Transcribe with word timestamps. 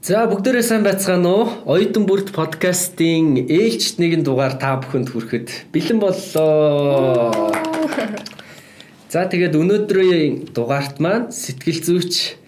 За 0.00 0.24
бүгдээрээ 0.24 0.64
сайн 0.64 0.80
байцгаана 0.80 1.28
уу? 1.28 1.44
Оюутан 1.68 2.08
бүрд 2.08 2.32
подкастын 2.32 3.36
ээлжт 3.52 4.00
нэгэн 4.00 4.24
дугаар 4.24 4.56
та 4.56 4.80
бүхэнд 4.80 5.12
хүрэхэд 5.12 5.68
бэлэн 5.76 6.00
боллоо. 6.00 7.52
За 9.12 9.28
тэгээд 9.28 9.60
өнөөдрийн 9.60 10.56
дугаарт 10.56 11.04
маань 11.04 11.28
сэтгэл 11.28 11.84
зүйч 11.84 12.40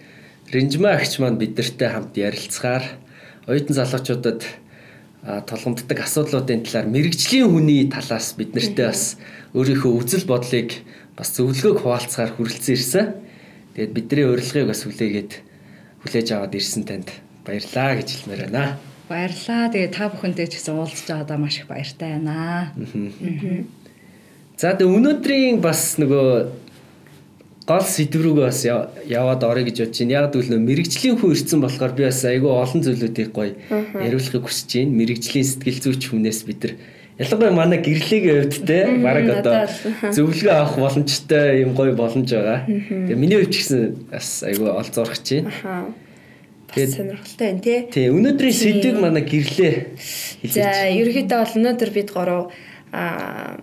Ринжма 0.49 0.97
агч 0.97 1.21
маань 1.21 1.37
бидэртэй 1.37 1.93
хамт 1.93 2.17
ярилцахаар 2.17 2.97
оюутан 3.45 3.77
залуучуудад 3.77 4.41
толгомддог 5.45 5.99
асуудлуудын 6.01 6.65
талаар 6.65 6.89
мэрэгжлийн 6.89 7.53
хүний 7.53 7.85
талаас 7.85 8.33
бид 8.33 8.57
нартэй 8.57 8.89
бас 8.89 9.21
өөрийнхөө 9.53 9.93
үзэл 10.01 10.25
бодлыг 10.25 10.81
бас 11.13 11.29
зөвлөгөөг 11.37 11.85
хуваалцахаар 11.85 12.33
хүрэлцэн 12.33 12.73
ирсэн. 12.73 13.05
Тэгээд 13.77 13.93
бидний 13.93 14.25
урилгыг 14.25 14.73
бас 14.73 14.89
хүлээгээд 14.89 15.31
хүлээж 16.01 16.27
аваад 16.33 16.57
ирсэн 16.57 16.89
танд 16.89 17.13
Баярлаа 17.45 17.91
гэж 17.99 18.07
хэлмээр 18.09 18.41
байна. 18.47 18.77
Баярлаа. 19.09 19.67
Тэгээ 19.71 19.91
та 19.91 20.07
бүхэндээ 20.09 20.47
ч 20.47 20.53
гэсэн 20.57 20.79
уулзч 20.79 21.07
байгаадаа 21.11 21.37
маш 21.37 21.59
их 21.59 21.67
баяртай 21.67 22.15
байна. 22.15 22.71
За 24.57 24.71
тэгээ 24.73 24.95
өнөөдрийн 24.95 25.59
бас 25.59 25.99
нөгөө 25.99 26.29
гол 27.67 27.83
сэдврүүгээ 27.83 28.47
бас 28.47 28.61
яваад 28.63 29.43
орё 29.43 29.63
гэж 29.67 29.77
бодож 29.83 29.99
байна. 29.99 30.15
Яг 30.15 30.31
гэвэл 30.31 30.55
мэрэгжлийн 30.59 31.15
хүн 31.19 31.35
ирсэн 31.35 31.59
болохоор 31.59 31.93
би 31.95 32.03
бас 32.07 32.23
айгүй 32.23 32.51
олон 32.51 32.81
зүйлүүдийг 32.83 33.29
гоё 33.35 33.55
яриулахыг 33.99 34.43
хүсэж 34.47 34.69
байна. 34.79 34.97
Мэрэгжлийн 35.03 35.47
сэтгэл 35.47 35.79
зүйч 35.83 36.03
хүнээс 36.11 36.47
бид 36.47 36.61
нар 36.63 36.73
ялангуяа 37.19 37.53
манай 37.53 37.79
гэрлэгийн 37.83 38.49
хувьд 38.49 38.65
те 38.67 38.79
баг 39.03 39.27
одоо 39.29 39.53
зөвлөгөө 40.15 40.55
авах 40.55 40.75
боломжтой 40.79 41.61
юм 41.61 41.75
гоё 41.77 41.93
боломж 41.95 42.29
байгаа. 42.31 42.65
Тэгээ 42.67 43.19
миний 43.19 43.37
хувьд 43.37 43.53
ч 43.53 43.57
гэсэн 43.61 43.81
бас 44.11 44.43
айгүй 44.43 44.69
олзуурах 44.71 45.19
чинь. 45.21 45.47
Тэгээд 46.73 46.93
сонирхолтой 46.97 47.47
байна 47.47 47.61
тий. 47.61 47.79
Тий, 47.93 48.07
өнөөдрийн 48.09 48.57
сэдвийг 48.57 48.97
манай 48.97 49.23
гэрлээ. 49.23 49.73
За, 50.49 50.89
ерөнхийдөө 50.89 51.39
бол 51.39 51.57
өнөөдөр 51.61 51.91
бид 51.93 52.09
гурав 52.09 52.49
а 52.93 53.57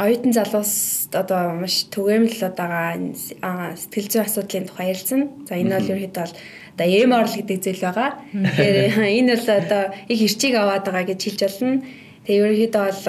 оюутан 0.00 0.32
залуус 0.32 1.08
одоо 1.12 1.56
маш 1.56 1.88
түгээмэл 1.92 2.40
одоо 2.48 2.96
сэтгэл 3.12 4.08
зүйн 4.12 4.24
асуудлын 4.24 4.68
тухай 4.68 4.92
ярилцсан. 4.92 5.20
За 5.48 5.56
энэ 5.56 5.76
бол 5.76 5.90
ерөнхийдөө 5.92 6.24
бол 6.24 6.36
одоо 6.76 6.86
эм 6.88 7.12
орл 7.16 7.34
гэдэг 7.36 7.58
зүйл 7.64 7.84
байгаа. 7.84 8.10
Тэгэхээр 8.32 8.76
энэ 9.20 9.32
бол 9.36 9.48
одоо 9.56 9.82
их 10.08 10.18
хэрчийг 10.20 10.54
аваад 10.56 10.84
байгаа 10.84 11.04
гэж 11.08 11.20
хэлж 11.24 11.40
болно. 11.44 11.80
Тэгээ 12.24 12.40
ерөнхийдөө 12.44 12.84
бол 12.84 13.04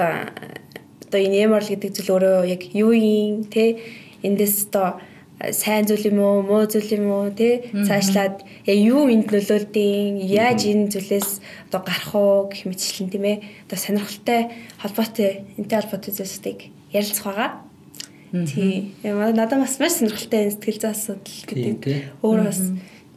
одоо 1.08 1.20
энэ 1.20 1.36
эм 1.44 1.52
орл 1.52 1.68
гэдэг 1.68 1.90
зүйл 1.92 2.12
өөрөө 2.16 2.36
яг 2.48 2.62
юу 2.72 2.92
юм 2.96 3.44
те 3.52 3.80
эндээс 4.24 4.72
одоо 4.72 5.00
сайн 5.38 5.86
зүйл 5.86 6.10
юм 6.10 6.18
уу, 6.18 6.42
муу 6.42 6.66
зүйл 6.66 6.98
юм 6.98 7.06
уу 7.14 7.30
тий 7.30 7.70
цаашлаад 7.70 8.42
юу 8.66 9.06
энд 9.06 9.30
нөлөөлдөйн, 9.30 10.18
яаж 10.18 10.66
энэ 10.66 10.90
зүйлээс 10.90 11.30
одоо 11.70 11.80
гарах 11.86 12.10
уу 12.14 12.50
гэх 12.50 12.66
мэтчлэн 12.66 13.06
тийм 13.06 13.24
ээ. 13.24 13.38
Одоо 13.70 13.78
сонирхолтой 13.78 14.40
холбоотой 14.82 15.46
энтэй 15.54 15.78
холбоотой 15.78 16.12
зүйлсүүдийг 16.18 16.60
ярилцах 16.90 17.26
байгаа. 17.30 17.50
Тий. 18.50 18.92
Яа 19.06 19.30
надад 19.30 19.62
бас 19.62 19.78
маш 19.78 20.02
сонирхолтой 20.02 20.50
сэтгэл 20.50 20.82
зүйн 20.82 20.90
асуудал 20.90 21.38
гэдэг. 21.46 22.18
Өөр 22.18 22.40
бас 22.50 22.60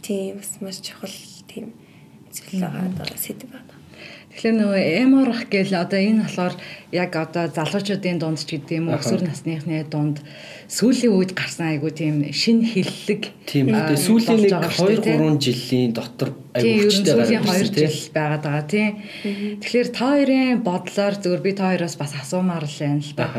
тийм 0.05 0.37
бас 0.37 0.51
маш 0.61 0.77
чухал 0.77 1.17
тийм 1.49 1.73
зүйл 2.29 2.61
байгаа 2.61 2.85
одоо 2.85 3.17
сэдв 3.17 3.49
байна. 3.49 3.70
Тэгэхээр 4.41 4.57
нөгөө 4.57 4.83
эморх 5.05 5.41
гэл 5.53 5.77
одоо 5.77 6.01
энэ 6.01 6.25
болохоор 6.25 6.57
яг 6.89 7.13
одоо 7.13 7.45
залуучуудын 7.45 8.17
дунд 8.17 8.41
ч 8.41 8.57
гэдэг 8.57 8.73
юм 8.73 8.89
уу 8.89 8.97
өсвөр 8.97 9.21
насныхны 9.21 9.85
дунд 9.85 10.17
сүүлийн 10.65 11.13
үед 11.13 11.37
гарсан 11.37 11.77
айгу 11.77 11.93
тийм 11.93 12.25
шин 12.33 12.65
хиллэг 12.65 13.37
тийм 13.45 13.69
үү 13.69 13.93
сүүлийн 14.01 14.41
нэг 14.41 14.65
2 14.65 15.13
3 15.13 15.37
жилийн 15.45 15.93
дотор 15.93 16.33
айгу 16.57 16.89
хүчтэй 16.89 17.13
гарсан 17.37 17.69
2 17.69 17.85
жил 17.85 18.01
байгаад 18.17 18.41
байгаа 18.49 18.65
тийм. 18.65 18.91
Тэгэхээр 19.61 19.89
та 19.93 20.05
хоёрын 20.09 20.65
бодлоор 20.65 21.15
зөвөр 21.21 21.41
би 21.45 21.51
та 21.53 21.69
хоёроос 21.69 21.95
бас 22.01 22.17
асуумаар 22.17 22.65
л 22.65 22.77
байна 22.81 23.05
л 23.05 23.13
да. 23.13 23.29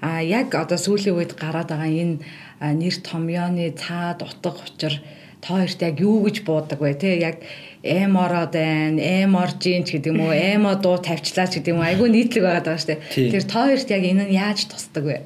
А 0.00 0.24
яг 0.24 0.48
одоо 0.56 0.80
сүүлийн 0.80 1.12
үед 1.12 1.36
гараад 1.36 1.68
байгаа 1.76 1.92
энэ 1.92 2.24
нэр 2.72 2.96
томьёоны 3.04 3.68
цаад 3.76 4.24
утга 4.24 4.56
учир 4.64 4.96
та 5.40 5.58
хоёрт 5.58 5.80
яг 5.82 6.00
юу 6.00 6.24
гэж 6.26 6.42
буудаг 6.42 6.80
вэ 6.80 6.94
те 6.98 7.18
яг 7.18 7.42
эм 7.82 8.18
ороод 8.18 8.52
байна, 8.52 8.98
эм 8.98 9.38
орж 9.38 9.62
ийн 9.66 9.84
ч 9.86 9.96
гэдэг 9.98 10.12
юм 10.12 10.20
уу, 10.26 10.34
эмо 10.34 10.74
дуу 10.74 10.98
тавьчлаа 10.98 11.46
ч 11.46 11.62
гэдэг 11.62 11.72
юм 11.74 11.80
уу. 11.80 11.86
Айгүй 11.86 12.08
нийтлэг 12.10 12.42
байгаад 12.42 12.66
байгаа 12.66 12.82
шүү 12.82 12.90
дээ. 12.90 13.30
Тэр 13.30 13.44
та 13.46 13.58
хоёрт 13.70 13.88
яг 13.90 14.02
энэ 14.02 14.24
нь 14.26 14.34
яаж 14.34 14.66
тусдаг 14.66 15.04
вэ? 15.06 15.22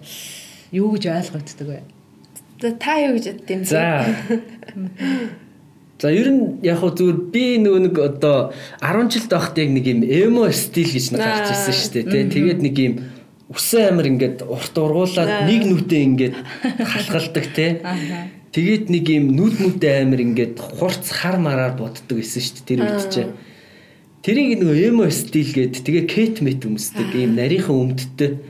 Юу 0.72 0.92
гэж 0.92 1.04
ойлгогддог 1.08 1.68
вэ? 1.68 1.80
Та 2.76 2.92
юу 3.00 3.16
гэж 3.16 3.24
бодд 3.32 3.48
юм 3.48 3.60
бэ? 3.64 3.72
За. 3.72 4.04
За 6.02 6.10
ер 6.10 6.28
нь 6.28 6.60
яг 6.66 6.82
хөө 6.82 6.92
зүгээр 6.98 7.18
би 7.30 7.44
нөгөө 7.62 7.82
нэг 7.88 7.96
одоо 7.96 8.52
10 8.82 9.06
жил 9.06 9.26
тахт 9.30 9.56
яг 9.56 9.70
нэг 9.70 9.86
юм 9.86 10.02
эмо 10.02 10.50
стил 10.52 10.90
гэж 10.90 11.14
нэг 11.14 11.22
гарч 11.22 11.48
ирсэн 11.54 11.74
шүү 11.78 11.90
дээ. 12.10 12.26
Тэгээд 12.26 12.60
нэг 12.60 12.74
юм 12.74 12.94
үсэн 13.48 13.94
амир 13.94 14.10
ингээд 14.10 14.38
урт 14.44 14.74
ургуулад 14.76 15.46
нэг 15.46 15.62
нүдээ 15.62 16.02
ингээд 16.02 16.34
халахалдаг 16.82 17.46
те. 17.54 17.66
Тэгээд 18.52 18.92
нэг 18.92 19.04
юм 19.08 19.32
нүд 19.32 19.56
мүдэ 19.64 20.04
амир 20.04 20.20
ингээд 20.28 20.60
хурц 20.60 21.08
хар 21.08 21.40
мараар 21.40 21.72
боддог 21.72 22.20
гэсэн 22.20 22.42
шүү 22.44 22.54
дээ 22.60 22.68
тэр 22.68 22.80
үед 22.84 23.08
чинь. 23.08 23.32
Тэрийг 24.20 24.60
нөгөө 24.60 24.92
эмо 24.92 25.08
стил 25.08 25.48
гээд 25.56 25.80
тэгээ 25.80 26.04
кет 26.04 26.36
мет 26.44 26.60
өмсдөг 26.60 27.16
ийм 27.16 27.32
нарийнхан 27.32 27.96
өмдтэй. 27.96 28.44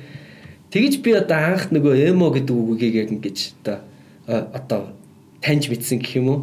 Тэгэж 0.75 0.95
би 1.07 1.11
одоо 1.15 1.39
анх 1.39 1.71
нөгөө 1.71 1.95
эмо 2.11 2.35
гэдэг 2.35 2.51
үгийг 2.51 2.95
яг 2.99 3.09
ингэж 3.15 3.39
одоо 3.63 3.79
одоо 4.27 4.81
таньж 5.39 5.71
мэдсэн 5.71 6.03
гэх 6.03 6.19
юм 6.19 6.29
уу. 6.29 6.39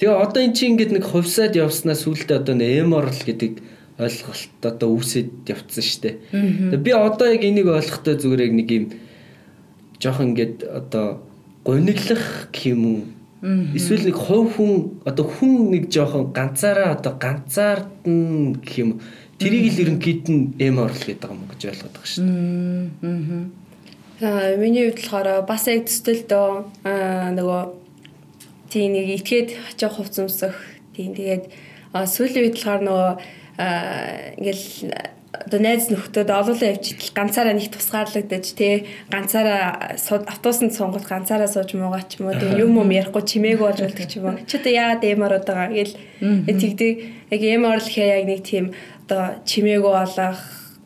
Тэгээ 0.00 0.16
одоо 0.16 0.40
эн 0.40 0.56
чинь 0.56 0.72
ингээд 0.72 0.96
нэг 0.96 1.04
хувьсаад 1.04 1.60
явснаас 1.60 2.08
сүултээ 2.08 2.40
одоо 2.40 2.56
эморл 2.56 3.12
гэдэг 3.12 3.60
ойлголт 4.00 4.62
одоо 4.64 4.88
үүсэт 4.96 5.44
явцсан 5.44 5.84
шүү 5.84 6.00
дээ. 6.08 6.80
Би 6.80 6.90
одоо 6.96 7.28
яг 7.28 7.42
энийг 7.44 7.68
ойлгохдоо 7.68 8.14
зүгээр 8.14 8.46
яг 8.48 8.54
нэг 8.56 8.68
юм 8.72 8.84
жоохон 9.98 10.32
ингээд 10.32 10.62
одоо 10.70 11.27
гониглах 11.68 12.48
гэх 12.48 12.72
юм 12.72 12.82
уу? 12.88 13.00
Эсвэл 13.76 14.08
нэг 14.08 14.16
хов 14.16 14.56
хүн 14.56 15.04
одоо 15.04 15.26
хүн 15.28 15.70
нэг 15.76 15.92
жоохон 15.92 16.32
ганцаараа 16.32 16.96
одоо 16.96 17.12
ганцаардна 17.20 18.56
гэх 18.64 18.74
юм. 18.80 18.90
Тэрийг 19.36 19.76
л 19.76 19.82
ерөнхийд 19.84 20.24
нь 20.32 20.56
эм 20.58 20.80
орл 20.80 20.96
гэдэг 20.96 21.28
юм 21.28 21.44
гэж 21.52 21.60
ойлгоод 21.68 21.92
байгаа 21.92 22.08
шүү 22.08 22.24
дээ. 22.24 23.68
Аа 24.18 24.56
миний 24.58 24.90
хувьд 24.90 24.98
болохоор 24.98 25.46
бас 25.46 25.68
яг 25.68 25.86
төстөлдөө 25.86 26.48
аа 26.88 27.30
нөгөө 27.36 27.62
тийм 28.72 28.90
нэг 28.96 29.06
итгээд 29.22 29.54
очих 29.70 29.92
хувц 29.94 30.18
өмсөх 30.18 30.56
тийм 30.96 31.14
тэгээд 31.14 31.44
сүүлийн 31.94 32.42
үед 32.48 32.56
болохоор 32.58 32.82
нөгөө 32.82 33.10
ингээл 34.40 34.66
одоо 35.46 35.60
найз 35.60 35.88
нөхдөд 35.92 36.30
олуулаа 36.30 36.74
явчихтал 36.74 37.14
ганцаараа 37.14 37.54
нэг 37.54 37.70
тусгаарлагдаж 37.70 38.46
тий 38.58 38.88
ганцаараа 39.12 39.94
автобусанд 40.26 40.74
сунгал 40.74 41.04
ганцаараа 41.04 41.46
сууж 41.46 41.74
муугаа 41.78 42.02
ч 42.08 42.18
юм 42.18 42.32
уу 42.32 42.38
тий 42.40 42.50
юм 42.58 42.74
юм 42.74 42.90
ярихгүй 42.90 43.22
чимээг 43.22 43.60
болж 43.62 43.78
болдог 43.84 44.06
ч 44.08 44.18
юм 44.18 44.26
уу 44.32 44.40
чи 44.48 44.58
одоо 44.58 44.72
яагаад 44.72 45.04
эмэр 45.04 45.38
удаага 45.38 45.74
гэл 45.74 45.94
тэгдэг 46.48 46.92
яг 47.30 47.42
эмэр 47.42 47.80
гэхээр 47.84 48.10
яг 48.18 48.24
нэг 48.26 48.40
тийм 48.42 48.66
одоо 49.06 49.38
чимээгөө 49.44 49.94
олох 50.04 50.40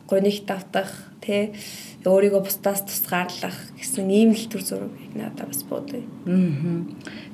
гонигт 0.07 0.47
автах 0.51 0.91
тий 1.23 1.55
өөрийгөө 2.03 2.43
бусдаас 2.43 2.83
тусгаарлах 2.83 3.55
гэсэн 3.79 4.11
ийм 4.11 4.35
л 4.35 4.45
төр 4.51 4.59
зураг 4.59 4.91
надад 5.15 5.47
бас 5.47 5.63
бодъё. 5.63 6.03
Аа. 6.27 6.83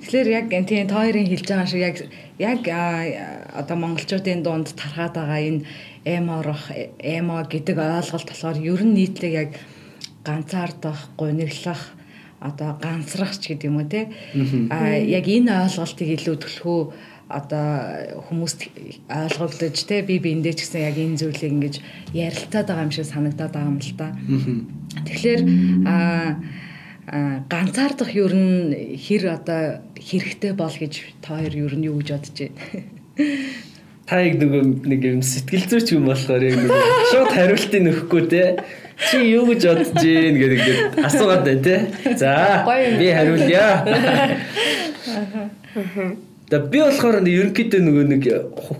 Тэгэхээр 0.05 0.29
яг 0.29 0.45
тийм 0.69 0.85
та 0.85 1.01
хоёрын 1.01 1.25
хэлж 1.25 1.47
байгаа 1.49 1.65
шиг 1.65 1.81
яг 1.81 1.97
яг 2.37 2.61
одоо 3.49 3.77
монголчуудын 3.81 4.45
дунд 4.45 4.69
тархаад 4.77 5.17
байгаа 5.17 5.41
энэ 5.41 5.65
эморох 6.17 6.73
эмо 6.97 7.45
гэдэг 7.45 7.77
ойлголт 7.77 8.27
болохоор 8.29 8.57
ер 8.57 8.81
нь 8.83 8.95
нийтлэг 8.97 9.33
яг 9.33 9.51
ганцаардах, 10.25 11.13
гуниглах 11.17 11.93
одоо 12.39 12.79
ганцрах 12.81 13.35
ч 13.37 13.53
гэдэг 13.53 13.67
юм 13.69 13.77
уу 13.83 13.87
те 13.87 14.09
а 14.71 14.95
яг 14.95 15.25
энэ 15.27 15.51
ойлголтыг 15.67 16.07
илүү 16.15 16.35
төлхөө 16.39 16.79
одоо 17.29 18.25
хүмүүст 18.25 18.59
ойлгогдож 19.05 19.77
те 19.85 20.01
би 20.01 20.17
биэндээ 20.17 20.55
ч 20.55 20.59
гэсэн 20.65 20.81
яг 20.81 20.97
энэ 20.97 21.19
зүйлийг 21.19 21.53
ингэж 21.53 21.75
ярилцаад 22.15 22.67
байгаа 22.67 22.87
юм 22.87 22.93
шиг 22.95 23.05
санагдаад 23.05 23.53
байгаа 23.53 23.69
юм 23.69 23.79
л 23.83 23.93
да. 23.99 24.07
Тэгэхээр 25.05 25.41
а 25.85 26.39
ганцаардах 27.51 28.09
ер 28.15 28.33
нь 28.33 28.97
хэр 28.97 29.23
одоо 29.37 29.61
хэрэгтэй 29.93 30.53
бол 30.57 30.73
гэж 30.73 30.93
та 31.21 31.37
хоёр 31.37 31.53
ер 31.53 31.73
нь 31.77 31.85
юу 31.85 32.01
гэж 32.01 32.09
бодож 32.17 32.37
байна? 32.39 32.57
Та 34.09 34.21
яг 34.25 34.41
нэг 34.41 34.81
нэг 34.89 35.01
юм 35.05 35.21
сэтгэл 35.21 35.69
зүйч 35.69 35.93
юм 35.93 36.09
болохоор 36.09 36.41
яг 36.41 36.57
нэг 36.57 36.73
шууд 37.13 37.29
хариултыг 37.29 37.81
нөхгүй 37.85 38.23
те. 38.25 38.43
Чи 38.97 39.21
юу 39.37 39.45
гэж 39.45 39.61
бодож 39.69 39.89
гин 40.01 40.35
гэдэг 40.41 40.57
ингээд 40.57 40.81
асуугаад 41.05 41.45
байна 41.45 41.61
те. 41.61 41.75
За 42.17 42.65
би 42.97 43.07
хариулъя. 43.13 43.85
Да 46.49 46.57
би 46.57 46.81
болохоор 46.81 47.21
ерөнхийдөө 47.21 47.81
нөгөө 47.85 48.05
нэг 48.09 48.23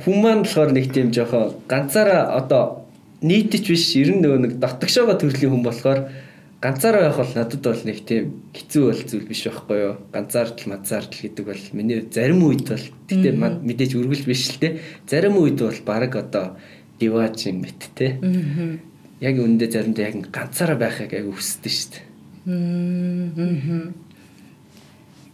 маань 0.09 0.41
болохоор 0.41 0.73
нэг 0.73 0.89
тийм 0.89 1.13
жоохон 1.13 1.53
ганцаараа 1.69 2.33
одоо 2.33 2.89
нийтч 3.21 3.69
биш 3.69 3.93
ер 4.01 4.09
нь 4.17 4.25
нөгөө 4.25 4.39
нэг 4.49 4.53
дотгошоогоо 4.57 5.13
төрлийн 5.13 5.53
хүн 5.53 5.61
болохоор 5.61 6.09
ганцаараа 6.59 7.07
байх 7.07 7.17
бол 7.17 7.33
надад 7.35 7.63
бол 7.63 7.83
нэг 7.87 8.03
тийм 8.03 8.51
хэцүү 8.51 8.83
бол 8.91 9.01
зүйл 9.07 9.27
биш 9.27 9.47
байхгүй 9.47 9.77
юу. 9.79 9.95
Ганцаардл 10.11 10.67
мазаардл 10.67 11.23
гэдэг 11.23 11.45
бол 11.47 11.63
миний 11.71 12.03
зарим 12.11 12.43
үед 12.43 12.67
бол 12.67 12.85
тэгтээ 13.07 13.33
мэдээж 13.39 13.91
үргэлж 13.95 14.23
биш 14.27 14.51
л 14.51 14.59
те. 14.59 14.83
Зарим 15.07 15.39
үед 15.39 15.63
бол 15.63 15.79
баг 15.87 16.11
одоо 16.19 16.59
диваж 16.99 17.47
юм 17.47 17.63
мэт 17.63 17.95
те. 17.95 18.19
Яг 19.23 19.35
үүндээ 19.39 19.71
заримдаа 19.71 20.11
яг 20.11 20.19
ганцаараа 20.27 20.75
байхыг 20.75 21.15
аяг 21.15 21.31
хүсдэг 21.31 21.71
шүү 21.71 21.89
дээ. 21.95 22.03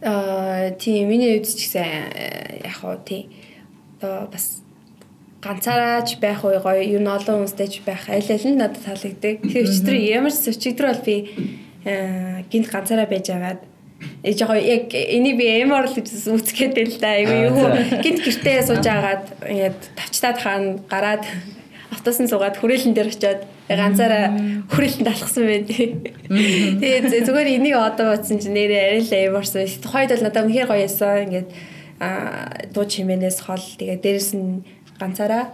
Аа 0.06 0.70
тийм 0.78 1.10
миний 1.10 1.42
үед 1.42 1.50
ч 1.50 1.66
гэсэн 1.66 2.62
яг 2.62 2.76
хоо 2.78 3.02
тий. 3.02 3.26
Одоо 3.98 4.30
бас 4.30 4.62
ганцаараач 5.46 6.18
байх 6.18 6.42
уу 6.44 6.58
гоё 6.58 6.82
ер 6.82 7.00
нь 7.00 7.08
олон 7.08 7.46
хүнстэйч 7.46 7.86
байх 7.86 8.10
аль 8.10 8.26
аль 8.26 8.46
нь 8.50 8.58
надад 8.58 8.82
таалагддаг. 8.82 9.46
Тэгэхээр 9.46 9.70
өчтөр 9.70 9.96
ямар 9.96 10.34
ч 10.34 10.50
өчигдөр 10.50 10.86
бол 10.90 11.06
би 11.06 11.16
гинт 12.50 12.66
ганцаараа 12.66 13.06
байж 13.06 13.30
агаад 13.30 13.60
э 14.22 14.32
жоо 14.34 14.58
яг 14.58 14.90
энийг 14.92 15.36
би 15.38 15.46
эмор 15.62 15.86
л 15.86 15.94
гэж 15.94 16.08
үзгээд 16.26 16.74
байл 16.74 16.96
да. 16.98 17.14
Айгүй 17.14 17.38
юу 17.46 17.56
гинт 18.02 18.20
гэртээ 18.26 18.66
сууж 18.66 18.84
агаад 18.86 19.24
ингээд 19.46 19.80
тавчтаад 19.94 20.38
хаана 20.42 20.70
гараад 20.90 21.24
автосын 21.94 22.28
суугаад 22.28 22.58
хүрээлэн 22.58 22.94
дээр 22.94 23.10
очиод 23.14 23.42
ганцаараа 23.70 24.26
хүрээлэнд 24.70 25.08
алхсан 25.08 25.44
байд. 25.46 25.66
Тэгээ 25.70 27.24
зүгээр 27.26 27.48
энийг 27.56 27.76
одоо 27.78 28.14
бодсон 28.14 28.38
чинь 28.42 28.54
нэрээ 28.54 28.82
арай 28.82 29.02
л 29.02 29.14
эморсон. 29.30 29.66
Тухайд 29.82 30.10
бол 30.10 30.24
надад 30.26 30.46
үнэхээр 30.46 30.70
гоё 30.70 30.86
ясан. 30.86 31.26
Ингээд 31.26 31.48
аа 31.98 32.52
дуу 32.74 32.84
чимээнээс 32.84 33.38
хол 33.46 33.64
тэгээ 33.80 33.98
дээрэс 34.04 34.30
нь 34.36 34.62
ганцаараа. 34.98 35.52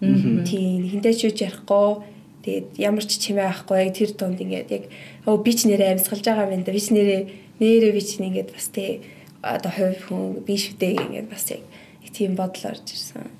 Тийм. 0.00 0.86
Хинтэй 0.88 1.14
ч 1.14 1.28
үуч 1.28 1.38
ярихгүй. 1.42 2.04
Тэгээд 2.46 2.68
ямар 2.78 3.04
ч 3.04 3.18
чимээ 3.18 3.50
авахгүй. 3.50 3.90
Тэр 3.90 4.14
тунд 4.14 4.38
ингээд 4.38 4.70
яг 4.70 4.84
өө 5.26 5.42
би 5.42 5.52
ч 5.52 5.66
нэрээ 5.66 5.98
амьсгалж 5.98 6.24
байгаа 6.24 6.54
юм 6.54 6.62
да. 6.62 6.72
Би 6.72 6.80
ч 6.80 6.94
нэрээ 6.94 7.22
нэрээ 7.58 7.92
би 7.92 8.02
ч 8.02 8.22
ингээд 8.22 8.54
бас 8.54 8.70
тий 8.70 9.02
одоо 9.42 9.70
хувь 9.70 10.00
хүн 10.06 10.46
би 10.46 10.54
шүдээ 10.54 10.94
ингээд 11.02 11.28
бас 11.30 11.50
яг 11.50 11.62
тийм 12.18 12.34
бодол 12.34 12.74
орж 12.74 12.86
ирсэн. 12.90 13.30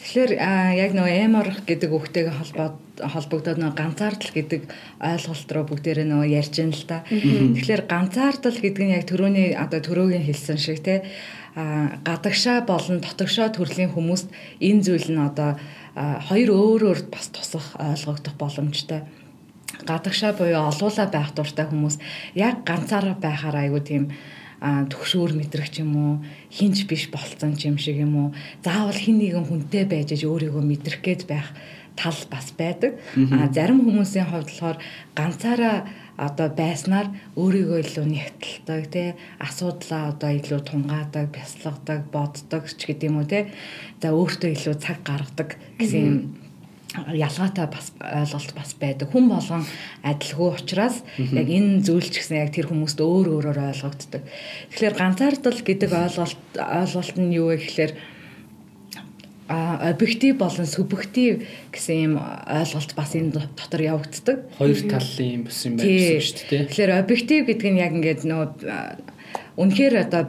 Тэгэхээр 0.00 0.32
яг 0.80 0.90
нөгөө 0.96 1.14
эморх 1.28 1.60
гэдэг 1.68 1.90
үгтэйгээ 1.92 2.34
холбоод 2.34 2.76
холбогдоод 3.00 3.58
нөгөө 3.60 3.76
ганцаардал 3.76 4.32
гэдэг 4.32 4.62
ойлголт 5.00 5.50
руу 5.52 5.64
бүгдээрээ 5.68 6.06
нөгөө 6.08 6.28
ярьж 6.40 6.54
байна 6.56 6.76
л 6.76 6.86
да. 6.88 6.98
Тэгэхээр 7.06 7.82
ганцаардал 7.84 8.58
гэдэг 8.58 8.84
нь 8.84 8.94
яг 8.96 9.04
төрөний 9.04 9.52
одоо 9.54 9.80
төрөөгийн 9.84 10.24
хэлсэн 10.24 10.58
шиг 10.58 10.80
те 10.80 11.04
гадагшаа 11.54 12.62
болон 12.62 13.00
дотогшоо 13.02 13.48
төрлийн 13.50 13.90
хүмүүст 13.90 14.30
энэ 14.62 14.82
зүйл 14.86 15.08
нь 15.10 15.18
одоо 15.18 15.58
хоёр 15.96 16.50
өөр 16.54 16.82
өөр 16.86 17.00
бас 17.10 17.26
тусах 17.34 17.74
ойлгогдох 17.74 18.34
боломжтой. 18.38 19.02
Гадагшаа 19.82 20.32
буюу 20.38 20.70
олуула 20.70 21.06
байх 21.10 21.34
дуртай 21.34 21.66
хүмүүс 21.66 21.98
яг 22.38 22.62
ганцаараа 22.62 23.18
байхаар 23.18 23.66
айгүй 23.66 23.82
тийм 23.82 24.04
төгшөөр 24.60 25.32
мэдрэх 25.40 25.72
юм 25.80 25.92
уу 25.96 26.12
хинж 26.52 26.84
биш 26.84 27.08
болцсон 27.08 27.56
юм 27.56 27.80
шиг 27.80 27.96
юм 27.96 28.14
уу 28.14 28.28
заавал 28.62 28.94
хин 28.94 29.16
нэгэн 29.18 29.48
хүнтэй 29.48 29.88
байж 29.88 30.12
өөрийгөө 30.20 30.60
мэдрэх 30.60 31.00
гээд 31.00 31.22
байх 31.24 31.48
тал 31.96 32.18
бас 32.30 32.52
байдаг 32.56 32.98
а 33.34 33.48
зарим 33.54 33.82
хүмүүсийн 33.86 34.28
хувьд 34.30 34.50
болохоор 34.50 34.78
ганцаараа 35.14 35.76
одоо 36.20 36.48
байснаар 36.52 37.08
өөрийгөө 37.40 37.80
илүү 37.80 38.06
нэгтэлдэг 38.12 38.84
тий 38.92 39.08
асуудлаа 39.40 40.12
одоо 40.12 40.30
илүү 40.36 40.60
тунгаадаг, 40.68 41.32
бясалгадаг, 41.32 42.12
боддог 42.12 42.68
ч 42.68 42.80
гэдэг 42.84 43.08
юм 43.08 43.24
уу 43.24 43.28
тий. 43.28 43.48
За 44.04 44.12
өөртөө 44.12 44.50
илүү 44.52 44.74
цаг 44.84 45.00
гаргадаг 45.00 45.56
гэсэн 45.80 46.00
юм 46.04 46.16
ялгаатай 46.92 47.66
бас 47.72 47.92
ойлголт 48.02 48.52
бас 48.52 48.74
байдаг. 48.76 49.08
Хүн 49.08 49.32
болгон 49.32 49.64
адилгүй 50.04 50.50
учраас 50.60 51.00
яг 51.16 51.48
энэ 51.48 51.80
зүйл 51.86 52.04
ч 52.10 52.20
гэсэн 52.20 52.42
яг 52.42 52.50
тэр 52.52 52.68
хүмүүст 52.68 53.00
өөр 53.00 53.40
өөрөөр 53.40 53.58
ойлгогддог. 53.70 54.22
Тэгэхээр 54.74 54.98
ганцаардал 54.98 55.60
гэдэг 55.62 55.90
ойлголт 55.94 56.42
ойлголт 56.58 57.16
нь 57.16 57.32
юу 57.32 57.54
вэ 57.54 57.62
гэхээр 57.62 57.92
объектив 59.50 60.38
болон 60.38 60.66
субъектив 60.66 61.42
гэсэн 61.74 61.96
юм 61.98 62.14
ойлголт 62.46 62.94
бас 62.94 63.14
энэ 63.18 63.34
дотор 63.34 63.82
явагддаг. 63.82 64.46
Хоёр 64.54 64.78
талын 64.86 65.30
юм 65.34 65.42
бас 65.50 65.58
юм 65.66 65.74
байна 65.74 65.90
гэсэн 65.90 66.22
шүү 66.22 66.46
дээ. 66.46 66.66
Тэгэхээр 66.70 66.92
объектив 66.94 67.40
гэдэг 67.50 67.70
нь 67.74 67.82
яг 67.82 67.92
ингээд 67.98 68.22
нөгөө 68.30 68.48
үнэхээр 69.58 69.94
одоо 70.06 70.22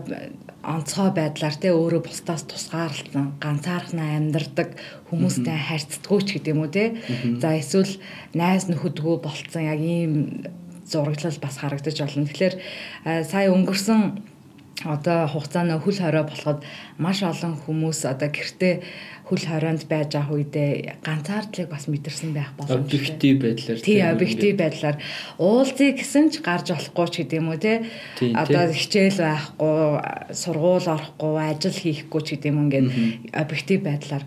онцгой 0.62 1.10
байдлаар 1.14 1.56
те 1.58 1.70
өөрөө 1.74 2.02
бусдаас 2.06 2.46
тусгаарлсан 2.50 3.38
ганцаархнаа 3.42 4.18
амьдардаг 4.18 4.78
хүмүүстэй 5.10 5.58
харьцдаггүй 5.58 6.22
ч 6.26 6.30
гэдэг 6.38 6.54
юм 6.54 6.62
уу 6.66 6.74
те. 6.74 6.98
За 7.42 7.58
эсвэл 7.58 7.98
найз 8.34 8.70
нөхөдгөө 8.70 9.22
болцсон 9.22 9.70
яг 9.70 9.82
ийм 9.82 10.46
зураглал 10.86 11.38
бас 11.42 11.56
харагдаж 11.58 11.98
байна. 11.98 12.30
Тэгэхээр 12.30 12.56
сая 13.26 13.50
өнгөрсөн 13.50 14.02
одоо 14.84 15.28
хугацааны 15.28 15.78
хөл 15.80 16.00
хорой 16.00 16.26
болоход 16.26 16.60
маш 16.98 17.22
олон 17.22 17.56
хүмүүс 17.60 18.08
одоо 18.10 18.30
гэртээ 18.34 18.82
хөл 19.32 19.46
хорионд 19.48 19.88
байж 19.88 20.18
ах 20.20 20.28
үедээ 20.34 21.00
ганцаардлыг 21.06 21.70
бас 21.72 21.88
мэдэрсэн 21.88 22.36
байх 22.36 22.52
боломжтой. 22.58 22.84
Объектив 22.84 23.36
байдлаар 23.40 23.80
тий 23.80 24.00
объектив 24.04 24.54
байдлаар. 24.60 24.98
Уулзъя 25.40 25.96
гэсэн 25.96 26.36
ч 26.36 26.44
гарч 26.44 26.76
болохгүй 26.76 27.08
ч 27.08 27.16
гэдэг 27.24 27.40
юм 27.40 27.48
уу 27.54 27.60
те. 27.62 27.88
Одоо 28.20 28.74
хичээл 28.76 29.24
байхгүй, 29.24 30.36
сургууль 30.36 30.90
орохгүй, 30.90 31.34
ажил 31.48 31.78
хийхгүй 31.80 32.22
ч 32.26 32.28
гэдэг 32.36 32.50
юм 32.52 32.60
ингээд 32.68 32.88
объектив 33.32 33.80
байдлаар 33.88 34.24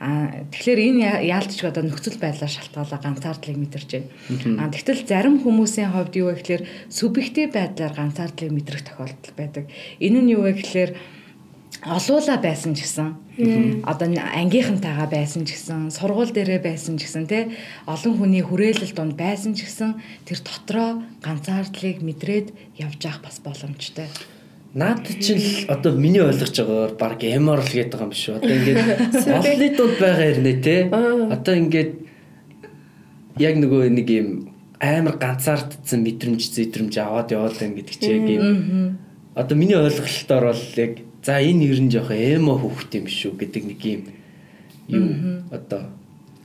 А 0.00 0.32
тэгэхээр 0.48 0.80
энэ 0.80 1.28
яалтч 1.28 1.60
одоо 1.60 1.84
нөхцөл 1.84 2.16
байдлаар 2.16 2.48
шалтгаалаа 2.48 3.00
ганцаардлыг 3.04 3.56
мэдэрч 3.60 3.90
байна. 4.00 4.64
А 4.64 4.72
тэгтэл 4.72 5.04
зарим 5.04 5.44
хүмүүсийн 5.44 5.92
хувьд 5.92 6.16
юу 6.16 6.32
вэ 6.32 6.40
гэхээр 6.40 6.62
субъектив 6.88 7.52
байдлаар 7.52 7.92
ганцаардлыг 7.92 8.48
мэдрэх 8.48 8.80
тохиолдол 8.88 9.34
байдаг. 9.36 9.68
Энэ 10.00 10.24
нь 10.24 10.32
юу 10.32 10.48
вэ 10.48 10.56
гэхээр 10.56 10.96
олуула 11.84 12.36
байсан 12.40 12.72
ч 12.72 12.88
гэсэн 12.88 13.08
одоо 13.84 14.08
ангийнхантайгаа 14.08 15.08
байсан 15.08 15.44
ч 15.44 15.56
гэсэн 15.56 15.92
сургууль 15.92 16.32
дээрээ 16.32 16.60
байсан 16.60 16.96
ч 17.00 17.08
гэсэн 17.08 17.24
те 17.28 17.52
олон 17.84 18.16
хүний 18.16 18.44
хүрээлэл 18.44 18.96
донд 18.96 19.20
байсан 19.20 19.52
ч 19.56 19.64
гэсэн 19.64 20.00
тэр 20.24 20.38
дотроо 20.44 21.04
ганцаардлыг 21.24 22.04
мэдрээд 22.04 22.52
явж 22.76 23.00
явах 23.04 23.24
бас 23.24 23.36
боломжтой. 23.40 24.08
Наад 24.70 25.02
чинь 25.18 25.42
л 25.42 25.66
одоо 25.66 25.98
миний 25.98 26.22
ойлгож 26.22 26.54
байгаагаар 26.54 26.94
баг 26.94 27.18
MR 27.26 27.58
л 27.58 27.74
байгаа 27.90 28.06
юм 28.06 28.14
биш 28.14 28.30
үү? 28.30 28.38
Одоо 28.38 28.54
ингээд 28.54 28.78
олны 29.26 29.68
дунд 29.74 29.96
байгаа 29.98 30.26
хэрнээ 30.30 30.56
те. 30.62 30.76
Одоо 30.86 31.54
ингээд 31.58 31.92
яг 33.42 33.54
нөгөө 33.58 33.90
нэг 33.90 34.08
юм 34.14 34.28
амар 34.78 35.18
ганцаардсан 35.18 36.06
мэдрэмж 36.06 36.42
зэдрэмж 36.54 36.94
аваад 37.02 37.34
яваад 37.34 37.58
байна 37.58 37.82
гэдэг 37.82 37.96
чи 37.98 38.08
яг 38.14 38.26
юм. 38.30 38.46
Одоо 39.34 39.58
миний 39.58 39.74
ойлголтоор 39.74 40.54
бол 40.54 40.66
яг 40.78 40.92
за 41.26 41.42
энэ 41.42 41.66
ер 41.66 41.80
нь 41.82 41.90
жоохон 41.90 42.14
эмо 42.16 42.54
хөөхт 42.54 42.94
юм 42.94 43.10
шүү 43.10 43.34
гэдэг 43.42 43.62
нэг 43.74 43.80
юм 43.82 44.02
юу 44.86 45.06
одоо 45.50 45.90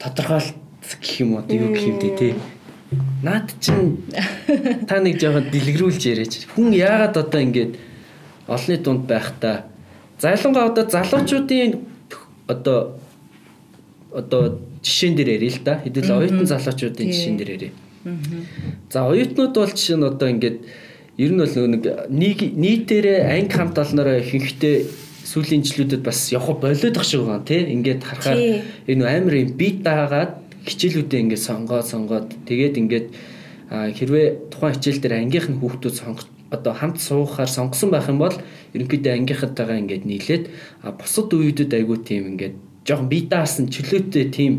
тодорхойлт 0.01 0.57
гэх 0.81 1.21
юм 1.21 1.37
уу 1.37 1.45
юу 1.45 1.69
гэх 1.77 1.93
юм 1.93 1.97
бэ 2.01 2.09
те. 2.17 2.33
Наад 3.21 3.53
чинь 3.61 4.01
та 4.89 4.97
нэг 4.97 5.21
жоохон 5.21 5.45
дэлгэрүүлж 5.53 6.01
яриач. 6.09 6.49
Хүн 6.57 6.73
яагаад 6.73 7.21
одоо 7.21 7.41
ингээд 7.41 7.73
олонний 8.47 8.77
дунд 8.77 9.07
байхдаа. 9.07 9.65
Залангаа 10.19 10.69
одоо 10.71 10.85
залуучуудын 10.89 11.81
одоо 12.47 12.97
одоо 14.13 14.59
жишээн 14.83 15.15
дээр 15.15 15.29
ярил 15.37 15.57
л 15.57 15.63
да. 15.63 15.81
Хэдүүл 15.83 16.11
оюутан 16.11 16.47
залуучуудын 16.47 17.11
жишээн 17.11 17.37
дээр 17.37 17.51
ярив. 17.57 17.73
За 18.89 19.05
оюутнууд 19.09 19.53
бол 19.55 19.73
жишээ 19.73 19.97
нь 19.97 20.05
одоо 20.05 20.29
ингээд 20.29 20.57
ер 21.17 21.31
нь 21.31 21.41
бол 21.41 21.55
нэг 22.09 22.37
нийтээрээ 22.53 23.19
анги 23.33 23.53
хамт 23.55 23.77
олноороо 23.79 24.19
ихэнхдээ 24.21 24.75
сүүлийн 25.25 25.65
жилүүдэд 25.65 26.03
бас 26.05 26.29
явах 26.29 26.61
болоод 26.61 26.97
ах 26.97 27.05
шиг 27.07 27.25
байгаа 27.25 27.41
тийм 27.41 27.81
ингээд 27.81 28.01
харахаар 28.05 28.39
энэ 28.85 29.03
амар 29.09 29.35
юм 29.41 29.51
бит 29.57 29.81
даагаад 29.81 30.37
хичээлүүдээ 30.69 31.23
ингээд 31.25 31.47
сонгоод 31.49 31.87
сонгоод 31.89 32.27
тэгээд 32.45 32.75
ингээд 32.77 33.07
хэрвээ 33.97 34.27
тухайн 34.53 34.75
хичээл 34.77 35.01
дээр 35.01 35.15
ангийнх 35.25 35.49
нь 35.49 35.59
хүүхдүүд 35.59 35.95
сонгох 35.97 36.29
одоо 36.51 36.73
хамт 36.73 37.01
суухаар 37.01 37.49
сонгосон 37.49 37.89
байх 37.91 38.09
юм 38.09 38.19
бол 38.19 38.35
ерөнхийдөө 38.73 39.13
ангийнхантайгаа 39.13 39.81
ингээд 39.81 40.05
нийлээд 40.05 40.43
бусад 40.99 41.33
үеүүдэд 41.33 41.71
айгүй 41.73 41.97
тийм 42.05 42.23
ингээд 42.35 42.55
жоохон 42.85 43.09
бие 43.09 43.25
даасан 43.25 43.69
чөлөөтэй 43.69 44.25
тийм 44.29 44.53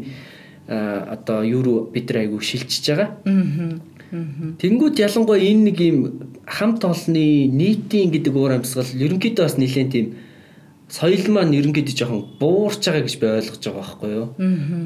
одоо 0.69 1.45
юу 1.47 1.63
руу 1.63 1.79
бид 1.93 2.11
нар 2.11 2.27
айгүй 2.27 2.43
шилжиж 2.43 2.85
байгаа. 2.91 3.09
Тэнгүүд 4.59 4.97
ялангуяа 4.99 5.43
энэ 5.43 5.63
нэг 5.71 5.79
юм 5.83 5.99
хамт 6.47 6.83
олонны 6.83 7.47
нийтийн 7.51 8.11
гэдэг 8.11 8.35
уур 8.35 8.59
амьсгал 8.59 8.87
ерөнхийдөө 8.87 9.45
бас 9.47 9.59
нэлээд 9.59 9.91
тийм 9.91 10.07
соёл 10.91 11.27
маань 11.31 11.55
ерөнхийдөө 11.55 11.95
жоохон 11.95 12.23
буурч 12.39 12.83
байгаа 12.87 13.03
гэж 13.07 13.15
би 13.19 13.27
ойлгож 13.27 13.63
байгаа 13.63 13.83
байхгүй 13.83 14.11
юу. 14.15 14.29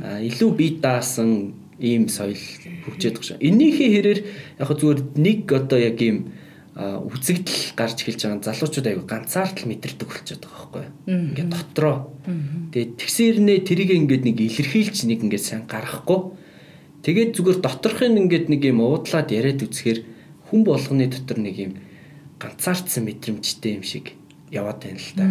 Аа 0.04 0.21
илүү 0.25 0.50
бие 0.57 0.73
даасан 0.80 1.52
ийм 1.80 2.09
соёл 2.09 2.40
хөгжөөд 2.85 3.16
байгаа. 3.16 3.40
Энийхээ 3.40 3.90
хэрээр 3.92 4.21
яг 4.61 4.69
зүгээр 4.69 5.00
нэг 5.16 5.40
одоо 5.52 5.78
яг 5.80 6.00
ийм 6.00 6.33
үзэгдэл 6.79 7.75
гарч 7.75 7.99
эхэлж 8.07 8.21
байгаа 8.31 8.47
залуучууд 8.47 8.87
аягүй 8.87 9.07
ганцаардл 9.11 9.67
мэдрэлдэг 9.67 10.07
болчиход 10.07 10.45
байгаа 10.47 10.59
байхгүй 10.71 10.83
юу. 10.87 11.19
Ингээд 11.35 11.50
дотроо. 11.50 11.97
Тэгээд 12.71 12.93
тэгсэрнээ 12.95 13.59
тэрийг 13.67 13.91
ингээд 13.91 14.23
нэг 14.23 14.39
илэрхийлж 14.39 14.99
нэг 15.11 15.19
ингээд 15.27 15.45
сайн 15.45 15.65
гаргахгүй. 15.67 16.21
Тэгээд 17.03 17.35
зүгээр 17.35 17.59
доторхын 17.59 18.23
ингээд 18.23 18.47
нэг 18.55 18.62
юм 18.71 18.87
уудлаад 18.87 19.29
яриад 19.35 19.67
үзэхээр 19.67 19.99
хүн 20.47 20.61
болгоны 20.62 21.11
дотор 21.11 21.39
нэг 21.43 21.57
юм 21.59 21.73
ганцаардсан 22.39 23.03
мэдрэмжтэй 23.03 23.75
юм 23.75 23.85
шиг 23.85 24.15
яваад 24.55 24.79
байна 24.87 25.03
л 25.03 25.12
да. 25.19 25.27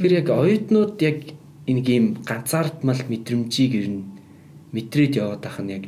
Тэгэхээр 0.00 0.18
яг 0.24 0.28
оюутнууд 0.32 0.96
яг 1.04 1.18
нэг 1.68 1.86
юм 1.92 2.06
ганцаардмал 2.24 3.04
мэдрэмжийг 3.04 3.72
ер 3.84 3.88
нь 3.92 4.02
мэдрээд 4.72 5.20
яваад 5.20 5.44
ах 5.44 5.60
нь 5.60 5.72
яг 5.76 5.84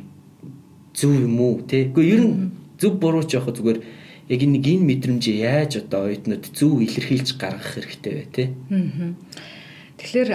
зөв 0.93 1.11
юм 1.17 1.37
уу 1.41 1.61
те. 1.65 1.89
Гэхдээ 1.89 2.13
ер 2.13 2.21
нь 2.21 2.51
зөв 2.77 2.97
буруу 3.01 3.25
ч 3.25 3.37
яг 3.37 3.49
зүгээр 3.49 3.79
яг 4.27 4.41
нэг 4.43 4.63
энэ 4.67 4.87
мэдрэмжээ 4.87 5.37
яаж 5.43 5.71
одоо 5.83 6.11
оюутнууд 6.11 6.45
зөв 6.51 6.83
илэрхийлж 6.83 7.39
гаргах 7.39 7.79
хэрэгтэй 7.79 8.13
вэ 8.13 8.25
те. 8.31 8.43
Тэгэхээр 9.97 10.29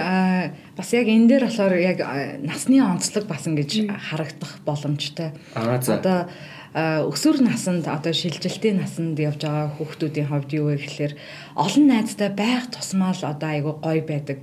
бас 0.75 0.89
яг 0.91 1.07
энэ 1.07 1.27
дээр 1.29 1.43
болохоор 1.47 1.73
яг 1.79 1.99
насны 2.43 2.83
онцлог 2.83 3.29
бас 3.29 3.47
ингэж 3.47 3.87
харагдах 3.95 4.59
боломжтой. 4.65 5.31
Одоо 5.55 6.27
өсвөр 6.73 7.45
наснд 7.45 7.85
одоо 7.85 8.11
шилжилтийн 8.17 8.81
наснд 8.81 9.21
явж 9.21 9.45
байгаа 9.45 9.77
хүүхдүүдийн 9.77 10.25
хувьд 10.25 10.51
юу 10.57 10.73
вэ 10.73 10.81
гэхээр 10.81 11.13
олон 11.53 11.85
найзтай 11.85 12.33
байх 12.33 12.65
тусмаа 12.73 13.13
л 13.13 13.29
одоо 13.29 13.49
айгүй 13.53 13.75
гоё 13.77 14.01
байдаг. 14.01 14.37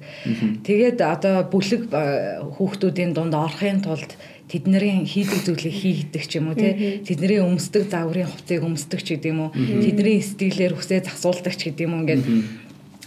Тэгээд 0.62 1.02
одоо 1.02 1.42
бүлэг 1.50 1.90
хүүхдүүдийн 1.90 3.18
дунд 3.18 3.34
орохын 3.34 3.82
тулд 3.82 4.14
тэдний 4.50 5.06
хийдэг 5.06 5.40
зүйлийг 5.46 5.74
хийгдэх 5.78 6.24
ч 6.26 6.42
юм 6.42 6.50
уу 6.50 6.58
тий. 6.58 7.00
Тэдний 7.06 7.38
өмсдөг 7.38 7.86
загварын 7.86 8.26
хувцсыг 8.26 8.66
өмсдөг 8.66 9.00
ч 9.00 9.14
гэдэм 9.14 9.38
үү. 9.38 9.50
Тэдний 9.86 10.18
сэтгэлээр 10.18 10.74
хүсээ 10.74 11.06
засуулдаг 11.06 11.54
ч 11.54 11.70
гэдэм 11.70 11.90
үү 11.94 12.00
ингээд 12.02 12.22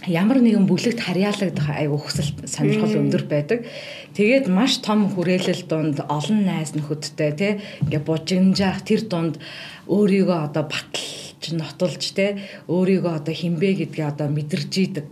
ямар 0.08 0.40
нэгэн 0.40 0.66
бүлэгт 0.68 1.00
харьяалагдах 1.00 1.68
айгу 1.70 1.96
хүсэл 2.00 2.32
сонирхол 2.44 2.96
өндөр 3.00 3.24
байдаг. 3.28 3.64
Тэгээд 4.16 4.48
маш 4.48 4.80
том 4.84 5.08
хүрээлэл 5.08 5.64
дунд 5.68 5.96
олон 6.08 6.44
найз 6.44 6.76
нөхөдтэй 6.76 7.32
тий. 7.36 7.52
Ингээ 7.88 8.02
бужигнжаах 8.04 8.84
тэр 8.84 9.04
дунд 9.08 9.40
өөрийгөө 9.88 10.38
одоо 10.52 10.64
баталж 11.44 11.52
нотолж 11.52 12.04
тий 12.14 12.40
өөрийгөө 12.68 13.20
одоо 13.20 13.34
хинбэ 13.34 13.84
гэдгээ 13.84 14.08
одоо 14.08 14.28
мэдэрж 14.28 14.72
идэг. 14.72 15.06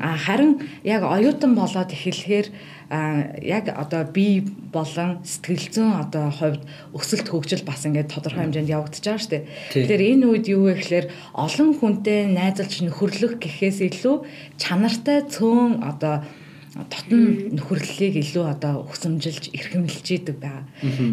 А 0.00 0.16
харин 0.16 0.60
яг 0.84 1.02
оюутан 1.04 1.54
болоод 1.54 1.92
эхлэхээр 1.92 2.48
яг 2.90 3.64
одоо 3.70 4.04
би 4.04 4.44
болон 4.72 5.22
сэтгэл 5.24 5.70
зүйн 5.72 5.92
одоо 6.04 6.30
хувьд 6.30 6.62
өсөлт 6.92 7.28
хөгжил 7.30 7.64
бас 7.64 7.86
ингээд 7.86 8.12
тодорхой 8.12 8.44
хэмжээнд 8.44 8.72
явагдаж 8.74 9.04
байгаа 9.04 9.22
шүү 9.22 9.30
дээ. 9.30 9.44
Тэгэхээр 9.72 10.02
энэ 10.10 10.26
үед 10.26 10.46
юу 10.50 10.62
вэ 10.68 10.74
гэхээр 10.82 11.06
олон 11.34 11.70
хүнтэй 11.78 12.26
найзалж 12.34 12.82
нөхөрлөх 12.84 13.38
гэхээс 13.40 13.78
илүү 13.86 14.16
чанартай 14.58 15.22
цөөн 15.30 15.86
одоо 15.86 16.26
дотн 16.70 17.50
нөхөрлөлийг 17.58 18.14
илүү 18.22 18.46
одоо 18.46 18.86
өсөмжилж 18.86 19.50
эрхэмлж 19.50 20.06
идэг 20.06 20.38
байгаа. 20.38 20.64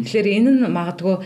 Тэгэхээр 0.06 0.28
энэ 0.38 0.50
нь 0.54 0.62
магадгүй 0.70 1.16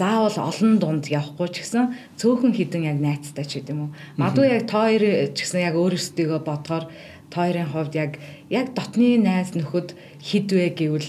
заавал 0.00 0.36
олон 0.40 0.80
дунд 0.80 1.04
явахгүй 1.12 1.48
ч 1.52 1.68
гэсэн 1.68 1.92
цөөхөн 2.16 2.56
хідэн 2.56 2.88
яг 2.88 2.98
найцтай 3.04 3.44
ч 3.44 3.60
гэдэг 3.60 3.76
юм 3.76 3.92
уу. 3.92 3.96
Магадгүй 4.16 4.46
яг 4.48 4.64
та 4.64 4.88
хоёр 4.88 5.04
ч 5.36 5.38
гэсэн 5.44 5.60
яг 5.68 5.76
өөрөөсдөө 5.76 6.40
бодгоор 6.48 6.88
тойрын 7.28 7.68
хувьд 7.68 7.92
яг 7.92 8.12
яг 8.48 8.72
дотны 8.72 9.20
найз 9.20 9.52
нөхөд 9.52 9.92
хідвэ 10.16 10.72
гэвэл 10.72 11.08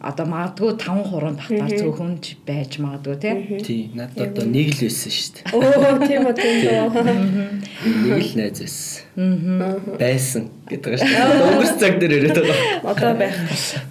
одоо 0.00 0.26
магадгүй 0.32 0.72
5 0.80 1.12
3 1.12 1.36
багтаар 1.36 1.72
зөвхөнж 1.76 2.24
байж 2.48 2.80
магадгүй 2.80 3.16
тий. 3.20 3.34
Тий, 3.60 3.82
надад 3.92 4.32
одоо 4.32 4.44
нэг 4.48 4.72
л 4.72 4.80
байсан 4.80 5.12
шүү 5.12 5.30
дээ. 5.34 5.44
Оо, 5.56 6.00
тийм 6.08 6.24
үү, 6.24 6.34
тийм 6.40 6.56
үү. 6.72 7.04
Нэг 8.08 8.22
л 8.22 8.34
найз 8.40 8.64
байсан. 8.64 9.05
Байсан 9.16 10.50
гэдэг 10.68 11.00
шүү 11.00 11.08
дээ. 11.08 11.40
Өнгөрс 11.48 11.74
цаг 11.80 11.94
дээр 11.96 12.20
яриад 12.20 12.36
байгаа. 12.36 12.84
Одоо 12.84 13.12
байх. 13.16 13.36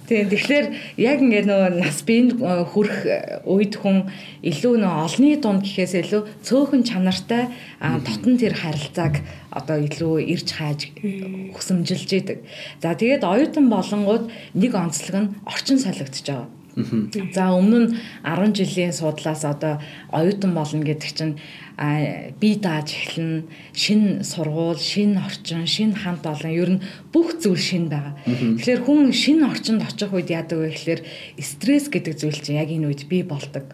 Тийм, 0.06 0.30
тэгэхээр 0.30 0.66
яг 1.02 1.18
ингээд 1.18 1.50
нөгөө 1.50 1.70
нас 1.82 1.98
биенд 2.06 2.38
хүрэх 2.38 3.42
үед 3.42 3.74
хүн 3.74 4.06
илүү 4.46 4.74
нөгөө 4.86 5.02
олны 5.02 5.30
дунд 5.42 5.66
гэхээс 5.66 5.98
илүү 5.98 6.22
цөөхөн 6.46 6.86
чанартай 6.86 7.50
дотн 7.82 8.38
тэр 8.38 8.54
харилцааг 8.54 9.18
одоо 9.50 9.82
илүү 9.82 10.14
ирж 10.30 10.48
хааж 10.54 10.94
хөсөмжилж 10.94 12.10
идэг. 12.22 12.46
За 12.78 12.94
тэгээд 12.94 13.26
оюутан 13.26 13.66
болонгууд 13.66 14.30
нэг 14.54 14.72
онцлог 14.78 15.16
нь 15.26 15.34
орчин 15.42 15.82
солигдож 15.82 16.22
байгаа. 16.22 16.46
За 17.32 17.56
өмнө 17.56 17.78
нь 17.88 17.90
10 18.20 18.52
жилийн 18.52 18.92
судлаас 18.92 19.48
одоо 19.48 19.80
оюутан 20.12 20.52
болно 20.52 20.84
гэдэг 20.84 21.10
чинь 21.16 21.40
бие 21.76 22.56
дааж 22.56 22.88
эхлэн 22.88 23.44
шин 23.76 24.24
сургууль, 24.24 24.80
шин 24.80 25.20
орчин, 25.20 25.66
шин 25.68 25.92
хамт 25.92 26.24
олон 26.24 26.48
ер 26.48 26.70
нь 26.72 26.82
бүх 27.12 27.36
зүйл 27.36 27.60
шин 27.60 27.92
байгаа. 27.92 28.16
Тэгэхээр 28.24 28.80
хүн 28.80 29.12
шин 29.12 29.44
орчинд 29.44 29.84
очих 29.84 30.08
үед 30.08 30.32
яадаг 30.32 30.56
вэ 30.56 30.72
гэхээр 30.72 31.00
стресс 31.36 31.92
гэдэг 31.92 32.16
зүйл 32.16 32.40
чинь 32.40 32.56
яг 32.56 32.72
энэ 32.72 32.88
үед 32.88 33.04
бий 33.12 33.20
болдог. 33.20 33.68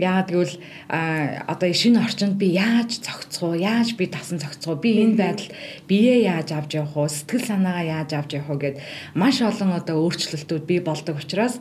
Яагаад 0.00 0.32
гэвэл 0.32 0.56
одоо 0.88 1.68
шин 1.76 2.00
орчинд 2.00 2.40
би 2.40 2.56
яаж 2.56 3.04
цогцгоо, 3.04 3.52
яаж 3.52 4.00
би 4.00 4.08
тасан 4.08 4.40
цогцгоо, 4.40 4.80
би 4.80 5.04
энэ 5.04 5.20
байдал 5.20 5.52
бие 5.84 6.24
яаж 6.24 6.56
авч 6.56 6.80
явах 6.80 6.96
уу, 6.96 7.12
сэтгэл 7.12 7.52
санаагаа 7.52 8.00
яаж 8.00 8.16
авч 8.16 8.40
явах 8.40 8.48
уу 8.48 8.60
гэд 8.64 8.80
маш 9.12 9.44
олон 9.44 9.76
одоо 9.76 10.00
өөрчлөлтүүд 10.08 10.64
бий 10.64 10.80
болдог 10.80 11.20
учраас 11.20 11.60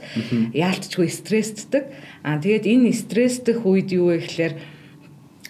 яалтчгүй 0.56 1.12
стрессддэг. 1.12 1.92
Аа 2.24 2.40
тэгээд 2.40 2.64
энэ 2.64 2.96
стрессдэх 2.96 3.68
үед 3.68 3.92
юу 3.92 4.16
вэ 4.16 4.24
гэхээр 4.24 4.56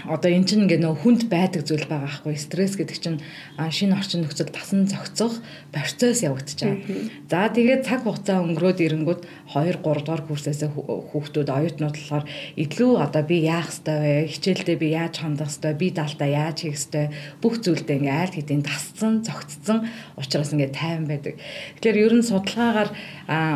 одоо 0.03 0.27
эн 0.27 0.43
чинь 0.43 0.67
ингээ 0.67 0.83
нөө 0.83 0.95
хүнд 1.01 1.31
байдаг 1.31 1.63
зүйл 1.63 1.87
байгаа 1.87 2.19
байхгүй 2.27 2.35
стресс 2.35 2.75
гэдэг 2.75 2.97
чинь 2.99 3.23
шинэ 3.55 3.95
орчин 3.95 4.27
нөхцөл 4.27 4.51
тасан 4.51 4.91
зохицох 4.91 5.39
процесс 5.71 6.19
явагдаж 6.19 6.59
байгаа. 6.59 6.83
За 7.31 7.47
тэгээд 7.47 7.87
цаг 7.87 8.03
хугацаа 8.03 8.43
өнгөрөөд 8.43 8.83
ирэнгүүт 8.83 9.21
2 9.55 9.79
3 9.79 10.03
дугаар 10.03 10.23
курсээс 10.27 10.67
хүүхдүүд 10.67 11.47
оюутнууд 11.47 11.95
болохоор 11.95 12.25
илүү 12.59 12.91
одоо 12.99 13.23
би 13.23 13.37
яах 13.47 13.71
ёстой 13.71 13.97
вэ? 14.03 14.15
Хичээлдээ 14.35 14.77
би 14.77 14.87
яаж 14.91 15.15
хандах 15.23 15.49
ёстой? 15.49 15.73
Би 15.79 15.87
даалтаа 15.95 16.27
яаж 16.27 16.57
хийх 16.67 16.75
ёстой? 16.75 17.05
Бүх 17.39 17.63
зүйлдээ 17.63 17.97
ингээ 18.03 18.19
аль 18.19 18.35
хэдийн 18.35 18.67
тасцсан, 18.67 19.23
зогцсон 19.23 19.87
учраас 20.19 20.51
ингээ 20.51 20.75
тайван 20.75 21.07
байдаг. 21.07 21.39
Тэгэхээр 21.79 22.03
ер 22.03 22.13
нь 22.19 22.27
судалгаагаар 22.27 22.89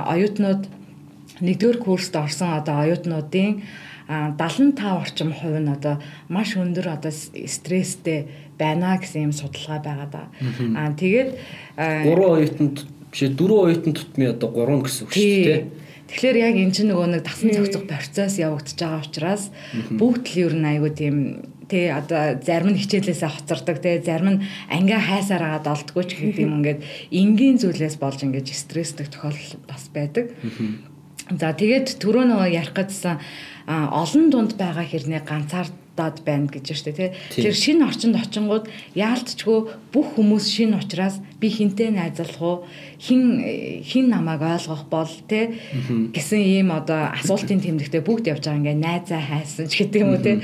оюутнууд 0.08 0.64
нэгдүгээр 1.44 1.78
курст 1.84 2.16
орсон 2.16 2.58
одоо 2.58 2.84
оюутнуудын 2.84 3.64
75 4.10 4.82
орчим 4.82 5.30
хувь 5.30 5.62
нь 5.62 5.70
одоо 5.70 6.02
маш 6.34 6.58
өндөр 6.58 6.98
одоо 6.98 7.14
стресстэй 7.14 8.26
байна 8.58 8.98
гэсэн 8.98 9.30
юм 9.30 9.34
судалгаа 9.38 9.80
байгаа 9.86 10.10
да. 10.10 10.24
Аа 10.74 10.98
тэгээд 10.98 11.30
3 11.78 12.10
оюутанд 12.10 12.90
бишээ 13.14 13.38
4 13.38 13.70
оюутан 13.70 13.94
тутмын 13.94 14.34
одоо 14.34 14.50
3 14.50 14.82
гэсэн 14.82 15.02
үг 15.06 15.14
шүү 15.14 15.46
дээ. 15.46 15.62
Тэгэхээр 16.10 16.38
яг 16.42 16.56
эн 16.58 16.74
чинь 16.74 16.90
нөгөө 16.90 17.08
нэг 17.14 17.22
тасан 17.22 17.54
цогцох 17.54 17.86
процесс 17.86 18.42
явагдаж 18.42 18.74
байгаа 18.82 19.06
учраас 19.06 19.44
бүгд 19.94 20.26
л 20.26 20.38
ер 20.42 20.54
нь 20.58 20.70
айгүй 20.74 20.92
тийм 20.98 21.18
тэ 21.70 21.94
одоо 21.94 22.42
зарим 22.42 22.74
нь 22.74 22.82
хичээлээсээ 22.82 23.30
хоцордог 23.30 23.78
тэ 23.78 24.02
зарим 24.02 24.42
нь 24.42 24.44
ангиа 24.74 24.98
хайсаар 24.98 25.62
агаад 25.62 25.70
олдгоо 25.70 26.02
ч 26.02 26.18
гэдэг 26.18 26.42
юм 26.50 26.66
ингээд 26.66 26.82
энгийн 27.14 27.62
зүйлээс 27.62 28.02
болж 28.02 28.26
ингээд 28.26 28.50
стресстэй 28.50 29.06
тохиолдол 29.06 29.62
бас 29.70 29.86
байдаг. 29.94 30.34
За 31.30 31.54
тэгээд 31.54 32.02
түрүү 32.02 32.26
нөгөө 32.26 32.50
ярих 32.58 32.74
гэсэн 32.74 33.22
олон 33.70 34.30
дунд 34.34 34.58
байгаа 34.58 34.82
хэрнээ 34.82 35.22
ганцаардаад 35.30 36.26
байна 36.26 36.50
гэж 36.50 36.74
штэ 36.74 36.92
тий. 36.98 37.10
Тэгэхээр 37.14 37.54
шинэ 37.54 37.86
орчинд 37.86 38.18
очингууд 38.18 38.66
яалтчгүй 38.98 39.60
бүх 39.94 40.18
хүмүүс 40.18 40.46
шинэ 40.50 40.82
учраас 40.82 41.22
би 41.38 41.54
хинтээ 41.54 41.94
найзалах 41.94 42.42
уу 42.42 42.58
хин 42.98 43.46
хин 43.86 44.10
намайг 44.10 44.42
ойлгох 44.42 44.90
бол 44.90 45.14
тий 45.30 45.62
гэсэн 45.86 46.42
ийм 46.42 46.74
одоо 46.74 47.14
асуултын 47.14 47.62
тэмдэгтээ 47.62 48.02
бүгд 48.02 48.34
явж 48.34 48.50
байгаа 48.50 48.58
ингээ 48.58 48.78
найзаа 48.82 49.22
хайсан 49.22 49.70
ч 49.70 49.86
гэдэг 49.86 50.02
юм 50.02 50.18
уу 50.18 50.24
тий. 50.26 50.42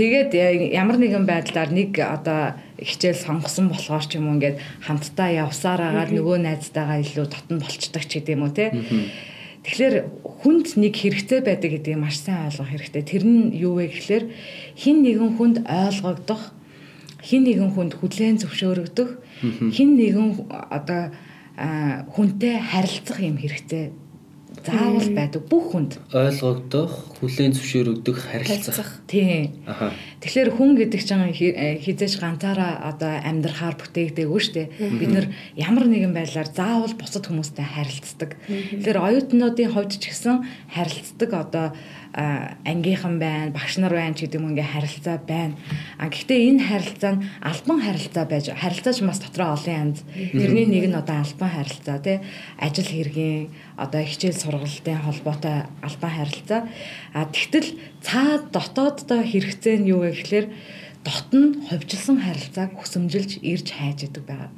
Тэгээд 0.00 0.32
ямар 0.72 0.96
нэгэн 0.96 1.28
байдлаар 1.28 1.72
нэг 1.72 1.92
одоо 2.00 2.56
хичээл 2.80 3.20
сонгосон 3.20 3.68
болохоор 3.68 4.04
ч 4.04 4.16
юм 4.16 4.32
уу 4.32 4.36
ингээд 4.40 4.60
хамтдаа 4.80 5.28
явсаар 5.44 5.80
агаад 5.92 6.12
нөгөө 6.12 6.36
найзтайгаа 6.40 7.04
илүү 7.04 7.26
дотн 7.28 7.60
болцдог 7.60 8.04
ч 8.04 8.20
гэдэг 8.20 8.32
юм 8.32 8.44
уу 8.48 8.52
тий. 8.52 8.72
Тэгэхээр 9.66 9.94
хүнд 10.46 10.78
нэг 10.78 10.94
хэрэгтэй 10.94 11.40
байдаг 11.42 11.70
гэдгийг 11.74 11.98
маш 11.98 12.22
сайн 12.22 12.46
ойлгох 12.46 12.70
хэрэгтэй. 12.70 13.02
Тэр 13.02 13.24
нь 13.26 13.50
юу 13.50 13.82
вэ 13.82 13.90
гэхээр 13.90 14.24
хин 14.78 15.02
нэгэн 15.02 15.34
хүнд 15.34 15.66
ойлгогдох, 15.66 16.54
хин 17.18 17.42
нэгэн 17.42 17.74
хүнд 17.74 17.98
хүлээн 17.98 18.38
зөвшөөрөгдөх, 18.46 19.10
хин 19.74 19.98
нэгэн 19.98 20.46
одоо 20.70 21.10
хүнтэй 22.14 22.62
харилцах 22.62 23.18
юм 23.18 23.42
хэрэгтэй 23.42 23.90
заавал 24.66 25.10
байдаг 25.14 25.42
бүх 25.46 25.64
хүнд 25.74 25.92
ойлгогдох, 26.10 27.18
хүлээн 27.18 27.54
зөвшөөрөгдөх, 27.54 28.18
харилцах. 28.18 28.90
Тийм. 29.06 29.62
Аха. 29.66 29.94
Тэгэхээр 30.22 30.50
хүн 30.58 30.74
гэдэг 30.80 31.00
чинь 31.02 31.30
э, 31.30 31.78
хизээж 31.82 32.18
ганцаараа 32.18 32.82
одоо 32.90 33.12
амьдрахаар 33.22 33.78
бүтээгдээгүй 33.78 34.40
шүү 34.42 34.54
дээ. 34.54 34.68
Бид 34.98 35.10
нэр 35.14 35.26
ямар 35.54 35.86
нэгэн 35.86 36.14
байдлаар 36.14 36.50
заавал 36.50 36.94
бусад 36.98 37.30
хүмүүстэй 37.30 37.66
харилцдаг. 37.66 38.30
Тэгэхээр 38.46 38.98
оюутнуудын 38.98 39.70
хувьд 39.70 39.98
ч 39.98 40.10
гэсэн 40.10 40.42
харилцдаг 40.74 41.30
одоо 41.30 41.66
ангийнхан 42.16 43.20
байна, 43.20 43.52
багш 43.52 43.76
нар 43.76 43.92
байна 43.92 44.16
ч 44.16 44.24
гэдэг 44.24 44.40
юм 44.40 44.56
ингээ 44.56 44.72
харилцаа 44.72 45.20
байна. 45.20 45.52
А 46.00 46.08
гэхдээ 46.08 46.48
энэ 46.48 46.64
харилцаа 46.64 47.12
нь 47.12 47.24
албан 47.44 47.78
харилцаа 47.84 48.24
байж 48.24 48.48
харилцаач 48.56 49.04
бас 49.04 49.20
дотроо 49.20 49.52
олон 49.52 49.92
янз. 49.92 50.00
Тэрний 50.32 50.64
нэг 50.64 50.88
нь 50.88 50.96
одоо 50.96 51.20
албан 51.20 51.50
харилцаа 51.52 52.00
тий 52.00 52.24
ажил 52.56 52.88
хэргийн 52.88 53.52
одоо 53.76 54.00
хичээл 54.00 54.40
сургалтын 54.40 55.04
холбоотой 55.04 55.68
албан 55.84 56.12
харилцаа. 56.16 56.60
А 57.12 57.28
тэгтэл 57.28 57.76
цаад 58.00 58.48
дотооддоо 58.48 59.20
хэрэгцээ 59.20 59.76
нь 59.84 59.90
юу 59.92 60.08
вэ 60.08 60.16
гэхээр 60.16 60.46
дотн 61.04 61.68
ховжилсон 61.68 62.24
харилцааг 62.24 62.72
хүсэмжилж 62.80 63.44
ирж 63.44 63.76
хайж 63.76 64.08
идэг 64.08 64.24
байгаа. 64.24 64.50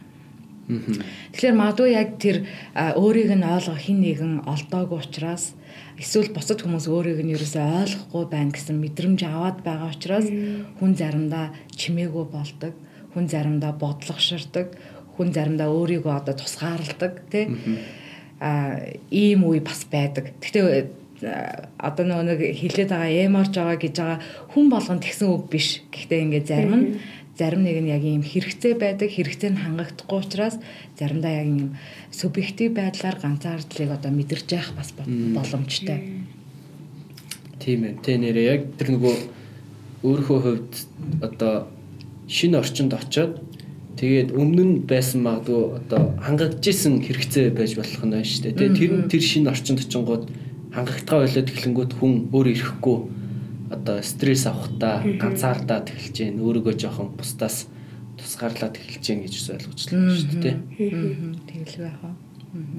Тэгэхээр 0.68 1.56
магадгүй 1.58 1.90
яг 1.96 2.22
тэр 2.22 2.46
өөрийг 2.76 3.34
нь 3.34 3.42
ойлгох 3.42 3.82
хин 3.82 3.98
нэгэн 4.04 4.46
олдоогүй 4.46 5.00
учраас 5.00 5.57
эсвэл 5.98 6.30
бусад 6.34 6.62
хүмүүс 6.62 6.86
өөрийг 6.88 7.20
нь 7.24 7.34
ерөөсөй 7.34 7.62
ойлгохгүй 7.82 8.24
байна 8.30 8.52
гэсэн 8.54 8.76
мэдрэмж 8.78 9.20
аваад 9.26 9.58
байгаа 9.66 9.90
учраас 9.94 10.28
хүн 10.78 10.92
заримдаа 10.94 11.54
чимээгүй 11.74 12.24
болдог, 12.30 12.74
хүн 13.12 13.26
заримдаа 13.26 13.72
бодлогоширдог, 13.74 14.74
хүн 15.18 15.28
заримдаа 15.34 15.68
өөрийгөө 15.68 16.14
одоо 16.14 16.34
тусгаарладаг 16.38 17.26
тий 17.32 17.46
а 18.40 18.78
ийм 19.10 19.42
үе 19.44 19.60
бас 19.60 19.82
байдаг. 19.90 20.30
Гэхдээ 20.38 20.94
одоо 21.78 22.22
нэг 22.22 22.38
хилээд 22.54 22.94
байгаа 22.94 23.26
эморж 23.26 23.52
байгаа 23.58 23.78
гэж 23.82 23.94
байгаа 23.98 24.18
хүн 24.54 24.66
болгон 24.70 25.02
тэгсэн 25.02 25.26
үг 25.26 25.50
биш. 25.50 25.82
Гэхдээ 25.90 26.22
ингээд 26.22 26.46
зарим 26.46 26.74
нь 26.78 26.86
зарим 27.38 27.62
нэг 27.62 27.78
нь 27.78 27.92
яг 27.94 28.02
ийм 28.02 28.26
хэрэгцээ 28.26 28.74
байдаг, 28.74 29.14
хэрэгцээ 29.14 29.54
нь 29.54 29.62
хангагдахгүй 29.62 30.18
учраас 30.18 30.58
заримдаа 30.98 31.32
яг 31.38 31.46
ийм 31.46 31.70
субъектив 32.10 32.74
байдлаар 32.74 33.16
ганцаардлыг 33.22 33.90
одоо 33.94 34.10
мэдэрч 34.10 34.48
явах 34.58 34.74
бас 34.74 34.90
боломжтой. 34.98 36.26
Тийм 37.62 37.86
ээ. 37.86 37.94
Тэ 38.02 38.18
нэрээ 38.18 38.46
яг 38.50 38.62
тэр 38.74 38.98
нөгөө 38.98 39.14
өөрийнхөө 40.02 40.38
хувьд 40.42 40.72
одоо 41.22 41.70
шинэ 42.26 42.58
орчинд 42.58 42.92
очоод 42.98 43.38
тэгээд 43.98 44.34
өмнө 44.34 44.64
нь 44.66 44.74
байсан 44.82 45.22
магадгүй 45.22 45.78
одоо 45.78 46.18
хангагдчихсэн 46.18 47.02
хэрэгцээ 47.06 47.54
байж 47.54 47.78
болох 47.78 48.02
нь 48.02 48.14
байна 48.18 48.26
шүү 48.26 48.42
дээ. 48.50 48.58
Тэгээд 48.58 48.78
тэр 48.78 48.92
тэр 49.10 49.22
шинэ 49.22 49.50
орчинд 49.54 49.82
очингууд 49.86 50.24
хангагдгаа 50.74 51.18
болоод 51.22 51.48
эхлэнгүүт 51.54 51.92
хүн 51.98 52.12
өөр 52.34 52.46
ирэхгүй 52.54 52.98
одоо 53.70 54.02
стресс 54.02 54.46
авахтаа 54.46 55.02
ганцаардаад 55.04 55.92
эхэлж 55.92 56.16
гэн 56.18 56.40
өөрийгөө 56.40 56.74
жоохон 56.78 57.12
бусдаас 57.18 57.66
тусгаарлаад 58.18 58.76
эхэлж 58.80 59.04
гэн 59.04 59.20
гэж 59.24 59.34
ойлгочлаа 59.54 60.16
шүү 60.16 60.40
дээ 60.42 60.56
тэгэл 61.48 61.84
байх 61.84 62.00
аа 62.04 62.16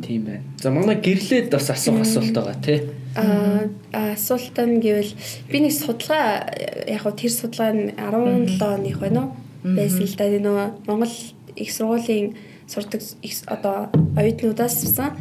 тийм 0.02 0.26
байна. 0.26 0.44
За 0.58 0.72
манай 0.72 0.96
гэрлээд 0.96 1.52
бас 1.52 1.70
асуух 1.70 2.02
асуулт 2.02 2.34
байгаа 2.34 2.58
тий. 2.62 2.82
А 3.16 4.14
асуулт 4.14 4.58
нь 4.58 4.82
гэвэл 4.82 5.14
би 5.52 5.58
нэг 5.62 5.74
судалгаа 5.74 6.50
яг 6.90 7.02
хөө 7.06 7.14
тэр 7.14 7.32
судалгаа 7.32 7.72
нь 7.74 7.94
17 7.94 8.62
оных 8.62 8.98
байна 9.00 9.22
уу? 9.22 9.32
Байсан 9.64 10.06
л 10.10 10.16
да 10.18 10.26
нөгөө 10.26 10.68
Монгол 10.88 11.16
их 11.56 11.70
сургуулийн 11.72 12.34
сурдаг 12.66 13.02
одоо 13.46 13.90
оюутнуудаас 14.18 14.84
ирсэн 14.84 15.14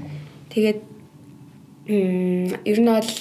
тэгээд 0.49 0.81
ер 1.89 2.79
нь 2.81 2.89
бол 2.89 3.13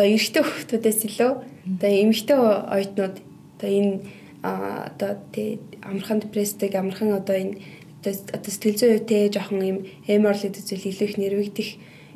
одоо 0.00 0.16
эрэгтэй 0.16 0.42
хүүхдүүдээс 0.42 1.00
илүү 1.12 1.32
одоо 1.76 1.90
эмэгтэй 1.92 2.38
оюутнууд 2.40 3.16
одоо 3.20 3.68
энэ 3.68 3.94
одоо 4.40 5.12
тий 5.28 5.60
амархан 5.84 6.24
депресстэй 6.24 6.72
амархан 6.72 7.20
одоо 7.20 7.36
энэ 7.36 7.60
одоо 8.00 8.48
сэтгэл 8.48 8.80
зүйн 8.80 8.92
үетэй 8.96 9.28
жоохон 9.28 9.60
юм 9.60 9.78
эморлд 10.08 10.56
зүйл 10.56 10.88
илүү 10.88 11.04
их 11.04 11.16
нэрвэгдэх 11.20 11.70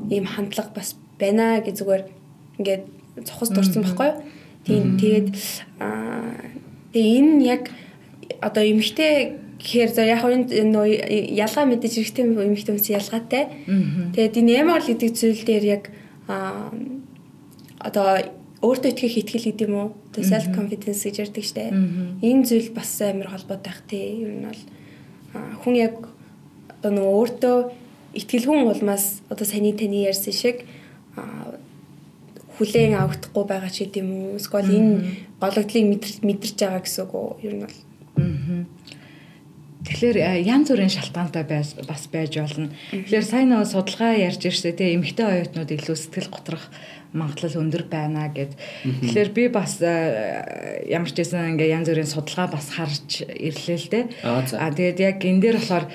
ийм 0.09 0.25
хандлага 0.25 0.73
бас 0.73 0.97
байна 1.21 1.61
гэж 1.61 1.85
зүгээр 1.85 2.05
ингээд 2.57 2.83
цохос 3.29 3.53
дурсан 3.53 3.85
байхгүй 3.85 4.09
юу. 4.09 4.17
Тийм 4.65 4.97
тэгээд 4.97 5.29
тэгээ 6.97 7.17
энэ 7.21 7.45
яг 7.45 7.69
одоо 8.41 8.65
эмэгтэй 8.65 9.37
гэхээр 9.61 9.91
за 9.93 10.09
яг 10.09 10.25
энэ 10.25 10.49
ялгаа 11.37 11.69
мэдээж 11.69 12.01
эрэгтэй 12.01 12.25
эмэгтэй 12.33 12.73
хүмүүс 12.73 12.89
ялгаатай. 12.97 13.45
Тэгээд 14.17 14.41
энэ 14.41 14.53
эморл 14.65 14.89
гэдэг 14.89 15.11
зүйл 15.13 15.45
дээр 15.45 15.65
яг 15.69 15.85
одоо 17.85 18.25
өөртөө 18.65 18.91
итгэх 18.97 19.15
итгэл 19.21 19.47
гэдэг 19.53 19.69
юм 19.69 19.77
уу? 19.77 19.89
Одоо 20.11 20.25
self 20.25 20.49
confidence 20.57 21.05
гэж 21.05 21.17
ярьдаг 21.29 21.45
штэ. 21.45 21.69
Энэ 22.25 22.43
зүйл 22.49 22.73
бас 22.73 22.91
амар 23.05 23.29
холбоотой 23.29 23.69
бах 23.69 23.81
тий. 23.85 24.25
Ер 24.25 24.33
нь 24.33 24.49
бол 24.49 24.63
хүн 25.61 25.75
яг 25.77 25.95
одоо 26.81 26.91
нөгөө 26.91 27.15
өөртөө 27.21 27.57
итгэлгүй 28.17 28.59
улмаас 28.65 29.21
одоо 29.29 29.45
саний 29.45 29.77
таны 29.77 30.09
ярьсан 30.09 30.33
шиг 30.33 30.65
хүлээн 32.57 32.95
авахдахгүй 32.95 33.45
байгаа 33.45 33.71
ч 33.71 33.85
гэдэм 33.85 34.09
үү? 34.09 34.39
Эсвэл 34.39 34.71
энэ 34.71 34.93
гологдлыг 35.43 35.85
мэдэрч 36.23 36.57
байгаа 36.63 36.83
гэсэн 36.87 37.03
үг 37.05 37.13
үү? 37.13 37.29
Ер 37.43 37.55
нь 37.59 37.65
бол. 37.67 37.79
Тэгэхээр 39.85 40.17
янз 40.49 40.73
бүрийн 40.73 40.95
шалтгаантай 40.95 41.45
бас 41.45 42.05
байж 42.09 42.33
болно. 42.39 42.73
Тэгэхээр 42.95 43.27
сайн 43.27 43.53
нэг 43.53 43.69
судалгаа 43.69 44.17
ярьж 44.17 44.41
ирсэн 44.47 44.73
тийм 44.79 45.03
эмэгтэй 45.03 45.27
оюутнууд 45.29 45.71
илүү 45.77 45.97
сэтгэл 45.99 46.33
готрох 46.33 46.65
магадлал 47.15 47.63
өндөр 47.63 47.87
байна 47.87 48.29
гэд. 48.35 48.59
Тэгэхээр 48.83 49.31
би 49.31 49.45
бас 49.49 49.79
э, 49.79 50.83
ямар 50.91 51.09
ч 51.09 51.23
байсан 51.23 51.55
ингээ 51.55 51.71
янз 51.71 51.89
бүрийн 51.89 52.11
судалгаа 52.11 52.51
бас 52.51 52.75
харж 52.75 53.23
ирлээ 53.23 53.79
л 53.79 53.89
дээ. 53.95 54.05
Аа 54.27 54.75
тэгээд 54.75 54.99
яг 54.99 55.19
энэ 55.23 55.41
дээр 55.41 55.59
болохоор 55.63 55.87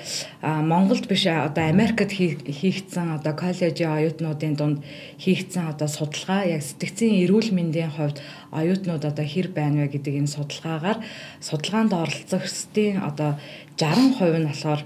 Монголд 0.64 1.12
биш 1.12 1.28
одоо 1.28 1.68
Америкт 1.68 2.16
хийгдсэн 2.16 3.20
одоо 3.20 3.36
коллежийн 3.36 3.92
оюутнуудын 3.92 4.56
дунд 4.56 4.80
хийгдсэн 5.20 5.76
одоо 5.76 5.92
судалгаа 5.92 6.48
яг 6.48 6.64
сэтгцийн 6.64 7.20
эрүүл 7.28 7.52
мэндийн 7.52 7.92
хувьд 7.92 8.24
оюутнууд 8.56 9.04
одоо 9.04 9.26
хэр 9.28 9.52
байна 9.52 9.84
вэ 9.84 10.00
гэдэг 10.00 10.24
энэ 10.24 10.32
судалгаагаар 10.32 11.04
судалгаанд 11.44 11.92
оролцогчдын 11.92 13.04
одоо 13.04 13.36
60% 13.76 14.40
нь 14.40 14.48
болохоор 14.48 14.82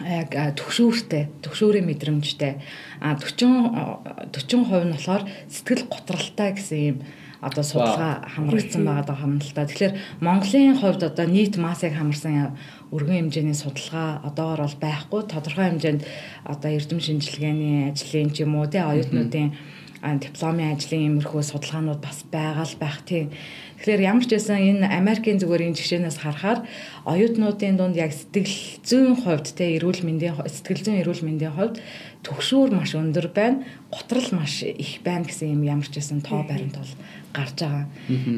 яг 0.00 0.32
төгшөөртэй, 0.56 1.28
төгшөөрийн 1.44 1.84
мэдрэмжтэй. 1.84 2.64
А 3.04 3.12
40 3.20 4.32
40% 4.32 4.88
нь 4.88 4.94
болохоор 4.96 5.24
сэтгэл 5.52 5.84
готралтай 5.92 6.56
гэсэн 6.56 6.80
юм 6.80 6.98
одоо 7.42 7.64
судалгаа 7.66 8.22
хамрагдсан 8.32 8.86
байгаа 8.86 9.18
л 9.42 9.52
та. 9.52 9.66
Тэгэхээр 9.66 10.22
Монголын 10.22 10.78
хувьд 10.78 11.02
одоо 11.02 11.26
нийт 11.26 11.58
массыг 11.58 11.92
хамарсан 11.92 12.54
өргөн 12.94 13.28
хэмжээний 13.28 13.58
судалгаа 13.58 14.22
одоогор 14.22 14.62
бол 14.64 14.78
байхгүй. 14.78 15.20
Тодорхой 15.26 15.66
хэмжээнд 15.74 16.02
одоо 16.46 16.70
эрдэм 16.70 17.00
шинжилгээний 17.02 17.90
ажлын 17.90 18.30
ч 18.30 18.46
юм 18.46 18.54
уу 18.56 18.70
те 18.70 18.86
оюутнуудын 18.86 19.58
дипломын 20.02 20.74
ажлын 20.74 21.22
иймэрхүү 21.22 21.42
судалгаанууд 21.46 22.02
бас 22.02 22.26
байгаа 22.26 22.66
л 22.66 22.76
байх 22.82 23.06
тийм. 23.06 23.30
Тэгэхээр 23.78 24.02
ямар 24.02 24.26
ч 24.26 24.34
байсан 24.34 24.58
энэ 24.58 24.90
Америкийн 24.90 25.38
зүгээр 25.38 25.70
энэ 25.70 25.78
жишээнээс 25.78 26.18
харахаар 26.18 26.66
оюутнуудын 27.06 27.78
дунд 27.78 27.94
яг 27.94 28.10
сэтгэл 28.10 28.82
зүйн 28.82 29.14
хувьд 29.14 29.54
те 29.54 29.78
эрүүл 29.78 30.02
мэндийн 30.02 30.42
сэтгэл 30.42 30.82
зүйн 30.86 31.00
эрүүл 31.06 31.22
мэндийн 31.22 31.54
хувьд 31.54 31.78
төгшүүр 32.26 32.70
маш 32.74 32.98
өндөр 32.98 33.30
байна, 33.30 33.62
готрал 33.94 34.30
маш 34.34 34.66
их 34.66 35.02
байна 35.06 35.26
гэсэн 35.26 35.54
юм 35.54 35.62
ямар 35.66 35.86
ч 35.86 35.98
байсан 35.98 36.18
тоо 36.22 36.42
баримт 36.46 36.78
бол 36.78 36.94
гарч 37.34 37.58
байгаа. 37.62 37.86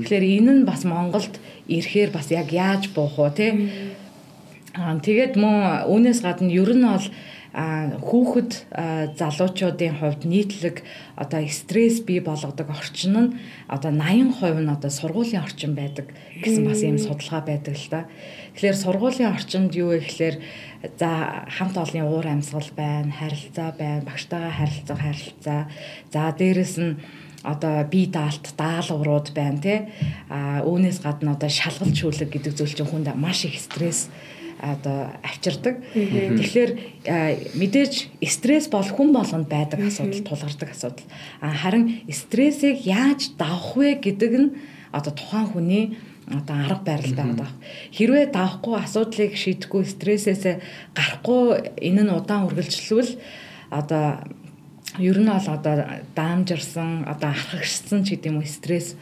Тэгэхээр 0.05 0.25
энэ 0.45 0.53
нь 0.53 0.69
бас 0.69 0.85
Монголд 0.85 1.41
ирэхээр 1.69 2.11
бас 2.13 2.29
яг 2.29 2.53
яаж 2.53 2.93
буух 2.93 3.17
вэ 3.21 3.33
те? 3.37 3.47
Аа 4.77 4.97
тэгээд 5.01 5.37
мөн 5.37 5.89
үүнээс 5.89 6.21
гадна 6.25 6.49
ер 6.49 6.73
нь 6.73 6.85
бол 6.85 7.09
хүүхэд 7.55 8.51
залуучуудын 9.15 9.95
хувьд 10.03 10.27
нийтлэг 10.27 10.83
одоо 11.15 11.47
стресс 11.47 12.03
бий 12.03 12.19
болгодог 12.19 12.67
орчин 12.67 13.15
нь 13.15 13.35
одоо 13.71 13.95
80% 13.95 14.59
нь 14.59 14.75
одоо 14.75 14.91
сургуулийн 14.91 15.47
орчин 15.47 15.79
байдаг 15.79 16.11
гэсэн 16.43 16.67
бас 16.67 16.83
ийм 16.83 16.99
судалгаа 16.99 17.47
байдаг 17.47 17.79
л 17.79 17.91
та. 17.91 18.11
Тэгэхээр 18.59 18.83
сургуулийн 18.83 19.31
орчинд 19.31 19.71
юу 19.79 19.95
вэ 19.95 20.03
гэхээр 20.03 20.37
за 20.99 21.47
хамт 21.47 21.79
олонний 21.79 22.03
уур 22.03 22.27
амьсгал 22.27 22.71
байна, 22.75 23.15
харилцаа 23.15 23.71
байна, 23.79 24.03
багштайгаа 24.03 24.51
харилцах 24.51 24.99
харилцаа. 24.99 25.71
За 26.11 26.35
дээрэс 26.35 26.75
нь 26.83 26.99
одоо 27.45 27.85
бие 27.87 28.09
даалт 28.11 28.51
даалгаврууд 28.57 29.31
байна 29.31 29.61
тий 29.61 29.79
а 30.33 30.65
үүнээс 30.65 31.05
гадна 31.05 31.37
одоо 31.37 31.53
шалгалт 31.53 31.95
шүүлэг 31.95 32.33
гэдэг 32.33 32.57
зүйл 32.57 32.75
чинь 32.75 32.89
хүнд 32.89 33.13
маш 33.15 33.45
их 33.45 33.61
стресс 33.61 34.09
одоо 34.65 35.13
авчирдаг. 35.21 35.85
Тэгэхээр 35.93 36.71
мэдээж 37.61 38.17
стресс 38.25 38.67
бол 38.73 38.89
хүн 38.89 39.13
болгонд 39.13 39.49
байдаг 39.49 39.85
асуудал 39.85 40.25
тулгардаг 40.25 40.71
асуудал. 40.73 41.05
Харин 41.41 42.01
стрессийг 42.09 42.81
яаж 42.89 43.37
давах 43.37 43.77
вэ 43.77 44.01
гэдэг 44.01 44.33
нь 44.33 44.49
одоо 44.89 45.13
тухайн 45.13 45.49
хүний 45.53 45.85
одоо 46.25 46.57
арга 46.57 46.97
барил 46.97 47.15
байгаа. 47.15 47.51
Хэрвээ 47.93 48.33
давахгүй 48.33 48.75
асуудлыг 48.81 49.37
шийдэхгүй 49.37 49.85
стрессээс 49.85 50.45
гарахгүй 50.97 51.77
энэ 51.85 52.03
нь 52.09 52.15
удаан 52.17 52.49
үргэлжлэвэл 52.49 53.21
одоо 53.69 54.25
ер 54.99 55.19
нь 55.21 55.29
бол 55.29 55.49
одоо 55.53 55.75
даамжирсан 56.17 57.05
одоо 57.05 57.29
архагшсан 57.37 58.09
ч 58.09 58.17
гэдэг 58.17 58.33
юм 58.33 58.41
стресс 58.49 58.97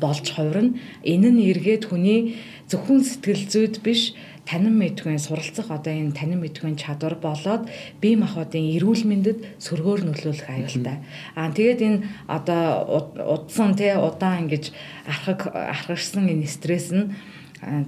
болж 0.00 0.26
хувирна. 0.28 0.76
Энэ 1.00 1.30
нь 1.32 1.40
эргээд 1.48 1.88
хүний 1.88 2.36
зөвхөн 2.68 3.00
сэтгэл 3.00 3.44
зүйд 3.48 3.76
биш 3.80 4.12
танин 4.44 4.76
мэдгүй 4.76 5.16
суралцах 5.18 5.72
одоо 5.72 5.92
энэ 5.92 6.12
танин 6.12 6.40
мэдгүй 6.44 6.76
чадвар 6.76 7.16
болоод 7.16 7.68
бие 8.00 8.16
махбодын 8.20 8.76
эрүүл 8.76 9.04
мэндэд 9.08 9.38
сөргөөр 9.58 10.00
нөлөөлөх 10.04 10.48
аюултай. 10.48 11.00
Аа 11.32 11.48
тэгээд 11.52 11.80
энэ 11.80 11.98
одоо 12.28 12.84
удсан 13.24 13.72
тий 13.74 13.96
удаан 13.96 14.44
ингэж 14.44 14.72
архаг 15.08 15.48
архагшсан 15.48 16.28
энэ 16.28 16.44
стресс 16.44 16.92
нь 16.92 17.16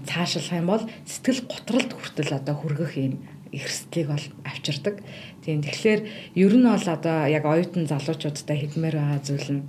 цаашлах 0.08 0.56
юм 0.56 0.66
бол 0.72 0.84
сэтгэл 1.04 1.44
готролд 1.44 1.90
хүртэл 1.92 2.40
одоо 2.40 2.54
хүргэх 2.56 2.92
юм 2.96 3.14
эрсдлийг 3.52 4.08
бол 4.08 4.26
авчирдаг. 4.44 5.04
Тийм 5.44 5.60
тэгэхээр 5.60 6.00
ер 6.34 6.52
нь 6.56 6.64
бол 6.64 6.86
одоо 6.88 7.28
яг 7.28 7.44
оюутан 7.44 7.84
залуучуудтай 7.84 8.56
хэлмээр 8.64 8.96
байгаа 8.96 9.20
зүйл 9.20 9.50
нь 9.60 9.62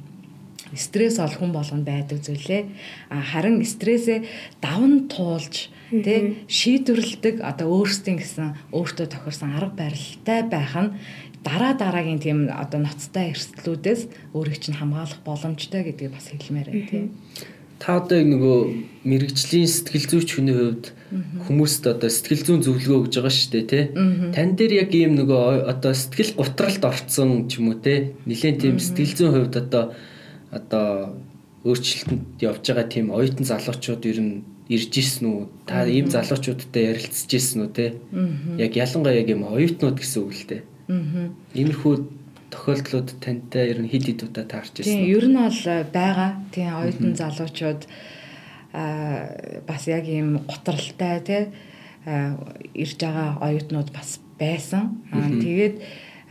стресс 0.75 1.19
ол 1.19 1.31
хүн 1.31 1.51
болгонд 1.51 1.85
байдаг 1.87 2.19
зүйлээ. 2.23 2.63
А 3.11 3.21
харин 3.21 3.63
стрессээ 3.63 4.23
давн 4.63 5.07
туулж 5.07 5.69
тэ 5.91 6.45
шийдвэрлэдэг 6.47 7.41
одоо 7.41 7.67
өөрсдийн 7.71 8.17
гэсэн 8.19 8.75
өөртөө 8.75 9.07
тохирсон 9.07 9.55
арга 9.55 9.87
барилтай 9.87 10.43
байх 10.47 10.75
нь 10.75 10.95
дараа 11.47 11.73
дараагийн 11.79 12.19
тийм 12.19 12.39
одоо 12.51 12.79
ноцтой 12.83 13.31
эрсдлүүдээс 13.31 14.35
өөрийг 14.35 14.59
чинь 14.59 14.79
хамгаалах 14.79 15.23
боломжтой 15.23 15.83
гэдгийг 15.87 16.11
бас 16.11 16.27
хэлмээр 16.27 16.67
байна 16.71 16.89
тийм. 16.91 17.05
Та 17.77 18.01
одоо 18.01 18.19
нөгөө 18.25 18.57
мэрэгжлийн 19.05 19.69
сэтгэл 19.69 20.09
зүйч 20.09 20.29
хүний 20.33 20.57
хувьд 20.57 20.85
хүмүүст 21.45 21.83
одоо 21.85 22.09
сэтгэл 22.09 22.41
зүйн 22.41 22.61
зөвлөгөө 22.65 22.97
өгж 23.05 23.13
байгаа 23.21 23.33
шүү 23.37 23.51
дээ 23.53 23.65
тий. 23.69 23.83
Тан 24.33 24.57
дээр 24.57 24.73
яг 24.81 24.91
ийм 24.97 25.13
нөгөө 25.13 25.69
одоо 25.69 25.93
сэтгэл 25.93 26.41
гутралд 26.41 26.81
орцсон 26.81 27.45
ч 27.45 27.61
юм 27.61 27.69
уу 27.69 27.77
тий. 27.77 28.17
Нилээн 28.25 28.57
тийм 28.57 28.75
сэтгэл 28.81 29.13
зүйн 29.13 29.33
хувьд 29.37 29.55
одоо 29.61 29.93
одоо 30.49 31.21
өөрчлөлтөнд 31.69 32.41
явж 32.41 32.65
байгаа 32.65 32.87
тийм 32.89 33.13
оюутан 33.13 33.45
залуучууд 33.45 34.03
ер 34.09 34.19
нь 34.25 34.33
ирж 34.67 34.93
исэн 34.99 35.25
үү? 35.27 35.41
Та 35.65 35.87
ийм 35.87 36.11
залуучуудтай 36.11 36.91
ярилцж 36.91 37.31
исэн 37.31 37.67
үү 37.67 37.71
те? 37.73 37.85
Яг 38.59 38.75
ялангуяа 38.75 39.19
яг 39.19 39.27
юм 39.31 39.47
оюутнууд 39.47 39.97
гэсэн 39.99 40.19
үг 40.23 40.33
л. 40.35 40.43
Аа. 40.91 41.31
Иймэрхүү 41.55 41.93
тохиолдлууд 42.51 43.09
тантай 43.19 43.71
ер 43.71 43.79
нь 43.83 43.91
хэд 43.91 44.03
хэд 44.07 44.21
удаа 44.27 44.45
таарч 44.47 44.79
ирсэн. 44.79 45.03
Тийм, 45.03 45.11
ер 45.11 45.25
нь 45.27 45.35
бол 45.35 45.63
э, 45.67 45.83
байгаа. 45.91 46.31
Тийм, 46.51 46.71
оюутан 46.79 47.13
залуучууд 47.15 47.81
аа 48.71 49.35
бас 49.67 49.83
яг 49.87 50.07
ийм 50.07 50.43
готралтай 50.47 51.19
тий 51.23 51.43
ирж 52.07 52.97
байгаа 53.03 53.39
оюутнууд 53.43 53.91
бас 53.91 54.19
байсан. 54.39 55.03
Аа 55.11 55.27
тэгээд 55.27 55.75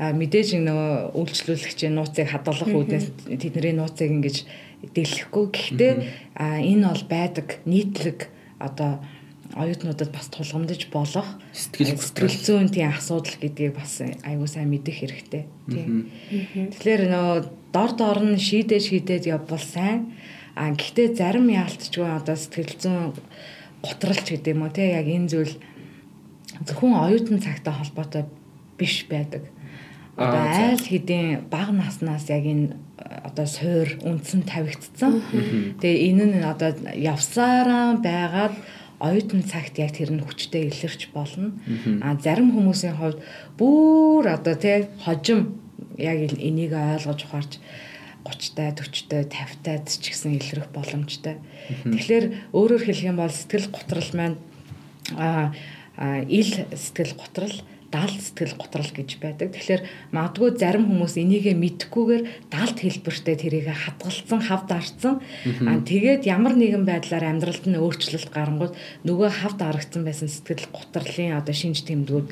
мэдээж 0.01 0.57
нөгөө 0.61 1.17
үйлчлүүлэгчийн 1.17 1.97
нууцыг 1.97 2.29
хадгалах 2.33 2.69
үүднээс 2.69 3.07
тэдний 3.41 3.73
нууцыг 3.77 4.09
ингэж 4.13 4.37
дэлгэхгүй. 4.83 5.45
Гэхдээ 5.53 5.93
энэ 6.37 6.85
бол 6.89 7.05
байдаг 7.09 7.47
нийтлэг 7.65 8.29
одоо 8.59 9.01
оюутнуудад 9.57 10.11
бас 10.13 10.29
тулгамдж 10.29 10.91
болох 10.93 11.27
сэтгэл 11.53 11.97
сэтгэл 11.97 12.39
зүйн 12.45 12.69
тийм 12.69 12.93
асуудал 12.93 13.37
гэдгийг 13.41 13.73
бас 13.79 14.03
аягүй 14.03 14.49
сайн 14.49 14.69
мэдэх 14.69 15.01
хэрэгтэй 15.01 15.45
тийм. 15.71 16.11
Тэгэхээр 16.75 17.03
нөө 17.09 17.33
дор 17.73 17.91
дор 17.97 18.19
нь 18.21 18.37
шийдээ 18.37 18.81
шийдээд 18.81 19.25
явбал 19.31 19.63
сайн. 19.63 20.13
А 20.57 20.73
гэхдээ 20.73 21.17
зарим 21.17 21.49
яалтчгүй 21.49 22.05
одоо 22.05 22.37
сэтгэл 22.37 22.75
зүйн 22.77 23.17
готролч 23.81 24.27
гэдэг 24.29 24.53
юм 24.53 24.65
уу 24.67 24.73
тийм 24.73 24.93
яг 24.93 25.07
энэ 25.09 25.31
зүйл 25.31 25.55
зөвхөн 26.67 26.97
оюутан 26.97 27.41
цагтай 27.41 27.73
холбоотой 27.73 28.25
биш 28.77 29.07
байдаг. 29.09 29.49
Одоо 30.17 30.43
айл 30.49 30.81
хэдийн 30.81 31.45
бага 31.53 31.73
наснаас 31.77 32.29
яг 32.33 32.45
энэ 32.49 32.77
одоо 32.97 33.47
суур 33.47 33.89
үндсэн 34.01 34.49
тавигдсан. 34.49 35.21
Тэгээ 35.81 36.05
энэ 36.09 36.25
нь 36.33 36.41
одоо 36.41 36.73
явсараа 36.97 38.01
байгаад 38.01 38.57
оюутан 38.97 39.45
цагт 39.45 39.77
яг 39.77 39.93
тэр 39.93 40.17
нь 40.17 40.25
хүчтэй 40.25 40.73
илэрч 40.73 41.13
болно. 41.13 41.53
А 42.01 42.17
зарим 42.17 42.57
хүмүүсийн 42.57 42.97
хувьд 42.97 43.21
бүр 43.61 44.25
одоо 44.33 44.57
тий 44.57 44.89
хожим 45.05 45.61
яг 46.01 46.33
энийг 46.33 46.73
ойлгож 46.73 47.21
ухаарч 47.29 47.61
30-тай 48.25 48.73
40-тай 48.73 49.23
50-тайд 49.29 49.85
ч 49.87 50.05
гэсэн 50.11 50.41
илрэх 50.41 50.73
боломжтой. 50.73 51.39
Тэгэхээр 51.85 52.57
өөрөөр 52.57 52.83
хэлэх 52.89 53.05
юм 53.05 53.21
бол 53.21 53.31
сэтгэл 53.31 53.69
готрал 53.71 54.11
маань 54.17 54.37
а 55.15 55.53
ил 56.27 56.51
сэтгэл 56.75 57.15
готрал 57.15 57.55
даалт 57.91 58.19
сэтгэл 58.19 58.59
готрол 58.59 58.91
гэж 58.91 59.11
байдаг. 59.23 59.55
Тэгэхээр 59.55 59.83
магадгүй 60.11 60.51
зарим 60.59 60.85
хүмүүс 60.91 61.15
энийгээ 61.23 61.55
мэдхгүйгээр 61.55 62.23
даалт 62.51 62.79
хэлбэртэй 62.83 63.37
тэрийг 63.39 63.71
хадгалсан, 63.71 64.41
хавд 64.43 64.69
арцсан. 64.75 65.15
Аа 65.63 65.79
тэгээд 65.87 66.27
ямар 66.27 66.59
нэгэн 66.59 66.83
байдлаар 66.83 67.31
амьдралд 67.31 67.65
нь 67.71 67.79
өөрчлөлт 67.79 68.31
гарангууд 68.35 68.75
нөгөө 69.07 69.29
хавд 69.31 69.61
аргацсан 69.63 70.03
байсан 70.03 70.27
сэтгэл 70.27 70.67
готрлын 70.75 71.39
одоо 71.39 71.55
шинж 71.55 71.87
тэмдгүүд 71.87 72.29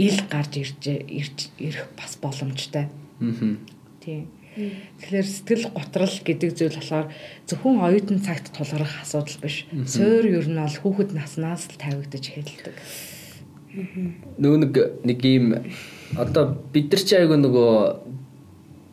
ил 0.00 0.18
гарч 0.32 0.52
ирж 0.64 1.52
ирэх 1.60 1.88
бас 1.96 2.16
боломжтой. 2.16 2.88
Аа. 3.20 3.56
Тийм. 4.00 4.28
Тэгэхээр 4.54 5.26
сэтгэл 5.26 5.66
готрал 5.74 6.16
гэдэг 6.22 6.50
зүйл 6.54 6.78
болохоор 6.78 7.10
зөвхөн 7.50 7.82
оюутан 7.82 8.22
цагт 8.22 8.54
тулгарх 8.54 9.02
асуудал 9.02 9.38
биш. 9.42 9.66
Суур 9.90 10.22
ер 10.30 10.46
нь 10.46 10.54
бол 10.54 10.78
хүүхэд 10.78 11.10
наснаас 11.10 11.66
л 11.66 11.74
тавигдаж 11.74 12.22
эхэлдэг. 12.30 12.76
Нөгөө 13.74 14.58
нэг 14.62 14.74
нэг 15.02 15.20
ийм 15.26 15.46
одоо 16.14 16.54
бид 16.70 16.94
нар 16.94 17.02
чи 17.02 17.14
айгүй 17.18 17.38
нөгөө 17.42 17.72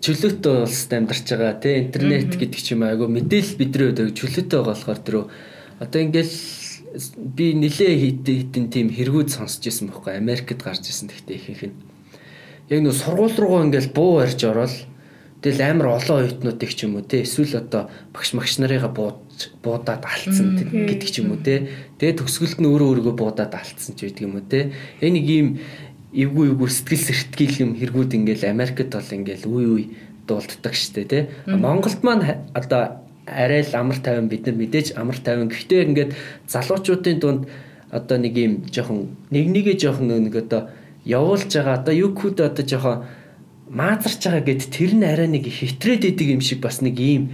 чөлөөтэй 0.02 0.54
улсад 0.66 0.92
амьдарч 0.98 1.26
байгаа 1.30 1.54
тий 1.62 1.76
интернет 1.86 2.34
гэдэг 2.34 2.62
ч 2.62 2.74
юм 2.74 2.82
айгүй 2.90 3.06
мэдээлэл 3.06 3.60
бидний 3.62 3.86
хувьд 3.94 4.18
чөлөөтэй 4.18 4.58
байгаа 4.58 4.74
болохоор 4.74 5.02
тэрөө 5.06 5.26
одоо 5.86 6.00
ингээл 6.02 6.36
би 7.38 7.54
нилээ 7.54 7.94
хитэн 8.02 8.36
хитэн 8.42 8.66
тийм 8.74 8.88
хэрэгүүд 8.90 9.30
сонсч 9.30 9.70
ирсэн 9.70 9.94
байхгүй 9.94 10.18
Америкт 10.18 10.60
гарч 10.66 10.90
ирсэн 10.90 11.14
гэхдээ 11.14 11.38
ихэнх 11.38 11.64
нь. 11.70 11.78
Яг 12.74 12.80
нөгөө 12.82 12.98
сургууль 12.98 13.38
руугаа 13.38 13.66
ингээл 13.70 13.94
буу 13.94 14.20
барьж 14.20 14.42
ороод 14.50 14.74
тэгэл 15.42 15.62
амар 15.74 15.98
олон 15.98 16.22
оюутнууд 16.22 16.62
их 16.62 16.74
ч 16.78 16.86
юм 16.86 16.96
уу 16.96 17.06
тий 17.06 17.26
эсвэл 17.26 17.58
одоо 17.66 17.90
багш 18.14 18.34
магш 18.38 18.62
нарыгаа 18.62 18.94
бууд 18.94 19.20
буудаад 19.66 20.06
алдсан 20.06 20.58
гэдэг 20.58 21.10
ч 21.10 21.26
юм 21.26 21.34
уу 21.34 21.42
те. 21.42 21.68
Тэгээ 21.98 22.22
төгсгөлд 22.22 22.62
нь 22.62 22.70
өөрөө 22.70 22.88
өөрийгөө 23.02 23.16
буудаад 23.18 23.54
алдсан 23.58 23.98
ч 23.98 24.06
байдаг 24.06 24.22
юм 24.22 24.38
уу 24.38 24.46
те. 24.46 24.70
Энэ 25.02 25.18
нэг 25.18 25.26
ийм 25.26 25.48
эвгүй 26.14 26.54
эвгүй 26.54 26.70
сэтгэл 26.70 27.06
сэртгэл 27.10 27.62
юм 27.66 27.72
хэрэгүүд 27.74 28.12
ингээл 28.22 28.54
Америкт 28.54 28.94
бол 28.94 29.16
ингээл 29.18 29.46
үе 29.50 29.66
үе 29.66 29.86
дуулддаг 30.30 30.74
штэ 30.78 31.10
те. 31.10 31.20
Монголд 31.50 32.06
маань 32.06 32.46
одоо 32.54 33.02
арай 33.26 33.64
л 33.66 33.74
амар 33.74 33.98
тайван 33.98 34.28
бид 34.28 34.46
нар 34.46 34.56
мэдээж 34.62 34.94
амар 34.98 35.18
тайван 35.18 35.50
гэхдээ 35.50 35.82
ингээд 35.90 36.12
залуучуудын 36.48 37.20
дунд 37.20 37.42
одоо 37.90 38.18
нэг 38.18 38.38
юм 38.38 38.54
жоохон 38.70 39.16
нэг 39.32 39.46
нэгэ 39.50 39.74
жоохон 39.80 40.08
нэг 40.10 40.36
одоо 40.36 40.70
явуулж 41.06 41.50
байгаа 41.50 41.80
одоо 41.80 41.94
юкуд 41.94 42.42
одоо 42.42 42.66
жоохон 42.66 42.98
маазарч 43.72 44.28
байгаа 44.28 44.44
гэд 44.44 44.68
тэр 44.68 44.92
нь 45.00 45.08
арай 45.08 45.28
нэг 45.32 45.48
хитрээд 45.48 46.04
идэг 46.04 46.28
юм 46.36 46.42
шиг 46.44 46.60
бас 46.60 46.84
нэг 46.84 47.00
ийм 47.00 47.32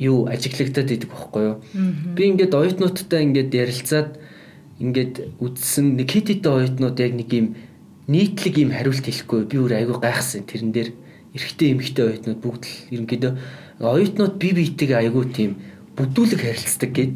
юу 0.00 0.26
ажиглагдаад 0.28 0.90
идэг 0.90 1.08
байхгүй 1.12 1.42
юу. 1.44 1.56
Би 2.16 2.32
ингээд 2.32 2.56
оюутнуудтай 2.56 3.28
ингээд 3.28 3.52
ярилцаад 3.52 4.10
ингээд 4.80 5.40
үдсэн 5.40 5.96
нэг 6.00 6.08
хит 6.08 6.32
хитэ 6.32 6.48
оюутнууд 6.48 6.96
яг 7.00 7.12
нэг 7.16 7.28
юм 7.32 7.46
нийтлэг 8.08 8.54
юм 8.60 8.70
хариулт 8.72 9.04
хэлэхгүй 9.04 9.40
би 9.48 9.56
өөр 9.60 9.72
айгүй 9.84 9.96
гайхсан 10.00 10.44
тэрэн 10.48 10.72
дээр 10.72 10.90
эрэгтэй 11.36 11.68
эмэгтэй 11.72 12.04
оюутнууд 12.08 12.40
бүгд 12.40 12.62
л 12.64 12.76
ерөнхийдөө 12.96 13.32
оюутнууд 13.80 14.34
бие 14.40 14.52
биетэйгээ 14.56 14.98
айгүй 15.04 15.24
тийм 15.32 15.50
бүдүүлэг 15.96 16.40
харилцдаг 16.40 16.90
гэд. 16.92 17.12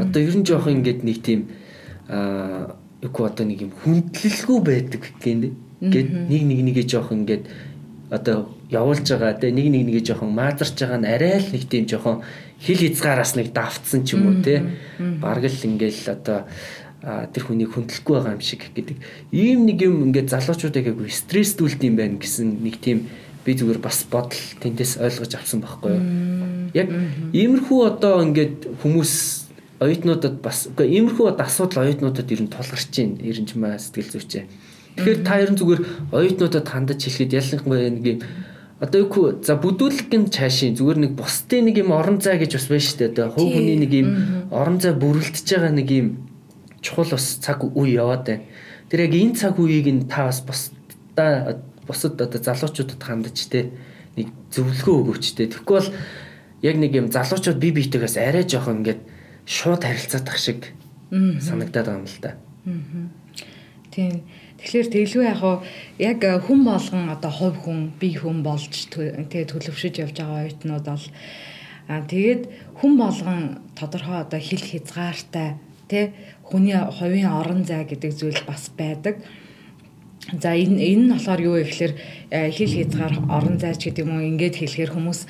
Одоо 0.00 0.20
ер 0.20 0.36
нь 0.36 0.44
жоох 0.44 0.68
ингээд 0.68 1.00
нэг 1.04 1.18
тийм 1.24 1.40
аа 2.08 2.76
үгүй 3.00 3.24
одоо 3.24 3.44
нэг 3.48 3.60
юм 3.64 3.72
хүндлэлгүй 3.72 4.58
байдаг 4.60 5.02
гэнэ. 5.20 5.52
Гэт 5.80 6.08
нэг 6.28 6.42
нэг 6.44 6.60
нэгэ 6.60 6.84
жоох 6.84 7.12
ингээд 7.12 7.48
одоо 8.10 8.50
явуулж 8.70 9.06
байгаа 9.06 9.38
те 9.38 9.54
нэг 9.54 9.70
нэг 9.70 9.86
нэгэ 9.86 10.02
жоохон 10.10 10.34
маазарч 10.34 10.74
байгаа 10.82 10.98
нь 10.98 11.06
арай 11.06 11.38
л 11.38 11.54
нэг 11.54 11.64
тийм 11.70 11.86
жоохон 11.86 12.26
хил 12.58 12.82
хязгаараас 12.82 13.38
нэг 13.38 13.54
давтсан 13.54 14.02
ч 14.02 14.18
юм 14.18 14.26
уу 14.26 14.42
те. 14.42 14.66
Бараг 14.98 15.46
л 15.46 15.66
ингээл 15.70 16.18
одоо 16.18 16.50
тэр 17.30 17.42
хүнийг 17.46 17.70
хүндлэхгүй 17.70 18.14
байгаа 18.18 18.34
юм 18.34 18.42
шиг 18.42 18.66
гэдэг. 18.74 18.98
Ийм 19.30 19.62
нэг 19.62 19.78
юм 19.86 20.10
ингээд 20.10 20.26
залуучуудыг 20.26 20.90
айгу 20.90 21.06
стресстүүлт 21.06 21.86
юм 21.86 21.94
байна 21.94 22.18
гэсэн 22.18 22.58
нэг 22.58 22.82
тийм 22.82 23.06
би 23.46 23.54
зүгээр 23.54 23.78
бас 23.78 24.02
бодол 24.10 24.42
тэндээс 24.58 24.98
ойлгож 24.98 25.32
авсан 25.38 25.62
байхгүй 25.62 25.90
юу? 25.94 26.04
Яг 26.74 26.90
иймэрхүү 27.30 27.80
одоо 27.94 28.26
ингээд 28.26 28.74
хүмүүс 28.82 29.14
оюутнуудад 29.80 30.42
бас 30.42 30.66
үгүй 30.66 30.98
иймэрхүү 30.98 31.38
асуудал 31.38 31.86
оюутнуудад 31.86 32.26
ер 32.26 32.42
нь 32.42 32.50
тулгарч 32.50 32.90
байна. 32.90 33.22
Ерөнч 33.22 33.54
маа 33.54 33.78
сэтгэл 33.78 34.18
зүйчээ 34.18 34.44
Тэгэхээр 35.00 35.20
та 35.24 35.40
ер 35.40 35.50
нь 35.50 35.58
зүгээр 35.58 35.80
оюутнуудад 36.12 36.68
хандаж 36.68 37.00
хэлэхэд 37.00 37.32
ялангуяа 37.40 37.88
нэг 37.88 38.06
юм 38.06 38.20
одоо 38.80 39.00
юу 39.04 39.40
за 39.44 39.56
бүдүүлэг 39.60 40.12
нь 40.12 40.32
цаашийн 40.32 40.76
зүгээр 40.76 40.98
нэг 41.04 41.12
бусдын 41.16 41.68
нэг 41.68 41.84
юм 41.84 41.92
орон 41.92 42.20
зай 42.20 42.40
гэж 42.40 42.56
бас 42.56 42.68
байна 42.68 42.84
шүү 42.84 42.98
дээ. 43.12 43.32
Хувь 43.36 43.52
хүний 43.52 43.76
нэг 43.76 43.92
юм 43.92 44.08
орон 44.48 44.80
зай 44.80 44.96
бүрлдэж 44.96 45.44
байгаа 45.44 45.72
нэг 45.76 45.88
юм 45.92 46.08
чухал 46.80 47.12
бас 47.12 47.40
цаг 47.44 47.60
үе 47.60 48.00
яваад 48.00 48.24
байна. 48.24 48.44
Тэр 48.88 49.04
яг 49.04 49.12
энэ 49.12 49.36
цаг 49.36 49.60
үеийг 49.60 49.88
нь 49.92 50.08
та 50.08 50.32
бас 50.32 50.40
бусдаа 50.40 51.60
бусад 51.84 52.16
одоо 52.16 52.40
залуучуудад 52.40 53.02
хандаж 53.04 53.36
те 53.52 53.68
нэг 54.16 54.32
зөвлөгөө 54.48 54.96
өгөөч 54.96 55.26
те. 55.36 55.52
Тэгэхгүй 55.52 55.76
бол 55.76 55.92
яг 56.64 56.76
нэг 56.80 56.92
юм 56.96 57.12
залуучууд 57.12 57.60
бие 57.60 57.76
биетэйгээс 57.76 58.16
арай 58.16 58.48
жоохон 58.48 58.80
ингээд 58.80 59.00
шууд 59.44 59.84
харилцаад 59.84 60.24
тах 60.24 60.40
шиг 60.40 60.72
санагдаад 61.12 61.84
байгаа 61.84 62.00
юм 62.00 62.08
л 62.08 62.18
да. 62.24 62.32
Тийм. 63.90 64.24
Тэгэхээр 64.60 64.88
тэглгүй 64.92 65.24
яг 65.24 65.40
яг 65.96 66.20
хүн 66.44 66.60
болгон 66.68 67.08
одоо 67.08 67.32
хувь 67.32 67.58
хүн 67.64 67.96
бие 67.96 68.20
хүн 68.20 68.44
болж 68.44 68.92
тэгээ 68.92 69.48
төлөвшөж 69.48 69.94
явж 70.04 70.16
байгаа 70.20 70.44
оюутнууд 70.44 70.84
бол 70.84 71.06
аа 71.88 72.00
тэгээд 72.04 72.42
хүн 72.76 72.92
болгон 73.00 73.40
тодорхой 73.72 74.20
одоо 74.20 74.40
хил 74.40 74.60
хязгаартай 74.60 75.56
тий 75.88 76.12
хүний 76.44 76.76
хувийн 76.76 77.32
орон 77.40 77.64
зай 77.64 77.88
гэдэг 77.88 78.12
зүйл 78.12 78.42
бас 78.44 78.68
байдаг. 78.76 79.24
За 80.28 80.52
энэ 80.52 80.76
энэ 80.76 81.04
нь 81.08 81.12
болохоор 81.12 81.40
юу 81.40 81.54
вэ 81.56 81.64
гэхээр 81.64 81.94
хэл 82.52 82.74
хязгаар 82.76 83.14
орон 83.32 83.56
зайч 83.58 83.80
гэдэг 83.88 84.04
юм 84.04 84.12
уу 84.12 84.28
ингээд 84.28 84.60
хэлэхээр 84.60 84.92
хүмүүс 84.92 85.20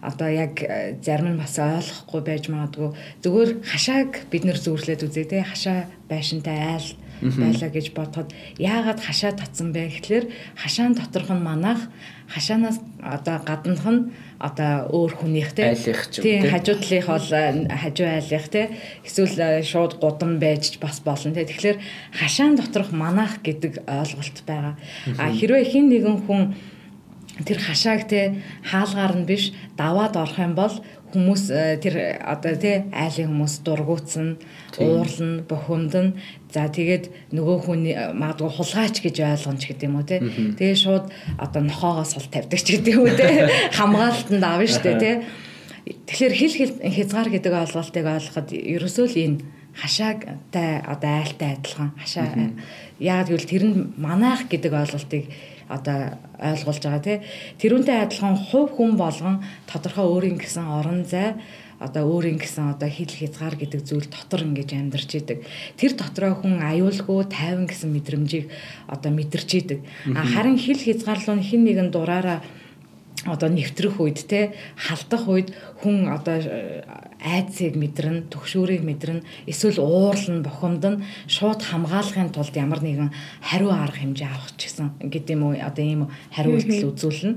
одоо 0.00 0.28
яг 0.30 0.54
зарим 1.02 1.34
нь 1.34 1.40
бас 1.42 1.58
ойлгохгүй 1.58 2.22
байж 2.22 2.44
магадгүй 2.46 2.94
зүгээр 3.26 3.50
хашааг 3.66 4.10
бид 4.30 4.46
нэр 4.46 4.58
зүүрлээд 4.62 5.02
үзээ 5.02 5.26
те 5.26 5.42
хашаа 5.42 5.90
байшинтай 6.06 6.78
айл 6.78 6.88
байлаа 7.22 7.70
гэж 7.70 7.86
бодоход 7.94 8.30
яагаад 8.58 9.00
хашаа 9.00 9.32
татсан 9.32 9.72
бэ 9.72 9.88
гэхлээр 9.88 10.24
хашаан 10.54 10.94
доторх 10.94 11.30
нь 11.30 11.42
манах 11.42 11.90
хашаанаас 12.28 12.78
одоо 13.02 13.36
гаднах 13.44 13.86
нь 13.88 14.10
одоо 14.38 14.86
өөр 14.94 15.12
хүнийх 15.18 15.50
те 15.56 15.74
тийм 15.74 16.46
хажуу 16.46 16.76
талынх 16.78 17.08
бол 17.10 17.28
хажуу 17.82 18.06
айлынх 18.06 18.48
те. 18.48 18.70
Эсвэл 19.02 19.64
шууд 19.64 19.98
гудам 19.98 20.38
байж 20.38 20.78
бас 20.78 21.00
болно 21.00 21.34
те. 21.34 21.48
Тэгэхээр 21.48 21.78
хашаан 22.14 22.54
доторх 22.54 22.92
манах 22.92 23.42
гэдэг 23.42 23.82
ойлголт 23.88 24.38
байгаа. 24.46 24.74
А 25.18 25.32
хэрвээ 25.34 25.64
хин 25.66 25.90
нэгэн 25.90 26.16
хүн 26.28 26.54
тэр 27.44 27.58
хашааг 27.58 28.06
те 28.06 28.42
хаалгаар 28.62 29.14
нь 29.18 29.26
биш 29.26 29.50
даваад 29.76 30.14
орох 30.16 30.38
юм 30.38 30.54
бол 30.54 30.74
хүмүүс 31.12 31.42
э, 31.50 31.78
тэр 31.80 32.20
одоо 32.20 32.54
тий 32.56 32.84
айлын 32.92 33.32
хүмүүс 33.32 33.54
дургуутсан 33.64 34.38
уурлна 34.76 35.42
бухимдна 35.48 36.12
за 36.52 36.68
тэгээд 36.68 37.32
нөгөө 37.32 37.56
хүний 37.64 37.94
э, 37.96 38.12
магадгүй 38.12 38.50
хулгайч 38.52 39.00
гэж 39.00 39.16
ойлгомж 39.24 39.62
гэдэг 39.64 39.88
юм 39.88 39.96
уу 40.00 40.06
тий. 40.08 40.20
Тэгээ 40.58 40.76
шууд 40.76 41.08
одоо 41.40 41.62
нохоогоо 41.64 42.04
сул 42.04 42.26
тавьдаг 42.28 42.60
ч 42.60 42.76
гэдэг 42.76 42.92
юм 42.92 43.08
уу 43.08 43.14
тий. 43.16 43.48
Хамгаалтанд 43.78 44.44
авна 44.44 44.68
штэ 44.68 44.98
тий. 45.00 45.14
Тэгэхээр 45.88 46.34
хил 46.36 46.54
хил 46.54 46.72
хязгаар 46.84 47.28
гэдэг 47.32 47.52
ойлголтыг 47.52 48.04
ойлгоход 48.04 48.48
ерөөсөө 48.52 49.06
л 49.08 49.16
энэ 49.24 49.38
хашаагтай 49.78 50.82
одоо 50.82 51.12
айлтай 51.22 51.54
адилхан 51.54 51.94
хашаа 51.96 52.52
яагаад 52.98 53.30
гэвэл 53.30 53.50
тэр 53.50 53.64
нь 53.64 53.76
манаах 53.96 54.50
гэдэг 54.50 54.72
ойлголтыг 54.74 55.24
одоо 55.68 56.18
ойлгуулж 56.40 56.82
байгаа 56.82 57.04
тий. 57.04 57.18
Тэрүүнтэй 57.60 57.96
адилхан 58.02 58.36
хувь 58.36 58.72
хүн 58.76 58.96
болгон 58.96 59.44
тодорхой 59.70 60.06
өөрийн 60.08 60.38
гэсэн 60.40 60.64
орон 60.64 61.04
зай 61.04 61.36
одоо 61.78 62.10
өөрийн 62.10 62.42
гэсэн 62.42 62.74
одоо 62.74 62.90
хил 62.90 63.06
хязгаар 63.06 63.54
гэдэг 63.54 63.80
зүйл 63.86 64.10
дотор 64.10 64.42
ингэж 64.42 64.74
амьдарч 64.74 65.10
идэг. 65.14 65.46
Тэр 65.78 65.94
дотроо 65.94 66.34
хүн 66.34 66.58
аюулгүй 66.58 67.30
тайван 67.30 67.70
гэсэн 67.70 67.94
мэдрэмжийг 67.94 68.50
одоо 68.90 69.10
мэдэрч 69.14 69.50
идэг. 69.62 69.80
Харин 70.10 70.58
хил 70.58 70.78
хязгаарлуун 70.78 71.38
хин 71.38 71.62
нэгэн 71.62 71.94
дураараа 71.94 72.42
одоо 73.30 73.48
нэвтрэх 73.52 74.00
үед 74.00 74.24
те 74.26 74.54
халдах 74.76 75.28
үед 75.28 75.48
хүн 75.82 76.08
одоо 76.08 76.36
э, 76.40 76.82
айцыг 77.20 77.74
мэдрэн 77.74 78.30
төгшүүрийг 78.30 78.82
мэдрэн 78.86 79.20
эсвэл 79.50 79.82
уурлан 79.82 80.42
бохомдон 80.42 81.04
шууд 81.26 81.62
хамгаалахын 81.62 82.30
тулд 82.30 82.54
ямар 82.56 82.80
нэгэн 82.82 83.10
хариу 83.42 83.70
арга 83.74 84.00
хэмжээ 84.00 84.28
авах 84.30 84.54
ч 84.56 84.70
гэсэн 84.70 85.02
гэдэг 85.12 85.34
юм 85.34 85.42
уу 85.50 85.54
одоо 85.58 85.84
ийм 85.84 86.02
хариу 86.30 86.56
үйлдэл 86.56 86.90
үзүүлнэ. 86.94 87.34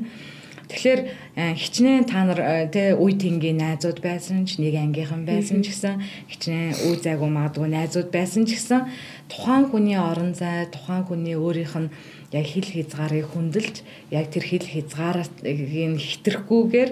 Тэгэхээр 0.71 1.01
э, 1.35 1.53
хичнээн 1.59 2.05
та 2.07 2.23
нар 2.23 2.71
тэ 2.71 2.95
үе 2.95 3.13
тэнгийн 3.19 3.59
найзууд 3.59 3.99
байсан 3.99 4.47
ч 4.47 4.55
нэг 4.63 4.79
ангийнхан 4.79 5.27
байсан 5.27 5.59
ч 5.59 5.75
гэсэн 5.75 5.99
хичнээн 6.31 6.87
үе 6.87 6.95
зайгүй 6.95 7.27
магадгүй 7.27 7.67
найзууд 7.67 8.07
байсан 8.07 8.47
ч 8.47 8.55
гэсэн 8.55 8.87
тухайн 9.27 9.67
хүний 9.67 9.99
орон 9.99 10.31
зай 10.31 10.71
тухайн 10.71 11.03
хүний 11.03 11.35
өөрийнх 11.35 11.75
нь 11.75 11.91
яг 12.31 12.45
хил 12.45 12.67
хязгаарыг 12.67 13.27
хүндэлж 13.31 13.75
яг 14.11 14.25
тэр 14.31 14.43
хил 14.43 14.65
хязгаараас 14.65 15.29
хитрэхгүйгээр 15.43 16.91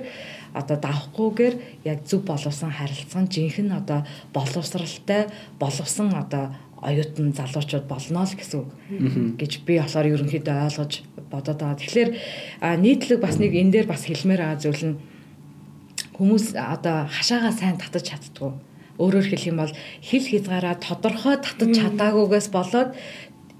одоо 0.53 0.77
давхгүйгээр 0.77 1.55
яг 1.85 1.99
зөв 2.05 2.25
боловсон 2.25 2.71
харилцан 2.73 3.29
жинхэнэ 3.29 3.77
одоо 3.81 4.05
боловсралтай 4.33 5.29
боловсон 5.59 6.13
одоо 6.15 6.55
оюутан 6.81 7.33
залуучууд 7.35 7.85
болно 7.87 8.23
л 8.23 8.35
гэсэн 8.35 8.59
үг 8.63 8.69
гэж 9.35 9.51
би 9.67 9.79
болохоор 9.79 10.11
ерөнхийдөө 10.15 10.55
ойлгож 10.67 10.93
бодоод 11.29 11.59
байгаа. 11.59 11.79
Тэгэхээр 11.79 12.09
нийтлэг 12.79 13.19
бас 13.19 13.35
нэг 13.37 13.51
энэ 13.51 13.71
дээр 13.83 13.87
бас 13.91 14.07
хэлмээр 14.07 14.41
байгаа 14.41 14.63
зүйл 14.63 14.83
нь 14.95 14.99
хүмүүс 16.15 16.55
одоо 16.55 17.07
хашаагаа 17.11 17.53
сайн 17.53 17.77
татаж 17.77 18.07
чаддгүй. 18.07 18.51
Өөрөөр 18.99 19.27
хэлэх 19.27 19.51
юм 19.51 19.59
бол 19.63 19.73
хил 20.03 20.23
хязгаараа 20.23 20.75
тодорхой 20.79 21.39
татаж 21.39 21.71
чадаагүйгээс 21.71 22.47
болоод 22.51 22.95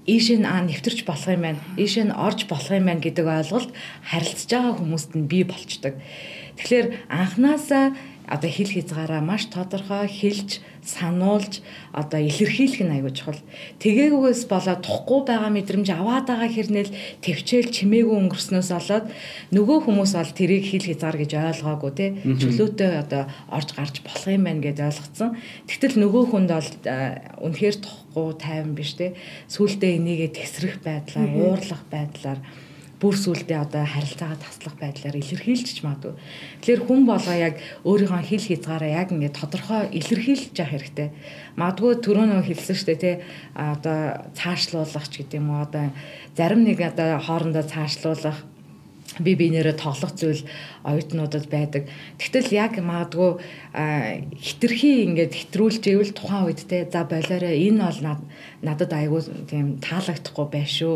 ийшээ 0.06 0.40
аа 0.46 0.64
нэвтэрч 0.64 1.04
болох 1.04 1.28
юм 1.28 1.42
байна. 1.44 1.60
Ийшээ 1.76 2.08
нь 2.08 2.16
орж 2.16 2.48
болох 2.48 2.70
юм 2.72 2.86
байна 2.88 3.04
гэдэг 3.04 3.26
ойлголт 3.26 3.70
харилцаж 4.06 4.50
байгаа 4.50 4.74
хүмүүст 4.80 5.10
нь 5.16 5.28
бий 5.28 5.44
болчдөг. 5.44 5.94
Тэгэхээр 6.56 6.86
анханасаа 7.08 7.96
одоо 8.30 8.50
хил 8.50 8.70
хязгаараа 8.70 9.20
маш 9.20 9.50
тодорхой 9.52 10.08
хэлж 10.08 10.62
сануулж 10.90 11.62
одоо 11.94 12.20
илэрхийлэх 12.20 12.82
нь 12.82 12.94
аягүй 12.94 13.12
чухал. 13.14 13.42
Тэгээгүйгээс 13.78 14.42
болоод 14.50 14.82
тухгүй 14.82 15.20
байгаа 15.30 15.50
мэдрэмж 15.54 15.88
аваад 15.94 16.26
байгаа 16.26 16.50
хэрнээл 16.50 16.94
төвчээл 17.22 17.70
чимээгүй 17.70 18.16
өнгөрснөөс 18.18 18.70
болоод 18.74 19.06
нөгөө 19.54 19.78
хүмүүс 19.86 20.12
бол 20.18 20.32
тэрийг 20.34 20.64
хил 20.66 20.86
хязгаар 20.86 21.16
гэж 21.22 21.30
ойлгоогүй 21.38 21.92
те 21.94 22.06
чөлөөтэй 22.22 22.90
одоо 23.02 23.22
орж 23.50 23.68
гарч 23.78 24.02
болох 24.02 24.26
юм 24.26 24.44
байна 24.46 24.62
гэж 24.66 24.78
ойлгоцсон. 24.82 25.30
Тэгтэл 25.70 25.96
нөгөө 26.02 26.24
хүнд 26.30 26.50
бол 26.50 26.70
үнэхээр 27.46 27.76
тухгүй 27.78 28.28
тайван 28.42 28.74
биш 28.74 28.98
те 28.98 29.14
сүултээ 29.46 29.98
энийгээ 29.98 30.30
тесрэх 30.34 30.82
байдлаар 30.82 31.30
уурлах 31.30 31.82
байдлаар 31.90 32.38
бүр 33.00 33.16
сүулдэ 33.16 33.56
одоо 33.56 33.84
харилцаагаа 33.88 34.36
таслах 34.36 34.76
байдлаар 34.76 35.16
илэрхийлж 35.16 35.80
магадгүй. 35.80 36.14
Тэгэхээр 36.60 36.82
хүн 36.84 37.00
болгоо 37.08 37.36
яг 37.40 37.56
өөрийнхөө 37.88 38.22
хил 38.28 38.44
хязгаараа 38.44 38.90
яг 38.92 39.08
ингээд 39.08 39.40
тодорхой 39.40 39.88
илэрхийлж 39.88 40.52
явах 40.52 40.72
хэрэгтэй. 40.76 41.08
Магадгүй 41.56 41.92
түрүү 42.04 42.26
нөө 42.28 42.42
хэлсэн 42.44 42.76
шүү 42.76 42.88
дээ 42.92 43.00
тий 43.00 43.14
одоо 43.56 44.28
цаашлуулах 44.36 45.06
ч 45.08 45.24
гэдэг 45.24 45.40
юм 45.40 45.48
уу 45.48 45.64
одоо 45.64 45.88
зарим 46.36 46.60
нэг 46.68 46.78
одоо 46.84 47.16
хоорондоо 47.24 47.64
цаашлуулах 47.64 48.38
би 49.20 49.36
биенээрээ 49.36 49.76
тоглох 49.76 50.12
зүйл 50.16 50.42
оюутнуудад 50.84 51.46
байдаг. 51.52 51.88
Тэгтэл 52.18 52.50
яг 52.56 52.80
магадгүй 52.80 53.40
хитрхи 54.40 55.04
ингээд 55.06 55.32
хитрүүлж 55.36 55.82
ивэл 55.86 56.12
тухайн 56.16 56.48
үед 56.48 56.64
те 56.66 56.88
за 56.88 57.04
болоорой 57.04 57.54
энэ 57.68 57.84
бол 57.84 58.00
надад 58.64 58.92
айгүй 58.92 59.20
тийм 59.48 59.66
таалагдахгүй 59.84 60.46
байна 60.50 60.72
шүү. 60.72 60.94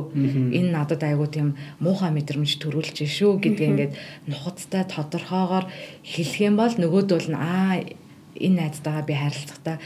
Энэ 0.57 0.71
надад 0.73 1.03
айгүй 1.05 1.29
тийм 1.29 1.49
муухай 1.81 2.11
мэдрэмж 2.13 2.61
төрүүлж 2.61 3.05
шүү 3.05 3.41
гэдгээ 3.45 3.71
ингээд 3.73 3.93
нухацтай 4.29 4.85
тодорхоогоор 4.89 5.69
хэлэх 6.03 6.41
юм 6.41 6.57
бол 6.57 6.73
нөгөөдөл 6.73 7.29
нь 7.31 7.39
аа 7.39 7.85
энэ 8.35 8.59
найзтайгаа 8.59 9.05
би 9.07 9.15
харилцахдаа 9.15 9.77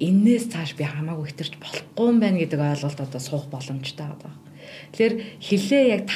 энээс 0.00 0.48
цааш 0.52 0.72
би 0.78 0.84
хамаагүй 0.88 1.28
хитэрч 1.28 1.60
болохгүй 1.60 2.06
юм 2.08 2.18
байна 2.22 2.40
гэдэг 2.40 2.60
ойлголт 2.60 3.00
одоо 3.04 3.20
суух 3.20 3.46
боломжтой 3.52 4.06
байгаа. 4.08 4.47
Тэгэхээр 4.92 5.14
хилээ 5.40 5.84
яг 5.92 6.08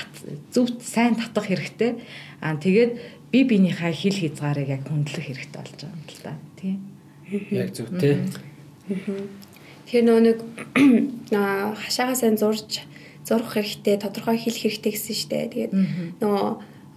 зөв 0.53 0.69
сайн 0.81 1.15
татах 1.17 1.49
хэрэгтэй. 1.49 2.01
Аа 2.41 2.57
тэгээд 2.57 2.93
би 3.33 3.39
биенийхээ 3.45 3.93
хил 3.93 4.17
хязгаарыг 4.17 4.69
яг 4.69 4.83
хөндлөх 4.89 5.25
хэрэгтэй 5.25 5.61
болж 5.61 5.79
байгаа 5.81 5.93
юм 5.93 6.05
л 6.09 6.21
да. 6.25 6.33
Тийм. 6.61 6.79
Яг 7.53 7.71
зөв 7.73 7.89
тий. 7.97 8.17
Тэгэхээр 9.87 10.05
нөө 10.09 10.21
нэг 10.21 10.39
хашаага 11.83 12.17
сайн 12.17 12.37
зурж 12.37 12.85
зурх 13.25 13.55
хэрэгтэй, 13.55 13.97
тодорхой 14.03 14.37
хэл 14.37 14.57
хэрэгтэй 14.57 14.93
гэсэн 14.93 15.17
штэ. 15.17 15.49
Тэгээд 15.53 15.73
нөгөө 16.21 16.49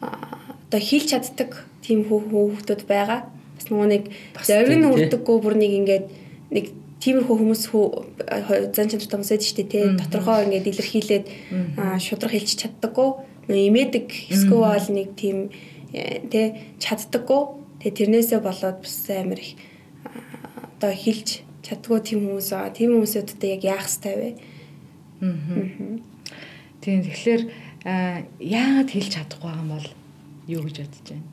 одоо 0.01 0.81
хэлж 0.81 1.07
чаддаг 1.13 1.51
тийм 1.85 2.03
хүүхдүүд 2.09 2.83
байгаа. 2.89 3.29
Бас 3.55 3.65
нөгөө 3.69 3.87
нэг 3.93 4.03
зориг 4.41 4.83
үрдэггүй 4.89 5.37
бүр 5.39 5.55
нэг 5.55 5.71
ингээд 5.71 6.05
нэг 6.51 6.65
тиймэрхүү 7.05 7.35
хүмүүс 7.37 7.63
зан 8.73 8.89
чанартай 8.89 9.15
хүмүүс 9.15 9.29
байдаг 9.29 9.45
шүү 9.45 9.57
дээ 9.61 9.69
тий. 9.69 9.85
Доторхоо 9.93 10.41
ингээд 10.41 10.69
илэрхийлээд 10.73 11.25
шудраг 12.01 12.33
хэлж 12.33 12.51
чаддаггүй. 12.57 13.09
Имэдэг 13.45 14.05
эсвэл 14.33 14.65
бол 14.65 14.89
нэг 14.89 15.13
тийм 15.13 15.53
э, 15.93 16.25
тий 16.25 16.45
чаддаггүй. 16.81 17.41
Тэгээ 17.85 17.97
тэрнээсээ 18.01 18.41
болоод 18.41 18.81
бас 18.81 18.97
амар 19.13 19.37
их 19.37 19.53
одоо 20.81 20.89
хэлж 20.89 21.45
чаддгүй 21.61 21.99
тийм 22.01 22.19
хүмүүс 22.25 22.49
байгаа. 22.49 22.73
Тийм 22.73 22.89
хүмүүсүүдтэй 22.97 23.49
яг 23.53 23.61
яах 23.69 23.85
ёстой 23.85 24.15
вэ? 24.17 24.29
Аа. 25.21 26.01
Тийм 26.81 27.05
тэгэхээр 27.05 27.41
яагаад 27.85 28.89
хэлж 28.89 29.09
чадахгүй 29.13 29.49
байгаа 29.49 29.61
юм 29.61 29.71
бол 29.77 29.87
юу 30.49 30.61
гэж 30.65 30.77
бодож 30.81 31.05
байна? 31.09 31.25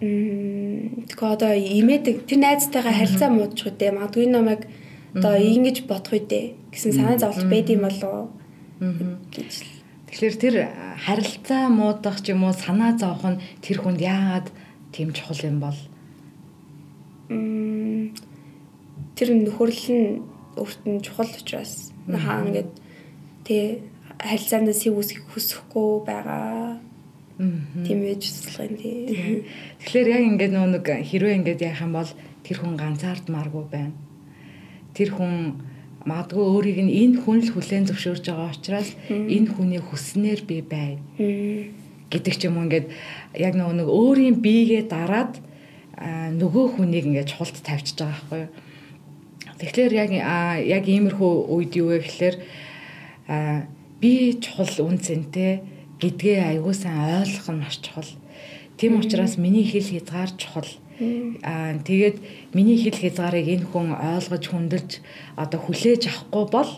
Тэгэхээр 0.00 1.34
одоо 1.36 1.52
имэдэг 1.52 2.16
тэр 2.24 2.38
найзтайгаа 2.40 2.94
харилцаа 2.96 3.28
муудчих 3.28 3.68
үдэ. 3.68 3.92
Магадгүй 3.92 4.28
намайг 4.32 4.64
одоо 5.14 5.34
ингэж 5.34 5.90
бодох 5.90 6.14
үедээ 6.14 6.70
гэсэн 6.70 6.92
санаа 6.94 7.18
зовлт 7.18 7.46
байд 7.50 7.66
юм 7.74 7.82
болов 7.82 8.30
гэж 9.34 9.50
л. 9.58 9.70
Тэгэхээр 10.06 10.36
тэр 10.38 10.54
харилцаа 11.02 11.66
муудах 11.70 12.22
ч 12.22 12.30
юм 12.30 12.46
уу 12.46 12.54
санаа 12.54 12.94
зовох 12.94 13.26
нь 13.26 13.42
тэр 13.62 13.82
хүнд 13.82 13.98
яагаад 13.98 14.46
тийм 14.94 15.10
чухал 15.10 15.42
юм 15.42 15.58
бол? 15.58 15.78
Тэр 19.18 19.28
нөхөрлөл 19.34 19.90
нь 19.90 20.22
өөрт 20.54 20.82
нь 20.86 21.02
чухал 21.02 21.30
учраас 21.30 21.90
хаа 22.06 22.46
ингээд 22.46 22.70
тий 23.46 23.82
харилцаанд 24.18 24.70
сэв 24.74 24.94
үсгэх 24.94 25.26
хүсэхгүй 25.30 26.06
байгаа. 26.06 26.78
Тийм 27.86 27.98
ээж 28.06 28.22
туслах 28.30 28.70
юм 28.70 28.76
тий. 28.78 29.42
Тэгэхээр 29.82 30.08
яг 30.10 30.22
ингээд 30.26 30.52
нөө 30.54 30.68
нэг 30.78 30.86
хэрвээ 30.86 31.38
ингээд 31.42 31.60
яах 31.66 31.82
юм 31.82 31.94
бол 31.98 32.10
тэр 32.46 32.56
хүн 32.62 32.74
ганцаардмааргүй 32.78 33.66
байна 33.70 33.94
тэр 35.00 35.16
хүн 35.16 35.64
магадгүй 36.04 36.44
өөрийг 36.44 36.78
нь 36.84 36.92
энэ 36.92 37.16
хүн 37.24 37.40
л 37.40 37.52
хүлээн 37.56 37.88
зөвшөөрж 37.88 38.24
байгаа 38.28 38.52
учраас 38.52 38.92
энэ 39.08 39.48
хүний 39.56 39.80
хүснээр 39.80 40.40
би 40.44 40.60
бай 40.60 41.00
гэдэг 42.12 42.34
ч 42.36 42.40
юм 42.48 42.60
уу 42.60 42.68
ингээд 42.68 42.92
яг 43.40 43.54
нөгөө 43.56 43.74
нэг 43.80 43.88
өөрийн 43.88 44.36
биегээ 44.44 44.84
дараад 44.92 45.40
нөгөө 46.36 46.66
хүнийг 46.76 47.08
ингээд 47.08 47.32
чухалд 47.32 47.56
тавьчихж 47.64 47.96
байгаа 48.00 48.16
байхгүй 48.16 48.40
юу. 48.44 48.52
Тэгэхээр 49.60 49.92
яг 49.92 50.10
яг 50.64 50.84
иймэрхүү 50.88 51.32
үед 51.52 51.72
юу 51.76 51.92
вэ 51.92 52.00
гэхээр 52.04 52.36
би 54.00 54.12
чухал 54.40 54.88
үнцэнтэй 54.88 55.52
гэдгээ 56.00 56.38
аягүй 56.56 56.74
сайн 56.76 57.20
ойлгох 57.20 57.48
нь 57.52 57.60
маш 57.60 57.76
чухал. 57.84 58.12
Тийм 58.80 58.96
учраас 58.96 59.36
миний 59.36 59.68
хэл 59.68 59.84
хязгаар 59.84 60.32
чухал. 60.40 60.70
Аа 61.42 61.80
тэгээд 61.80 62.16
миний 62.52 62.76
хэл 62.76 63.00
хязгаарыг 63.00 63.48
энэ 63.48 63.66
хүн 63.72 63.96
ойлгож 63.96 64.44
хүндэлж 64.52 64.92
одоо 65.40 65.58
хүлээж 65.60 66.02
авахгүй 66.12 66.44
бол 66.52 66.70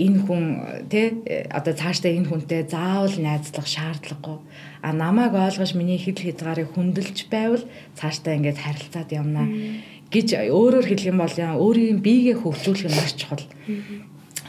энэ 0.00 0.18
хүн 0.24 0.44
тий 0.88 1.06
одоо 1.50 1.74
цаашдаа 1.74 2.12
энэ 2.14 2.30
хүнтэй 2.30 2.62
заавал 2.70 3.16
найзлах 3.18 3.66
шаардлагагүй. 3.66 4.38
А 4.86 4.92
намайг 4.94 5.34
ойлгож 5.34 5.74
миний 5.74 5.98
хэл 5.98 6.16
хязгаарыг 6.16 6.70
хүндэлж 6.72 7.18
байвал 7.26 7.64
цаашдаа 7.98 8.38
ингээд 8.38 8.62
харилцаад 8.62 9.10
явна 9.12 9.42
гэж 10.14 10.28
өөрөөр 10.48 10.86
хэлэх 10.86 11.10
юм 11.10 11.18
бол 11.20 11.36
өөрийн 11.36 11.98
биегээ 12.06 12.36
хөгжүүлэх 12.38 12.88
нь 12.88 12.98
маш 12.98 13.12
чухал. 13.18 13.46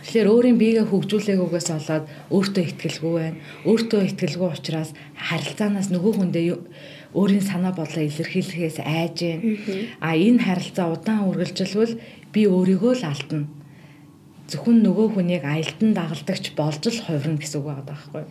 Тэгэхээр 0.01 0.33
өөрийн 0.33 0.57
биегээ 0.57 0.85
хөгжүүлээгүйгээс 0.89 1.67
болоод 1.69 2.05
өөртөө 2.33 2.63
ихтгэлгүй 2.65 3.13
байна. 3.21 3.37
Өөртөө 3.69 4.01
ихтгэлгүй 4.09 4.49
учраас 4.49 4.89
харилцаанаас 5.13 5.93
нөгөө 5.93 6.13
хүндээ 6.17 6.45
өөрийн 7.13 7.45
санаа 7.45 7.73
бодлоо 7.75 8.03
илэрхийлэхээс 8.05 8.77
айж 8.81 9.17
байна. 9.21 9.43
А 9.99 10.15
энэ 10.15 10.43
харилцаа 10.45 10.87
удаан 10.93 11.27
үргэлжилвэл 11.29 11.99
би 12.33 12.41
өөрийгөө 12.47 12.93
л 12.99 13.07
алдна 13.07 13.47
зөвхөн 14.51 14.83
нөгөө 14.83 15.07
хүнийг 15.15 15.43
аялдан 15.47 15.95
дагалдагч 15.95 16.51
болж 16.59 16.83
л 16.83 16.99
хувирна 17.07 17.39
гэсэн 17.39 17.63
үг 17.63 17.67
байгаа 17.71 17.87
байхгүй. 17.87 18.23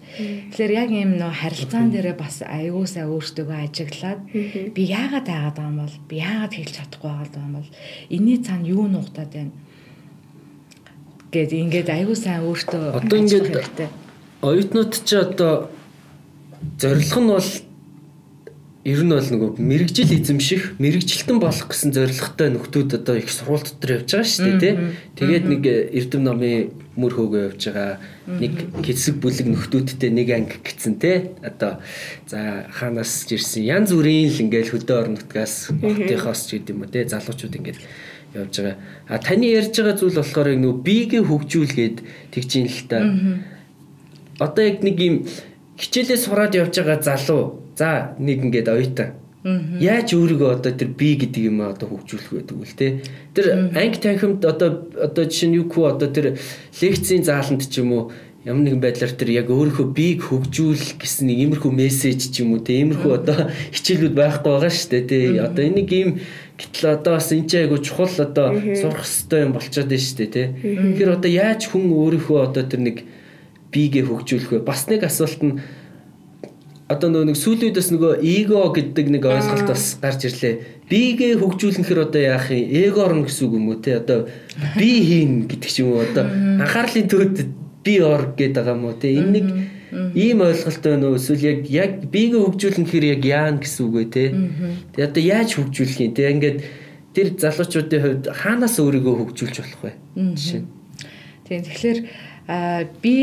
Тэгэхээр 0.53 0.73
яг 0.77 0.91
ийм 0.93 1.17
нөө 1.17 1.33
харилцаан 1.33 1.89
дээрээ 1.89 2.17
бас 2.21 2.45
аюу 2.45 2.85
сай 2.85 3.09
өөртөөгөө 3.09 3.59
ажиглаад 3.65 4.21
би 4.77 4.83
яагаад 4.85 5.27
байгаад 5.33 5.57
байгаа 5.57 5.73
юм 5.73 5.81
бол 5.81 5.97
би 6.09 6.15
яагаад 6.21 6.53
хэлж 6.53 6.75
чадахгүй 6.77 7.09
байгаа 7.09 7.41
юм 7.41 7.55
бол 7.57 7.71
энэний 8.13 8.39
цаана 8.45 8.69
юу 8.69 8.85
нугатаад 8.85 9.33
байна? 9.33 9.53
гэд 11.31 11.51
ингээд 11.55 11.89
сайн 12.21 12.43
өөртөө 12.45 12.85
одоо 13.01 13.17
ингээд 13.17 13.89
оюутнууд 14.43 14.93
ч 15.07 15.09
одоо 15.15 15.71
зорилго 16.81 17.21
нь 17.23 17.31
бол 17.31 17.51
ер 18.81 19.05
нь 19.05 19.13
бол 19.13 19.21
нөгөө 19.21 19.61
мэрэгжил 19.61 20.09
эзэмших, 20.09 20.81
мэрэгжилтэн 20.81 21.37
болох 21.37 21.69
гэсэн 21.69 21.93
зорилготой 21.93 22.49
нөхдүүд 22.57 22.97
одоо 22.97 23.21
их 23.21 23.29
сургууль 23.29 23.61
дотор 23.61 24.01
явж 24.01 24.09
байгаа 24.09 24.25
шүү 24.25 24.57
дээ, 24.57 24.57
тий. 24.57 24.75
Тэгээд 25.21 25.45
нэг 25.53 25.63
Эрдэм 26.01 26.23
номын 26.25 26.73
мөр 26.97 27.13
хөөгөө 27.13 27.43
явж 27.53 27.61
байгаа. 27.69 28.01
Нэг 28.41 28.73
хэсэг 28.81 29.21
бүлэг 29.21 29.53
нөхдүүдтэй 29.53 30.09
нэг 30.17 30.29
анги 30.33 30.57
гисэн 30.65 30.97
тий. 30.97 31.37
Одоо 31.45 31.85
за 32.25 32.73
хаанаас 32.73 33.29
ирсэн 33.29 33.69
янз 33.69 33.93
бүрийн 33.93 34.33
л 34.33 34.43
ингээл 34.49 34.73
хөдөө 34.73 34.97
орон 34.97 35.21
нутгаас 35.21 35.69
хотынхоос 35.69 36.41
ч 36.49 36.57
гэдэм 36.57 36.81
үү 36.81 36.89
тий. 36.89 37.05
Залуучууд 37.05 37.61
ингээл 37.61 37.85
явж 38.33 38.55
байгаа. 38.65 38.77
А 39.13 39.21
таны 39.21 39.45
ярьж 39.45 39.77
байгаа 39.77 40.01
зүйл 40.01 40.17
болохоор 40.17 40.57
нөгөө 40.57 40.81
биегээ 40.81 41.23
хөгжүүлгээд 41.29 41.97
тэгж 42.33 42.51
юм 42.57 42.65
л 42.65 42.81
та. 42.89 42.99
Одоо 44.41 44.65
яг 44.65 44.81
нэг 44.81 44.97
юм 44.97 45.17
хичээлээ 45.77 46.17
сураад 46.17 46.57
явж 46.57 46.81
байгаа 46.81 46.97
залуу 47.05 47.60
За 47.81 48.13
нэг 48.21 48.45
ингээд 48.45 48.69
оюутан. 48.69 49.17
Яаж 49.41 50.13
өөрийгөө 50.13 50.61
одоо 50.61 50.73
тэр 50.77 50.93
би 50.93 51.17
гэдэг 51.17 51.49
юм 51.49 51.65
одоо 51.65 51.89
хөгжүүлэх 51.89 52.45
байдаг 52.45 52.57
вэ 52.61 52.77
те? 52.77 52.89
Тэр 53.33 53.73
анги 53.73 53.97
танхимд 53.97 54.45
одоо 54.45 54.85
одоо 55.01 55.25
жишээ 55.25 55.49
нь 55.49 55.57
юу 55.57 55.65
хөө 55.73 55.97
одоо 55.97 56.13
тэр 56.13 56.37
лекцийн 56.77 57.25
зааланд 57.25 57.65
ч 57.65 57.81
юм 57.81 57.97
уу 57.97 58.03
ямар 58.45 58.69
нэгэн 58.69 58.85
байдлаар 58.85 59.17
тэр 59.17 59.33
яг 59.33 59.49
өөрийнхөө 59.49 59.97
биеийг 59.97 60.29
хөгжүүл 60.29 61.01
гэсэн 61.01 61.25
нэг 61.33 61.39
иймэрхүү 61.57 61.73
мессеж 61.73 62.21
ч 62.29 62.45
юм 62.45 62.53
уу 62.53 62.61
те? 62.61 62.85
Иймэрхүү 62.85 63.13
одоо 63.17 63.49
хичээлүүд 63.49 64.13
байхгүй 64.13 64.51
байгаа 64.53 64.73
шүү 64.77 64.91
дээ 64.93 65.05
те. 65.09 65.19
Одоо 65.41 65.65
энийг 65.65 65.89
ийм 65.89 66.11
гэтэл 66.61 67.01
одоо 67.01 67.17
бас 67.17 67.33
энэ 67.33 67.49
ч 67.49 67.53
айгу 67.65 67.81
чухал 67.81 68.13
одоо 68.13 68.61
сурах 68.77 69.09
хэрэгтэй 69.09 69.41
юм 69.41 69.53
болчиход 69.57 69.89
байна 69.89 70.05
шүү 70.05 70.19
дээ 70.21 70.33
те. 70.37 70.45
Тэгэхээр 70.61 71.17
одоо 71.17 71.31
яаж 71.33 71.61
хүн 71.65 71.89
өөрийнхөө 71.97 72.39
одоо 72.45 72.65
тэр 72.69 72.81
нэг 72.85 73.09
биегээ 73.73 74.05
хөгжүүлэх 74.05 74.53
вэ? 74.53 74.69
Бас 74.69 74.85
нэг 74.85 75.01
асуулт 75.09 75.41
нь 75.41 75.57
одоо 76.91 77.07
нөгөө 77.07 77.29
нэг 77.31 77.39
сүүлүүдээс 77.39 77.89
нөгөө 77.95 78.13
эго 78.19 78.61
гэдэг 78.75 79.07
нэг 79.15 79.23
ойлголт 79.23 79.69
бас 79.71 79.95
гарч 80.03 80.27
ирлээ. 80.27 80.55
Бигээ 80.91 81.39
хөгжүүлнэхэр 81.39 82.03
одоо 82.03 82.23
яах 82.23 82.51
юм? 82.51 82.67
Эго 82.67 83.07
орно 83.07 83.23
гэсэн 83.31 83.47
үг 83.47 83.55
юм 83.55 83.71
уу 83.71 83.79
те? 83.79 84.03
Одоо 84.03 84.27
би 84.75 84.91
хийн 85.07 85.47
гэдэг 85.47 85.71
ч 85.71 85.87
юм 85.87 85.95
уу 85.95 86.03
одоо 86.03 86.27
анхаарлын 86.27 87.07
төвд 87.07 87.37
би 87.87 87.95
ор 88.03 88.35
гэдэг 88.35 88.59
байгаа 88.59 88.75
юм 88.75 88.85
уу 88.91 88.99
те? 88.99 89.15
Энэ 89.15 89.31
нэг 89.39 89.47
ийм 90.19 90.43
ойлголт 90.43 90.83
байна 90.83 91.07
уу? 91.15 91.19
Эсвэл 91.23 91.47
яг 91.47 91.61
яг 91.71 91.93
бигээ 92.11 92.43
хөгжүүлнэхэр 92.43 93.05
яг 93.07 93.23
яана 93.23 93.63
гэсэн 93.63 93.83
үг 93.87 93.95
вэ 93.95 94.05
те? 94.11 94.25
Тэгээ 94.99 95.07
одоо 95.15 95.23
яаж 95.23 95.51
хөгжүүлэх 95.63 95.99
юм 96.03 96.15
те? 96.19 96.27
Ингээд 96.27 96.59
тэр 97.15 97.27
залуучуудын 97.39 98.03
хувьд 98.03 98.25
хаанаас 98.35 98.83
өөрийгөө 98.83 99.15
хөгжүүлж 99.31 99.57
болох 99.63 99.83
вэ? 99.87 99.93
Жишээ. 100.35 100.63
Тийм 101.47 101.63
тэгэхээр 101.67 101.99
би 103.03 103.17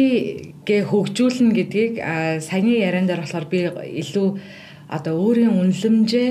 гээ 0.64 0.82
хөгжүүлнэ 0.88 1.52
гэдгийг 1.52 1.94
саяны 2.40 2.80
яриан 2.80 3.08
дээр 3.08 3.24
болохоор 3.24 3.48
би 3.52 3.60
илүү 3.68 4.28
одоо 4.88 5.14
өөрийн 5.20 5.52
үнэлэмжээ 5.52 6.30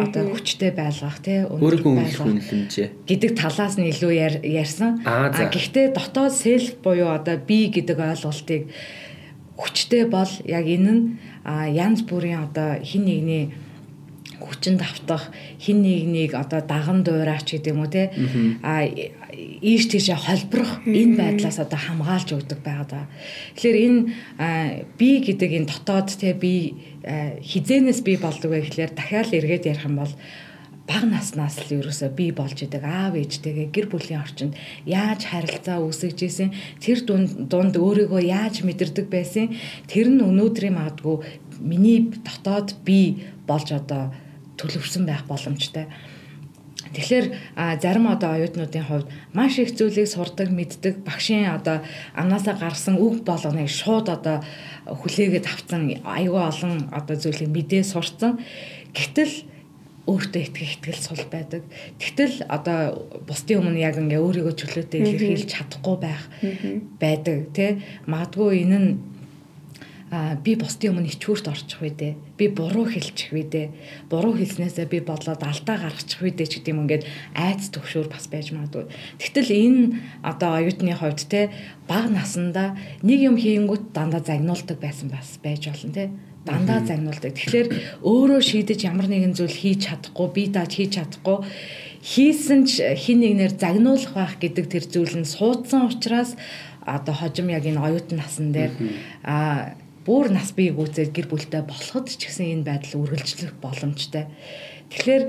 одоо 0.00 0.22
хүчтэй 0.30 0.70
байлгах 0.70 1.18
тий 1.20 1.44
өөрийнхөө 1.44 1.92
үнэлэмжээ. 2.24 2.88
гэдэг 3.10 3.30
талаас 3.34 3.74
нь 3.76 3.90
илүү 3.90 4.40
ярьсан. 4.40 5.02
Гэхдээ 5.04 5.92
дотоод 5.92 6.32
селф 6.32 6.78
буюу 6.80 7.10
одоо 7.10 7.36
би 7.36 7.68
гэдэг 7.68 7.98
ойлголтыг 7.98 8.70
хүчтэй 9.58 10.06
бол 10.06 10.30
яг 10.46 10.64
энэ 10.64 10.92
нь 10.94 11.02
янз 11.44 12.06
бүрийн 12.08 12.46
одоо 12.46 12.78
хин 12.80 13.04
нэгний 13.04 13.52
хүчинд 14.40 14.80
автах 14.80 15.28
хин 15.60 15.82
нэгнийг 15.82 16.32
одоо 16.34 16.60
даган 16.64 17.04
дуурайч 17.04 17.52
гэдэг 17.52 17.72
юм 17.74 17.84
уу 17.84 17.90
те 17.92 18.08
а 18.62 18.86
ийш 19.60 19.88
тийшээ 19.88 20.18
холброх 20.20 20.84
энэ 20.84 21.16
байдлаас 21.16 21.58
одоо 21.60 21.80
хамгаалж 21.80 22.28
өгдөг 22.36 22.60
байгаа. 22.64 23.04
Тэгэхээр 23.56 23.78
энэ 23.86 24.00
би 25.00 25.10
гэдэг 25.24 25.50
энэ 25.56 25.70
дотоод 25.70 26.08
те 26.20 26.36
би 26.36 26.76
хизэнээс 27.04 28.00
би 28.04 28.16
болдог 28.20 28.50
вэ 28.52 28.68
гэхлээр 28.68 28.92
дахиад 28.94 29.32
эргээд 29.32 29.68
ярих 29.72 29.88
юм 29.88 30.00
бол 30.02 30.12
бага 30.90 31.06
наснаас 31.06 31.56
л 31.70 31.78
ерөөсөө 31.78 32.10
би 32.18 32.26
болж 32.34 32.58
идэг 32.66 32.82
аав 32.82 33.14
ээжтэйгээ 33.14 33.68
гэр 33.70 33.86
бүлийн 33.92 34.22
орчинд 34.26 34.58
яаж 34.84 35.30
харилцаа 35.30 35.78
үүсгэж 35.86 36.18
исэн 36.26 36.50
тэр 36.82 36.98
дунд 37.06 37.46
дунд 37.46 37.74
өөрийгөө 37.78 38.22
яаж 38.26 38.66
мэдэрдэг 38.66 39.06
байсан 39.06 39.54
тэр 39.86 40.10
нь 40.10 40.24
өнөөдрийн 40.24 40.74
магадгүй 40.74 41.16
миний 41.62 42.10
дотоод 42.26 42.74
би 42.82 43.22
болж 43.46 43.70
одоо 43.70 44.10
төлөвшсөн 44.58 45.06
байх 45.06 45.24
боломжтой. 45.30 45.86
Тэгэхээр 46.90 47.26
зарим 47.82 48.10
одоо 48.10 48.34
оюутнуудын 48.34 48.84
хувьд 48.86 49.06
маш 49.32 49.58
их 49.62 49.78
зүйлийг 49.78 50.10
сурдаг, 50.10 50.50
мэддэг, 50.50 51.06
багшийн 51.06 51.46
одоо 51.54 51.86
амнаасаа 52.18 52.58
гарсан 52.58 52.98
үг 52.98 53.22
болгоныг 53.22 53.70
шууд 53.70 54.10
одоо 54.10 54.42
хүлээгээд 54.90 55.46
авсан 55.46 56.02
аюул 56.02 56.42
олон 56.50 56.90
одоо 56.90 57.14
зүйлийг 57.14 57.50
мэдээ 57.54 57.86
сурцсан. 57.86 58.42
Гэтэл 58.90 59.46
өөртөө 60.10 60.42
итгэх 60.42 60.72
итгэл 60.80 60.98
сул 60.98 61.22
байдаг. 61.30 61.62
Тэгтэл 62.02 62.42
одоо 62.50 63.06
бусдын 63.28 63.62
өмнө 63.62 63.78
яг 63.78 63.94
ингээ 64.00 64.18
өөрийгөө 64.18 64.54
чөлөөтэй 64.58 65.00
илэрхийлж 65.06 65.46
чадахгүй 65.46 65.96
байх 66.02 66.22
байдаг 66.98 67.54
тий. 67.54 67.78
Магадгүй 68.10 68.66
энэ 68.66 68.78
нь 68.80 68.90
а 70.10 70.34
би 70.34 70.56
бусдын 70.58 70.98
өмнө 70.98 71.06
ичүүрт 71.14 71.46
орчих 71.46 71.78
вэ 71.78 71.90
дээ. 71.94 72.12
Би 72.34 72.50
буруу 72.50 72.82
хэлчих 72.90 73.30
вэ 73.30 73.46
дээ. 73.46 73.66
Буруу 74.10 74.34
хэлснээсээ 74.34 74.90
би 74.90 74.98
бодлоод 75.06 75.38
алдаа 75.38 75.78
гаргачих 75.78 76.18
вэ 76.18 76.34
дээ 76.34 76.50
ч 76.50 76.52
гэдэг 76.58 76.74
юм 76.74 76.82
ингээд 76.82 77.06
айц 77.38 77.70
төгшөөр 77.70 78.10
бас 78.10 78.26
байж 78.26 78.50
магадгүй. 78.50 78.90
Тэгтэл 79.22 79.50
энэ 79.54 79.82
одоо 80.26 80.58
оюутны 80.58 80.98
хувьд 80.98 81.30
те 81.30 81.54
баг 81.86 82.10
насандаа 82.10 82.74
нэг 83.06 83.18
юм 83.22 83.38
хийнгүүт 83.38 83.94
дандаа 83.94 84.18
загнуулдаг 84.18 84.82
байсан 84.82 85.14
бас 85.14 85.38
байж 85.38 85.70
болно 85.70 85.94
те 85.94 86.10
дандаа 86.42 86.82
загнуулдаг. 86.82 87.30
Тэгэхээр 87.30 87.68
өөрөө 88.02 88.40
шийдэж 88.42 88.90
ямар 88.90 89.06
нэгэн 89.06 89.38
зүйл 89.38 89.54
хийж 89.54 89.86
чадахгүй, 89.86 90.28
би 90.34 90.42
даад 90.50 90.74
хийж 90.74 90.98
чадахгүй 90.98 91.38
хийсэн 92.00 92.64
ч 92.64 92.80
хин 92.96 93.20
нэгнэр 93.20 93.60
загнуулах 93.60 94.16
байх 94.16 94.34
гэдэг 94.40 94.66
тэр 94.72 94.84
зүйл 94.88 95.20
нь 95.20 95.28
суудсан 95.28 95.84
учраас 95.92 96.32
одоо 96.80 97.12
хожим 97.12 97.52
яг 97.52 97.68
энэ 97.68 97.76
оюутан 97.76 98.24
насан 98.24 98.56
дээр 98.56 98.72
а 99.20 99.76
бүр 100.06 100.32
нас 100.32 100.52
бие 100.56 100.72
гүйцээд 100.72 101.12
гэр 101.12 101.26
бүлтэй 101.28 101.62
болоход 101.66 102.08
ч 102.08 102.28
гэсэн 102.28 102.60
энэ 102.60 102.66
байдал 102.66 103.04
үргэлжлэх 103.04 103.54
боломжтой. 103.60 104.26
Тэгэхээр 104.90 105.22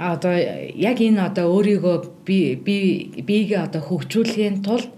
одоо 0.00 0.34
яг 0.74 0.98
энэ 1.04 1.20
одоо 1.28 1.52
өөрийгөө 1.52 1.96
би 2.24 2.56
би 2.56 2.76
биегээ 3.20 3.68
одоо 3.68 3.82
хөгжүүлэхийн 3.84 4.64
тулд 4.64 4.88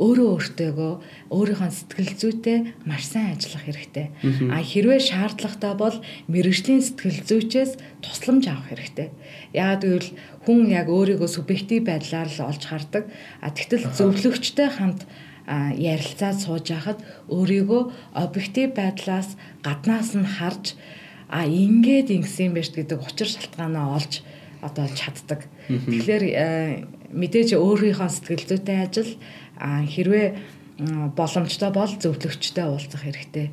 өөрөө 0.00 0.28
өөртөөгөө 0.32 0.92
өөрийнхөө 1.28 1.70
сэтгэл 1.76 2.12
зүйтэй 2.16 2.58
маш 2.88 3.04
сайн 3.04 3.36
ажиллах 3.36 3.64
хэрэгтэй. 3.68 4.06
А 4.48 4.64
хэрвээ 4.64 5.00
шаардлагатай 5.00 5.74
бол 5.76 5.96
мэрэгжлийн 6.32 6.80
сэтгэл 6.80 7.20
зүйчээс 7.28 7.72
тусламж 8.00 8.44
авах 8.48 8.72
хэрэгтэй. 8.72 9.08
Яагаад 9.52 9.84
гэвэл 9.84 10.10
хүн 10.48 10.60
яг 10.72 10.88
өөрийгөө 10.88 11.28
субъектив 11.28 11.84
байдлаар 11.84 12.32
л 12.32 12.40
олж 12.48 12.62
хардаг. 12.64 13.04
А 13.44 13.52
тэгтэл 13.52 13.92
зөвлөгчтэй 13.92 14.68
хамт 14.72 15.04
ярилцаад 15.50 16.38
сууж 16.38 16.66
байхад 16.70 16.98
өөрийгөө 17.26 17.82
объектив 18.14 18.70
байдлаас 18.74 19.34
гаднаас 19.66 20.14
нь 20.14 20.28
харж 20.38 20.78
а 21.30 21.46
ингээд 21.46 22.10
ингэсэн 22.10 22.54
байна 22.54 22.74
гэдэг 22.74 22.98
учир 23.02 23.28
шалтгаанаа 23.30 23.86
олж 23.98 24.22
одоо 24.62 24.86
чаддаг. 24.90 25.46
Тэгэхээр 25.66 26.24
мэдээж 27.14 27.54
өөрийнхөө 27.58 28.10
сэтгэл 28.10 28.46
зүйтэй 28.50 28.78
ажил 28.82 29.12
хэрвээ 29.58 30.26
боломжтой 31.16 31.70
бол 31.70 31.92
зөвлөгчтэй 32.02 32.66
уулзах 32.66 33.02
хэрэгтэй. 33.04 33.50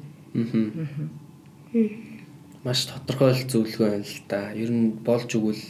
Маш 2.63 2.89
тодорхой 2.89 3.31
л 3.33 3.45
зөвлөгөө 3.45 3.89
байна 3.89 4.05
л 4.05 4.21
да. 4.29 4.39
Ер 4.53 4.71
нь 4.73 4.97
болж 5.05 5.29
өгвөл 5.37 5.63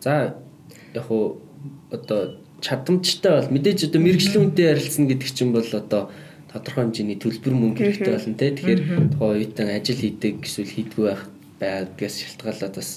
за 0.00 0.36
яг 0.94 1.06
уу 1.10 1.40
одоо 1.90 2.45
чадамжтай 2.66 3.32
бол 3.38 3.52
мэдээж 3.54 3.86
одоо 3.86 4.00
мэрэгжлийн 4.02 4.42
үнэтэй 4.50 4.66
ярилцсан 4.74 5.06
гэдэг 5.06 5.30
чинь 5.30 5.54
бол 5.54 5.70
одоо 5.70 6.10
тодорхой 6.50 6.82
хэмжээний 6.90 7.18
төлбөр 7.22 7.54
мөнгө 7.54 7.80
хэрэгтэй 7.94 8.12
болно 8.18 8.34
те. 8.34 8.50
Тэгэхээр 8.58 8.80
тухайн 9.14 9.38
үеийн 9.38 9.70
ажил 9.70 10.02
хийдэг 10.02 10.34
эсвэл 10.42 10.74
хийдгүй 10.74 11.04
байх 11.06 11.22
байдгаас 11.62 12.14
шалтгаалаад 12.18 12.74
бас 12.74 12.90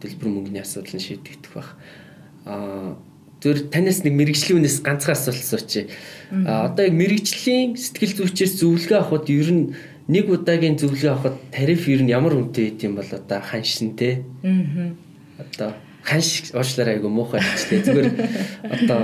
төлбөр 0.00 0.28
мөнгөний 0.32 0.64
асуудал 0.64 0.96
нь 0.96 1.04
шийдэгдэх 1.04 1.52
байх. 1.52 1.76
Аа 2.48 2.96
зөв 3.40 3.72
танаас 3.72 4.04
нэг 4.04 4.14
мэрэгжлийн 4.16 4.60
үнээс 4.60 4.84
ганцхан 4.84 5.16
асуулт 5.16 5.44
сууч. 5.44 5.88
А 6.32 6.68
одоо 6.68 6.84
яг 6.88 6.94
мэрэгжлийн 6.96 7.76
сэтгэл 7.76 8.24
зүйчээс 8.24 8.60
зөвлөгөө 8.60 8.98
авахд 9.00 9.28
ер 9.32 9.50
нь 9.52 9.64
нэг 10.08 10.28
удаагийн 10.28 10.76
зөвлөгөө 10.76 11.12
авахд 11.12 11.36
тариф 11.48 11.88
ер 11.88 12.04
нь 12.04 12.12
ямар 12.12 12.36
үнэтэй 12.36 12.76
байд 12.76 12.80
юм 12.84 12.94
бол 13.00 13.10
одоо 13.10 13.40
ханшин 13.40 13.96
те. 13.96 14.24
Аа. 14.44 14.92
Одоо 15.40 15.72
ханш 16.04 16.50
уучлаарай 16.54 16.98
айгу 16.98 17.08
муухай 17.08 17.40
хэлчихлээ. 17.40 17.84
Зүгээр 17.84 18.08
одоо 18.74 19.00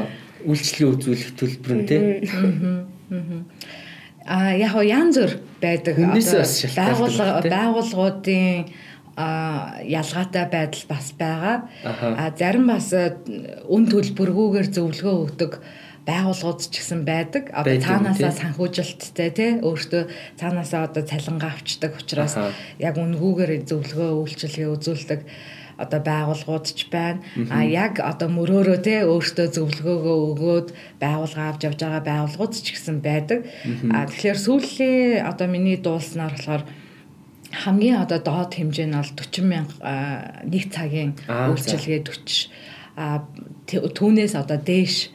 үйлчлэгээ 0.47 0.93
үзүүлэх 0.95 1.31
төлбөр 1.37 1.75
нь 1.77 1.87
те. 1.87 1.97
Аа 4.27 4.55
яг 4.59 4.75
янз 4.83 5.17
бүр 5.19 5.33
байдаг. 5.63 5.95
Одоо 5.99 7.51
байгууллагуудын 7.51 8.71
а 9.17 9.81
ялгаатай 9.81 10.45
байдал 10.45 10.85
бас 10.89 11.13
байгаа. 11.17 11.69
А 11.85 12.31
зарим 12.37 12.69
бас 12.69 12.93
э, 12.93 13.17
үн 13.65 13.89
төлбөргүйгээр 13.89 14.69
зөвлөгөө 14.77 15.17
өгдөг 15.25 15.53
байгууллагууд 16.05 16.61
ч 16.69 16.77
гэсэн 16.77 17.03
байдаг. 17.09 17.49
Одоо 17.51 17.81
цаанаасаа 17.81 18.33
санхүүжилттэй 18.37 19.31
тий 19.33 19.51
өөртөө 19.65 20.03
цаанаасаа 20.37 20.93
одоо 20.93 21.03
цалингаа 21.03 21.51
авчдаг 21.57 21.97
учраас 21.97 22.37
яг 22.79 22.95
үнгүүгээр 23.01 23.65
зөвлөгөө 23.65 24.11
үйлчилгээ 24.21 24.69
үзүүлдэг 24.77 25.21
одоо 25.77 26.01
байгууллагууд 26.01 26.67
ч 26.73 26.89
байна. 26.89 27.21
А 27.53 27.61
яг 27.65 28.01
одоо 28.01 28.29
мөрөөрөө 28.33 28.79
те 28.81 29.05
өөртөө 29.05 29.47
зөвлөгөөгөө 29.57 30.19
өгөөд 30.33 30.69
байгууллага 31.01 31.49
авч 31.53 31.61
явж 31.69 31.81
байгаа 31.85 32.03
байгууллагууд 32.05 32.53
ч 32.57 32.67
гэсэн 32.73 33.05
байдаг. 33.05 33.45
А 33.93 34.09
тэгэхээр 34.09 34.39
сүүлийн 34.41 35.25
одоо 35.29 35.47
миний 35.53 35.77
дуулснаар 35.77 36.33
болохоор 36.33 36.65
хамгийн 37.53 38.01
одоо 38.01 38.19
доод 38.25 38.53
хэмжээ 38.57 38.89
нь 38.89 38.97
бол 38.97 39.13
40 39.13 39.45
мянга 39.45 39.75
нэг 40.49 40.65
цагийн 40.73 41.13
үйлчилгээ 41.29 42.01
40 42.09 42.49
а 42.97 43.29
түүнээс 43.69 44.35
одоо 44.35 44.57
дээш 44.57 45.13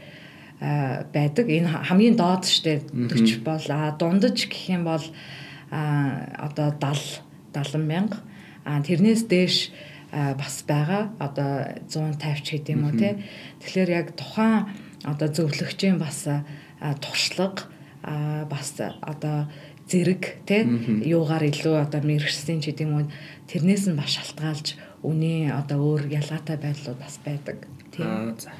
байдаг. 0.61 1.45
Энэ 1.49 1.89
хамгийн 1.89 2.15
доод 2.15 2.45
штэ 2.45 2.85
40 2.93 3.41
бол 3.41 3.65
а 3.73 3.97
дундаж 3.97 4.37
гэх 4.45 4.69
юм 4.69 4.85
бол 4.85 5.01
одоо 5.73 6.69
70 6.77 7.25
70 7.49 7.81
мянга 7.81 8.21
а 8.65 8.81
тэрнээс 8.81 9.25
дээш 9.25 9.73
бас 10.11 10.63
байгаа. 10.67 11.15
Одоо 11.19 11.79
150 11.87 12.43
ч 12.43 12.47
гэдэг 12.59 12.75
юм 12.75 12.83
уу 12.85 12.95
те. 12.99 13.23
Тэгэхээр 13.63 13.89
яг 13.89 14.07
тухайн 14.15 14.67
одоо 15.07 15.27
зөвлөгчийн 15.31 15.97
бас 15.97 16.27
туршлага 16.99 17.71
бас 18.49 18.75
одоо 18.79 19.47
зэрэг 19.87 20.45
тий 20.47 20.63
юугаар 21.07 21.47
илүү 21.47 21.75
одоо 21.79 22.01
мэрэгчсэн 22.03 22.59
ч 22.59 22.71
гэдэг 22.71 22.85
юм 22.87 22.93
уу 22.95 23.05
тэрнээс 23.47 23.91
нь 23.91 23.97
бас 23.99 24.11
шалтгаалж 24.15 24.67
үний 25.03 25.51
одоо 25.51 25.79
өөр 25.79 26.07
ялгаатай 26.11 26.57
байдлууд 26.57 26.99
бас 26.99 27.15
байдаг 27.23 27.67
тий. 27.91 28.05
За. 28.39 28.51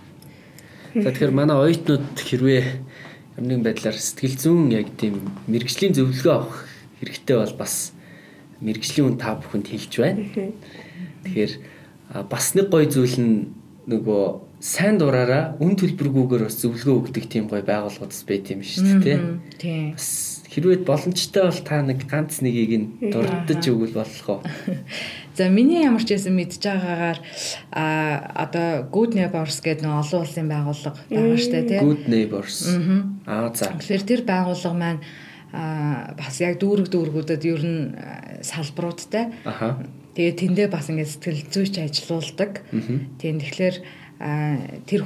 Тэгэхээр 0.94 1.32
манай 1.32 1.56
оюутнууд 1.56 2.20
хэрвээ 2.20 2.64
ямар 3.40 3.48
нэгэн 3.48 3.64
байдлаар 3.64 3.96
сэтгэл 3.96 4.38
зүйн 4.38 4.76
яг 4.76 4.92
тийм 5.00 5.24
мэрэгжлийн 5.48 5.96
зөвлөгөө 5.96 6.34
авах 6.36 6.68
хэрэгтэй 7.00 7.38
бол 7.40 7.56
бас 7.56 7.96
мэрэгжлийн 8.60 9.08
үн 9.08 9.18
та 9.18 9.40
бүхэнд 9.40 9.68
хэлж 9.72 9.94
байна. 10.04 10.22
Тэгэхээр 11.26 11.54
бас 12.30 12.46
нэг 12.56 12.68
гоё 12.70 12.88
зүйл 12.90 13.18
нь 13.20 13.36
нөгөө 13.88 14.24
сайн 14.62 15.02
дураараа 15.02 15.58
үн 15.58 15.74
төлбөргүйгээр 15.74 16.46
бас 16.46 16.62
зөвлөгөө 16.62 16.96
өгдөг 17.02 17.26
тийм 17.26 17.50
гоё 17.50 17.66
байгууллагууд 17.66 18.14
байт 18.30 18.54
юм 18.54 18.62
шүү 18.62 19.02
дээ 19.02 19.20
тий. 19.58 19.82
Бас 19.98 20.42
хэрвээ 20.54 20.86
боломжтой 20.86 21.50
бол 21.50 21.62
та 21.66 21.82
нэг 21.82 22.06
ганц 22.06 22.46
нэгийг 22.46 22.72
нь 22.78 22.88
дурддаж 23.10 23.64
өгвөл 23.72 23.98
болох 23.98 24.28
уу? 24.30 24.40
За 25.38 25.50
миний 25.50 25.82
ямар 25.82 26.04
ч 26.06 26.14
байсан 26.14 26.38
мэдж 26.38 26.62
байгаагаар 26.62 27.20
а 27.74 27.86
одоо 28.46 28.86
Good 28.92 29.18
Neighbors 29.18 29.64
гэдэг 29.64 29.82
нэг 29.82 29.96
олон 30.04 30.22
улсын 30.22 30.46
байгууллага 30.52 31.00
байгаа 31.10 31.40
штэ 31.40 31.62
тий. 31.66 31.80
Good 31.82 32.04
Neighbors. 32.06 32.68
Аа 33.26 33.50
за. 33.56 33.72
Тэгэхээр 33.80 34.04
тэр 34.06 34.22
байгууллага 34.28 34.76
маань 34.78 35.02
а 35.56 36.14
бас 36.20 36.38
яг 36.44 36.60
дүүрэг 36.60 36.92
дүүргүүдэд 36.92 37.44
ер 37.48 37.64
нь 37.64 37.82
салбаруудтай. 38.44 39.32
Тэгээ 40.16 40.36
тэндээ 40.36 40.68
бас 40.68 40.92
ингээд 40.92 41.12
сэтгэл 41.12 41.44
зүйч 41.48 41.74
ажилуулдаг. 41.80 42.68
Тийм 43.20 43.40
тэгэхээр 43.40 43.76
тэр 44.86 45.02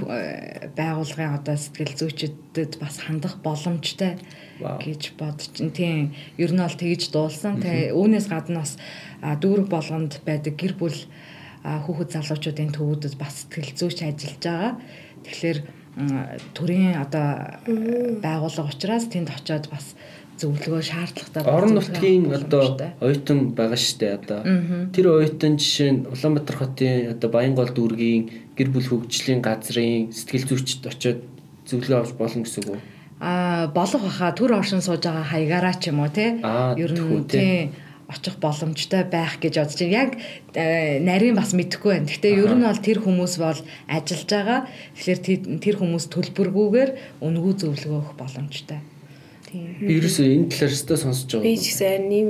байгууллагын 0.75 1.39
одоо 1.39 1.55
сэтгэл 1.55 1.95
зүйчдэд 1.95 2.81
бас 2.83 2.99
хандах 2.99 3.39
боломжтой 3.39 4.19
гэж 4.59 5.15
бодож 5.15 5.55
тийм 5.71 6.11
ер 6.35 6.51
нь 6.51 6.59
бол 6.59 6.75
тэгж 6.75 7.15
дуулсан. 7.15 7.63
Тэгээ 7.63 7.95
үүнээс 7.95 8.27
гадна 8.27 8.65
бас 8.65 8.75
дүүрэг 9.23 9.71
болгонд 9.71 10.19
байдаг 10.27 10.59
гэр 10.59 10.75
бүл 10.75 10.99
хүүхэд 11.63 12.09
залуучуудын 12.11 12.75
төвүүдэд 12.75 13.15
бас 13.15 13.47
сэтгэл 13.47 13.71
зүйч 13.71 14.03
ажиллаж 14.03 14.41
байгаа. 14.43 14.73
Тэгэхээр 15.23 15.59
төрийн 16.51 16.99
одоо 16.99 17.55
байгууллага 18.19 18.67
учраас 18.67 19.07
тэнд 19.07 19.31
очиод 19.31 19.71
бас 19.71 19.95
зөвлөгөө 20.41 20.81
шаардлагатай 20.83 21.41
орон 21.45 21.73
нутгийн 21.77 22.23
одоо 22.33 22.63
оюутан 22.99 23.39
байгаа 23.57 23.79
штэ 23.79 24.07
одоо 24.19 24.39
тэр 24.91 25.05
оюутан 25.15 25.55
жишээ 25.61 25.91
нь 25.91 26.05
Улаанбаатар 26.11 26.57
хотын 26.59 27.13
одоо 27.13 27.29
Баянгол 27.31 27.71
дүүргийн 27.71 28.23
гэр 28.57 28.69
бүл 28.73 28.89
хөгжлийн 28.89 29.39
газрын 29.39 30.11
сэтгэл 30.11 30.49
зүйчд 30.49 30.81
очиод 30.91 31.19
зөвлөгөө 31.69 31.99
авч 32.03 32.13
болно 32.19 32.43
гэсэн 32.43 32.63
үг 32.63 32.69
үү 32.75 32.79
а 33.19 33.67
болох 33.71 34.01
баха 34.03 34.35
төр 34.35 34.59
оршин 34.59 34.83
сууж 34.83 35.07
байгаа 35.07 35.23
хаягаараа 35.23 35.75
ч 35.79 35.87
юм 35.89 36.03
уу 36.03 36.11
те 36.11 36.35
ер 36.83 36.91
нь 36.91 37.23
тий 37.31 37.71
очих 38.07 38.37
боломжтой 38.37 39.03
байх 39.03 39.39
гэж 39.41 39.53
бодож 39.57 39.79
байна. 39.81 39.97
Яг 39.97 40.11
э, 40.53 40.99
нарийн 41.01 41.35
бас 41.35 41.53
мэдэхгүй 41.57 41.91
байна. 41.91 42.05
Гэхдээ 42.05 42.37
ер 42.37 42.53
нь 42.53 42.65
бол 42.65 42.77
тэр 42.77 42.99
хүмүүс 43.01 43.33
бол 43.41 43.59
ажиллаж 43.89 44.29
байгаа. 44.29 44.59
Тэгэхээр 44.93 45.19
тэр 45.57 45.75
хүмүүс 45.81 46.05
төлбөргүйгээр 46.13 46.91
үнгүй 47.25 47.53
зөвлөгөө 47.57 47.97
өгөх 47.97 48.13
боломжтой. 48.13 48.79
Би 49.81 49.93
ерөөсөө 49.99 50.25
энэ 50.25 50.49
талаар 50.51 50.73
өстой 50.75 50.97
сонсож 50.99 51.29
байгаа. 51.31 51.47
Би 51.47 51.53
ч 51.57 51.65
гэсэн 51.71 52.03
нэм 52.11 52.29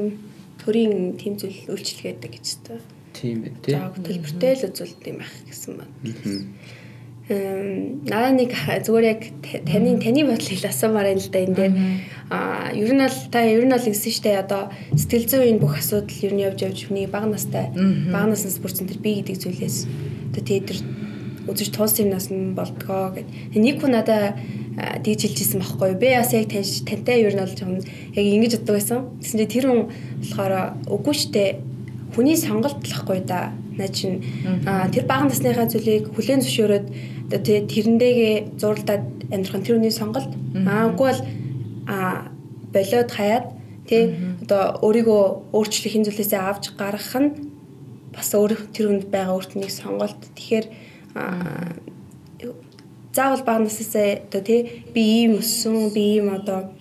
төрийн 0.61 0.93
тэм 1.17 1.33
зүйл 1.39 1.59
үйлчлэгээдэг 1.71 2.31
гэж 2.31 2.45
өстой. 2.45 2.79
Тийм 3.15 3.45
ээ 3.47 3.53
тий. 3.63 3.75
За 3.75 3.93
төлбөртэй 3.95 4.53
л 4.55 4.67
үзүүлдэг 4.69 5.07
юм 5.09 5.17
байх 5.21 5.33
гэсэн 5.47 5.73
байна. 5.79 5.93
Наа 7.25 8.29
нэг 8.29 8.53
зүгээр 8.53 9.05
яг 9.09 9.21
таны 9.65 9.97
таны 9.97 10.21
бодлыг 10.29 10.61
асуумаар 10.61 11.09
байна 11.09 11.23
л 11.25 11.33
да 11.33 11.39
энэ 11.41 11.57
дээр. 11.57 11.73
Аа 12.29 12.69
ер 12.77 12.91
нь 12.93 13.01
бол 13.01 13.19
та 13.33 13.39
ер 13.41 13.65
нь 13.65 13.73
бол 13.73 13.89
ингэсэн 13.89 14.13
штэ 14.13 14.37
одоо 14.45 14.69
сэтгэл 14.93 15.25
зүйн 15.25 15.57
бүх 15.57 15.81
асуудал 15.81 16.21
ер 16.21 16.33
нь 16.37 16.45
явж 16.45 16.59
явж 16.61 16.79
хүний 16.85 17.09
бага 17.09 17.25
настай 17.25 17.73
бага 18.13 18.29
наснаас 18.29 18.61
бүрсэн 18.61 18.85
тэр 18.85 19.01
би 19.01 19.25
гэдэг 19.25 19.41
зүйлээс 19.41 19.77
одоо 20.37 20.43
тэр 20.45 20.77
үзэж 21.47 21.69
туус 21.73 21.97
юмнаас 22.01 22.29
нь 22.33 22.57
болдгоо 22.57 23.15
гэд. 23.15 23.27
Нэг 23.55 23.81
хүн 23.81 23.93
надаа 23.93 24.35
тэгж 24.75 25.21
хэлжсэн 25.29 25.61
байхгүй. 25.61 25.95
Би 25.95 26.09
бас 26.17 26.33
яг 26.33 26.49
тантай 26.49 27.23
ер 27.23 27.33
нь 27.33 27.41
бол 27.41 27.53
жоохон 27.53 27.85
яг 28.13 28.25
ингэж 28.25 28.51
боддог 28.59 28.75
байсан. 28.75 28.99
Тэгсэн 29.21 29.39
чинь 29.39 29.53
тэр 29.53 29.65
хүн 29.69 29.81
болохоор 30.21 30.53
үгүй 30.89 31.15
штэ 31.15 31.45
хүний 32.15 32.37
сонголт 32.37 32.81
л 32.81 32.95
ахгүй 32.97 33.19
да. 33.23 33.53
Наа 33.77 33.89
чин 33.91 34.23
тэр 34.91 35.05
бага 35.05 35.27
насныхаа 35.29 35.67
зүйлийг 35.67 36.15
хүлээн 36.15 36.41
зөвшөөрөөд 36.43 36.87
тэгээ 37.29 37.61
тэрэндээгээ 37.71 38.35
зурлаад 38.59 39.05
амьдрах 39.31 39.57
нь 39.59 39.65
тэр 39.67 39.77
үний 39.77 39.91
сонголт. 39.91 40.31
Аа 40.55 40.91
үгүй 40.91 41.07
бол 41.11 41.21
а 41.87 42.31
болоод 42.73 43.11
хаяад 43.11 43.45
тий 43.87 44.15
одоо 44.43 44.79
өөрийгөө 44.81 45.23
өөрчлөх 45.53 45.93
хин 45.93 46.05
зүйлээсээ 46.07 46.41
авч 46.41 46.73
гаргах 46.79 47.15
нь 47.21 47.29
бас 48.15 48.31
өөр 48.31 48.71
тэр 48.71 48.87
хүнд 48.89 49.05
байгаа 49.11 49.35
өөртнийг 49.35 49.71
сонголт. 49.71 50.19
Тэгэхээр 50.39 50.65
заавал 53.15 53.43
бага 53.47 53.63
насасаа 53.63 54.19
одоо 54.27 54.41
тий 54.43 54.83
би 54.93 55.03
ийм 55.23 55.39
өссөн 55.39 55.93
би 55.95 56.19
ийм 56.19 56.35
одоо 56.35 56.75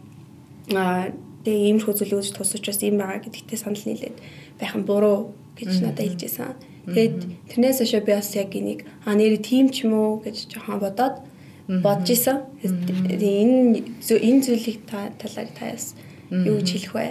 тэгээ 1.44 1.66
иймэрхүү 1.70 1.94
зүйл 1.94 2.18
үүсэж 2.18 2.34
тусч 2.34 2.64
бас 2.66 2.80
ийм 2.82 2.98
байгаа 2.98 3.22
гэдэгтээ 3.22 3.58
санал 3.62 3.84
нийлээд 3.86 4.16
байх 4.58 4.74
нь 4.74 4.88
буруу 4.88 5.18
гэж 5.54 5.70
надад 5.84 6.02
хэлж 6.02 6.20
байсан. 6.26 6.58
Тэгээд 6.90 7.16
тэрнээс 7.48 7.78
хойш 7.80 7.94
би 8.02 8.12
бас 8.12 8.30
яг 8.34 8.50
энийг 8.58 8.80
а 9.06 9.14
нэр 9.14 9.38
тийм 9.38 9.70
ч 9.70 9.86
юм 9.86 9.94
уу? 9.94 10.20
гэж 10.24 10.50
жоохон 10.50 10.82
бодоод 10.82 11.22
бодож 11.68 12.08
исэн. 12.10 12.42
Энэ 12.64 13.86
энэ 14.10 14.40
зүйлийг 14.42 14.84
та 14.90 15.14
талаар 15.20 15.48
та 15.54 15.70
яс 15.70 15.94
юу 16.28 16.58
гэж 16.58 16.68
хэлэх 16.74 16.92
вэ? 16.92 17.08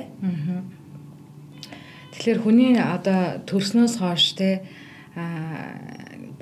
Тэгэхээр 2.11 2.39
хүний 2.43 2.77
одоо 2.77 3.41
төрснөөс 3.47 3.97
хойш 3.97 4.37
те 4.37 4.61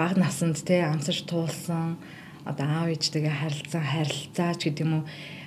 баг 0.02 0.18
насанд 0.18 0.58
те 0.66 0.82
амсаж 0.82 1.30
туулсан 1.30 2.02
одоо 2.50 2.66
аав 2.66 2.90
ээжтэйгээ 2.90 3.36
харилцан 3.38 3.86
харилцаач 3.86 4.60
гэдэг 4.66 4.82
юм 4.82 4.94
уу? 4.98 5.04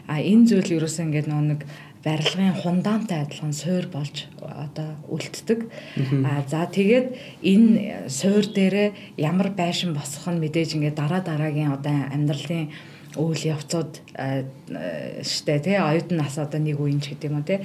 А 0.07 0.23
энэ 0.23 0.47
зүйл 0.47 0.79
ерөөсөө 0.79 1.05
ингээд 1.11 1.29
нэг 1.35 1.61
барилгын 2.07 2.55
хундаантай 2.63 3.25
адилхан 3.25 3.51
суур 3.57 3.91
болж 3.91 4.29
одоо 4.39 4.95
үлддэг. 5.11 5.61
А 6.23 6.45
за 6.47 6.69
тэгээд 6.71 7.07
энэ 7.43 8.07
суур 8.07 8.45
дээрээ 8.47 9.19
ямар 9.19 9.51
байшин 9.59 9.91
босох 9.97 10.31
нь 10.31 10.39
мэдээж 10.39 10.79
ингээд 10.79 11.01
дараа 11.03 11.25
дараагийн 11.25 11.75
одоо 11.75 11.97
амьдралын 12.15 12.71
үйл 13.17 13.43
явцууд 13.59 13.93
штэ 15.23 15.59
тий 15.65 15.79
оюутан 15.79 16.19
нас 16.19 16.39
одоо 16.39 16.61
нэг 16.61 16.79
үеийн 16.79 17.01
ч 17.01 17.15
гэдэг 17.15 17.31
юм 17.31 17.39
уу 17.41 17.47
тий 17.47 17.63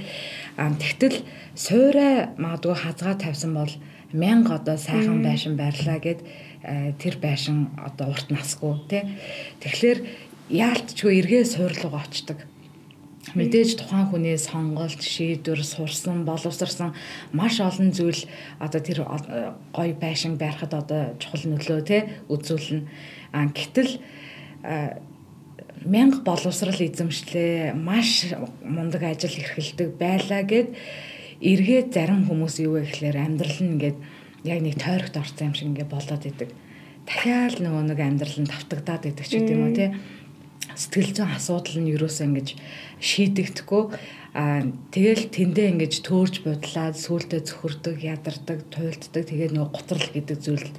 а 0.57 0.69
тэгтэл 0.71 1.25
суурай 1.57 2.29
магадгүй 2.37 2.75
хазгаа 2.77 3.17
тавьсан 3.17 3.53
бол 3.57 3.73
мянга 4.13 4.61
одоо 4.61 4.77
сайхан 4.77 5.25
байшин 5.25 5.57
байрлаа 5.57 5.97
гэд 5.97 6.21
тэр 6.61 7.15
байшин 7.23 7.71
одоо 7.79 8.11
урт 8.11 8.27
насгүй 8.31 8.75
тий 8.91 9.03
тэгэхээр 9.63 9.99
яалтчгүй 10.49 11.13
эргээ 11.21 11.43
суурлууга 11.45 12.03
очдог. 12.03 12.39
Мэдээж 13.37 13.77
тухайн 13.77 14.09
хүний 14.09 14.37
сонголт 14.41 15.03
шийдвэр 15.05 15.61
сурсан 15.61 16.25
боловсрсан 16.25 16.97
маш 17.31 17.61
олон 17.61 17.93
зүйл 17.93 18.25
одоо 18.57 18.81
тэр 18.81 19.05
гоё 19.05 19.93
байшин 19.93 20.41
байрахад 20.41 20.73
одоо 20.73 21.13
чухал 21.21 21.45
нөлөө 21.45 21.81
те 21.85 21.97
үзүүлнэ. 22.25 22.89
А 23.31 23.45
гэтэл 23.53 24.01
мянга 25.85 26.19
боловсрал 26.25 26.75
эзэмшлээ 26.75 27.77
маш 27.77 28.33
мундаг 28.65 29.03
ажил 29.03 29.37
эрхэлдэг 29.37 29.95
байлаа 29.95 30.41
гэд 30.43 30.73
эргээд 31.39 31.93
зарим 31.93 32.25
хүмүүс 32.25 32.59
юу 32.65 32.81
вэ 32.81 32.89
гэхээр 32.89 33.17
амьдрал 33.19 33.59
нь 33.61 33.71
ингээд 33.77 33.97
яг 34.43 34.59
нэг 34.63 34.75
тойрогт 34.79 35.15
орсон 35.17 35.51
юм 35.51 35.55
шиг 35.55 35.67
ингээд 35.73 35.91
болоод 35.91 36.23
идэг. 36.23 36.49
Дахиад 37.07 37.59
нөгөө 37.59 37.83
нэг 37.89 37.99
амьдрал 37.99 38.39
нь 38.39 38.51
тавтагдаад 38.51 39.03
идэг 39.09 39.25
ч 39.25 39.31
гэдэг 39.39 39.55
юм 39.55 39.65
уу 39.67 39.75
тий. 39.75 39.89
Сэтгэл 40.75 41.11
зүйн 41.17 41.33
асуудал 41.35 41.77
нь 41.81 41.91
юусаа 41.91 42.27
ингэж 42.29 42.55
шийдэгдэхгүй 43.01 43.83
а 44.37 44.61
тэгэл 44.93 45.33
тэндээ 45.33 45.67
ингэж 45.73 45.93
төөрж 46.05 46.45
бодлаад 46.45 46.95
сүултээ 46.95 47.41
зөвхөрдөг, 47.49 47.97
ядардаг, 47.97 48.61
туйлддаг 48.69 49.23
тэгээд 49.25 49.57
нөгөө 49.57 49.73
готрол 49.73 50.07
гэдэг 50.13 50.37
зүйл 50.37 50.69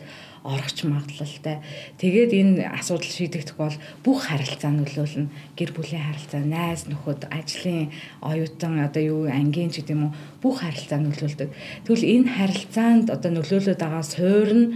орохч 0.44 0.88
магадлалтай. 0.88 1.60
Тэгээд 2.00 2.32
энэ 2.32 2.64
асуудал 2.72 3.12
шийдэгдэх 3.12 3.56
бол 3.60 3.76
бүх 4.00 4.32
харилцаа 4.32 4.72
нөлөөлнө. 4.72 5.28
Гэр 5.52 5.70
бүлийн 5.76 6.00
харилцаа, 6.00 6.40
найз 6.40 6.88
нөхөд, 6.88 7.28
ажлын 7.28 7.92
оюутан 8.24 8.80
одоо 8.80 9.02
юу 9.04 9.20
ангийн 9.28 9.68
ч 9.68 9.84
гэдэг 9.84 9.92
юм 9.92 10.04
уу 10.08 10.16
бүх 10.40 10.64
харилцаа 10.64 10.96
нөлөөлдөг. 11.04 11.52
Тэгвэл 11.84 12.08
энэ 12.08 12.28
харилцаанд 12.32 13.06
одоо 13.12 13.30
нөлөөлөд 13.36 13.76
байгаа 13.76 14.04
суур 14.04 14.50
нь 14.56 14.66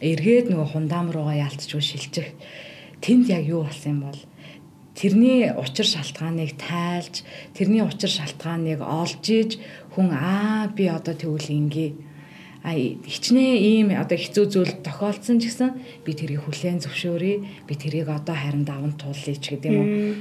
эргээд 0.00 0.48
нөгөө 0.48 0.68
хундаам 0.72 1.12
руугаа 1.12 1.36
ялцчихгүй 1.44 1.84
шилжих. 1.84 2.28
Тэнд 3.04 3.28
яг 3.28 3.44
юу 3.44 3.68
болсон 3.68 3.92
юм 3.92 4.00
бол 4.08 4.20
тэрний 4.96 5.52
учир 5.52 5.84
шалтгааныг 5.84 6.56
тайлж, 6.56 7.24
тэрний 7.52 7.84
учир 7.84 8.08
шалтгааныг 8.08 8.80
олж 8.80 9.24
иж 9.28 9.50
хүн 9.92 10.08
аа 10.16 10.68
би 10.72 10.88
одоо 10.88 11.12
тэгвэл 11.12 11.48
ингээ 11.48 11.90
а 12.62 12.76
хичнээн 12.76 13.56
ийм 13.56 13.88
одоо 13.96 14.18
хэцүү 14.20 14.44
зүйл 14.52 14.74
тохиолдсон 14.84 15.40
ч 15.40 15.48
гэсэн 15.48 15.70
би 16.04 16.12
тэрийг 16.12 16.44
хүлээн 16.44 16.84
зөвшөөрье. 16.84 17.64
Би 17.64 17.74
тэрийг 17.74 18.08
одоо 18.12 18.36
харин 18.36 18.68
даван 18.68 18.92
туулъя 19.00 19.36
ч 19.40 19.56
гэдэг 19.56 19.72
юм 19.72 19.80
уу. 19.80 20.14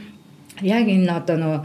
Яг 0.64 0.88
энэ 0.88 1.12
одоо 1.12 1.36
нөгөө 1.36 1.62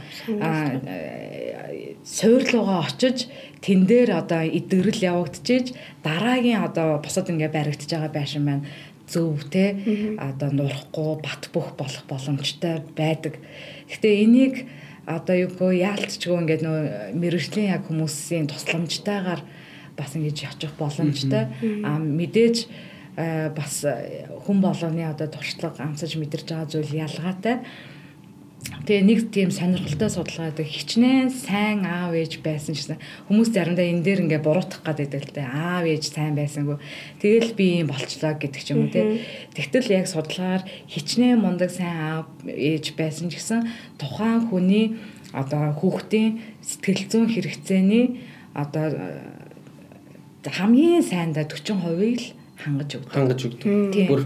суурлууга 2.02 2.86
очиж 2.86 3.30
тэн 3.62 3.86
дээр 3.86 4.18
одоо 4.18 4.42
идэгрэл 4.42 5.08
явагдчихэж 5.14 5.66
дараагийн 6.02 6.62
одоо 6.62 6.98
босод 6.98 7.30
ингээ 7.30 7.50
баригдаж 7.54 7.90
байгаа 7.90 8.12
байшин 8.12 8.44
маань 8.44 8.66
зөв 9.06 9.46
те 9.50 9.78
одоо 10.18 10.50
нурахгүй 10.50 11.22
бат 11.22 11.50
бөх 11.54 11.74
болох 11.78 12.04
боломжтой 12.10 12.82
байдаг. 12.98 13.38
Гэтэ 13.90 14.08
энийг 14.24 14.66
одоо 15.06 15.36
юу 15.36 15.50
гоо 15.58 15.72
яалтчгүй 15.72 16.36
ингээд 16.40 16.62
нөө 16.64 16.78
мэрэгжлийн 17.18 17.72
яг 17.76 17.82
хүмүүсийн 17.88 18.48
тусламжтайгаар 18.48 19.42
бас 19.96 20.14
ингэж 20.14 20.38
очих 20.50 20.72
боломжтой. 20.78 21.48
А 21.84 21.98
мэдээж 21.98 22.66
бас 23.54 23.84
хүн 24.46 24.58
болгоны 24.58 25.06
одоо 25.06 25.30
туршлага 25.30 25.86
амсаж 25.86 26.18
мэдэрч 26.18 26.50
байгаа 26.50 26.68
зүйл 26.70 26.92
ялгаатай. 27.06 27.62
Тэгээ 28.64 29.04
нэг 29.04 29.20
тийм 29.28 29.52
сонирхолтой 29.52 30.08
судалгаа 30.08 30.50
гэдэг 30.50 30.68
хичнээн 30.68 31.28
сайн 31.28 31.84
аав 31.84 32.16
ээж 32.16 32.40
байсан 32.40 32.72
гэсэн 32.72 32.96
хүмүүс 33.28 33.52
заримдаа 33.52 33.84
энэ 33.84 34.04
дээр 34.04 34.24
ингээ 34.24 34.40
буруутгах 34.40 34.96
гэдэг 34.96 35.20
л 35.20 35.34
дээ. 35.36 35.46
Аав 35.46 35.84
ээж 35.84 36.16
сайн 36.16 36.32
байсангүй. 36.32 36.80
Тэгэл 37.20 37.52
би 37.52 37.84
юм 37.84 37.92
болчлоо 37.92 38.32
гэдэг 38.40 38.62
ч 38.64 38.72
юм 38.72 38.88
уу 38.88 38.92
те 38.92 39.20
тэгтэл 39.52 39.92
яг 39.92 40.08
судалгаагаар 40.08 40.64
хичнээн 40.88 41.40
мундаг 41.44 41.70
сайн 41.72 42.24
аав 42.24 42.26
ээж 42.48 42.96
байсан 42.96 43.28
ч 43.28 43.36
гэсэн 43.36 43.68
тухайн 44.00 44.48
хүний 44.48 44.96
одоо 45.36 45.72
хүүхдийн 45.76 46.40
сэтгэл 46.64 47.04
зүйн 47.08 47.28
хэрэгцээний 47.36 48.20
одоо 48.56 48.86
хамгийн 50.52 51.04
сайндаа 51.04 51.44
40%-ийг 51.48 52.20
л 52.20 52.28
хангаж 52.60 52.90
өгдөг. 53.00 53.12
Хангаж 53.14 53.40
өгдөг. 53.48 53.64
Бүр 54.10 54.22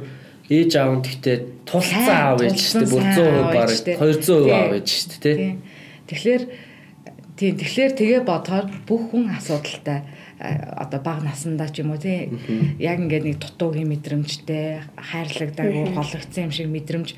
ээж 0.50 0.72
аав 0.78 0.92
нь 0.98 1.04
гэхдээ 1.06 1.38
тулцсан 1.68 2.08
аав 2.08 2.40
ээж 2.42 2.58
шүү 2.58 2.82
дээ. 2.82 2.92
Бүр 2.92 3.04
100% 3.06 3.54
баг 3.54 3.70
200% 3.70 4.50
аав 4.50 4.72
ээж 4.78 4.88
шүү 4.88 5.08
дээ, 5.22 5.36
тий. 5.36 5.52
Тэгэхээр 6.08 6.42
тийм 7.38 7.54
тэгэхээр 7.54 7.92
тэгээ 7.94 8.20
бодохоор 8.26 8.66
бүх 8.82 9.02
хүн 9.14 9.30
асуудалтай 9.30 10.02
одоо 10.38 11.00
бага 11.02 11.22
насандаа 11.22 11.70
ч 11.70 11.82
юм 11.82 11.94
уу 11.94 12.02
тий 12.02 12.30
яг 12.82 12.98
ингээд 12.98 13.26
нэг 13.26 13.38
дутуугийн 13.38 13.90
мэдрэмжтэй 13.90 14.82
хайрлагдаг 14.94 15.66
хологцсон 15.94 16.50
юм 16.50 16.52
шиг 16.54 16.66
мэдрэмж 16.66 17.14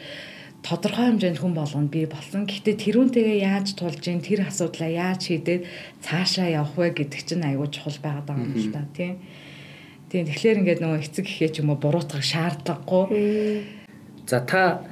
тодорхой 0.63 1.09
хэмжээнд 1.09 1.41
хүн 1.41 1.55
болгоно 1.57 1.89
би 1.89 2.05
болсон. 2.05 2.45
Гэхдээ 2.45 2.77
тэрүүнтэйгээ 2.77 3.39
яаж 3.45 3.75
тулж 3.77 4.05
ийн 4.05 4.21
тэр 4.21 4.45
асуудлаа 4.45 4.91
яаж 4.91 5.33
шийдээд 5.33 5.65
цаашаа 6.05 6.49
явах 6.53 6.77
вэ 6.77 6.93
гэдэг 7.01 7.21
чинь 7.25 7.47
аюул 7.49 7.73
чухал 7.73 7.97
байгаад 8.05 8.27
байгаа 8.29 8.45
юм 8.45 8.57
л 8.61 8.73
та 8.73 8.85
тийм. 8.93 9.17
Тийм 10.13 10.25
тэгэхээр 10.29 10.61
ингээд 10.61 10.83
нөгөө 10.85 11.01
эцэг 11.01 11.25
гэхээ 11.25 11.51
ч 11.51 11.57
юм 11.65 11.73
уу 11.73 11.81
буруутгах 11.81 12.21
шаардлагагүй. 12.21 13.09
За 14.29 14.45
та 14.45 14.85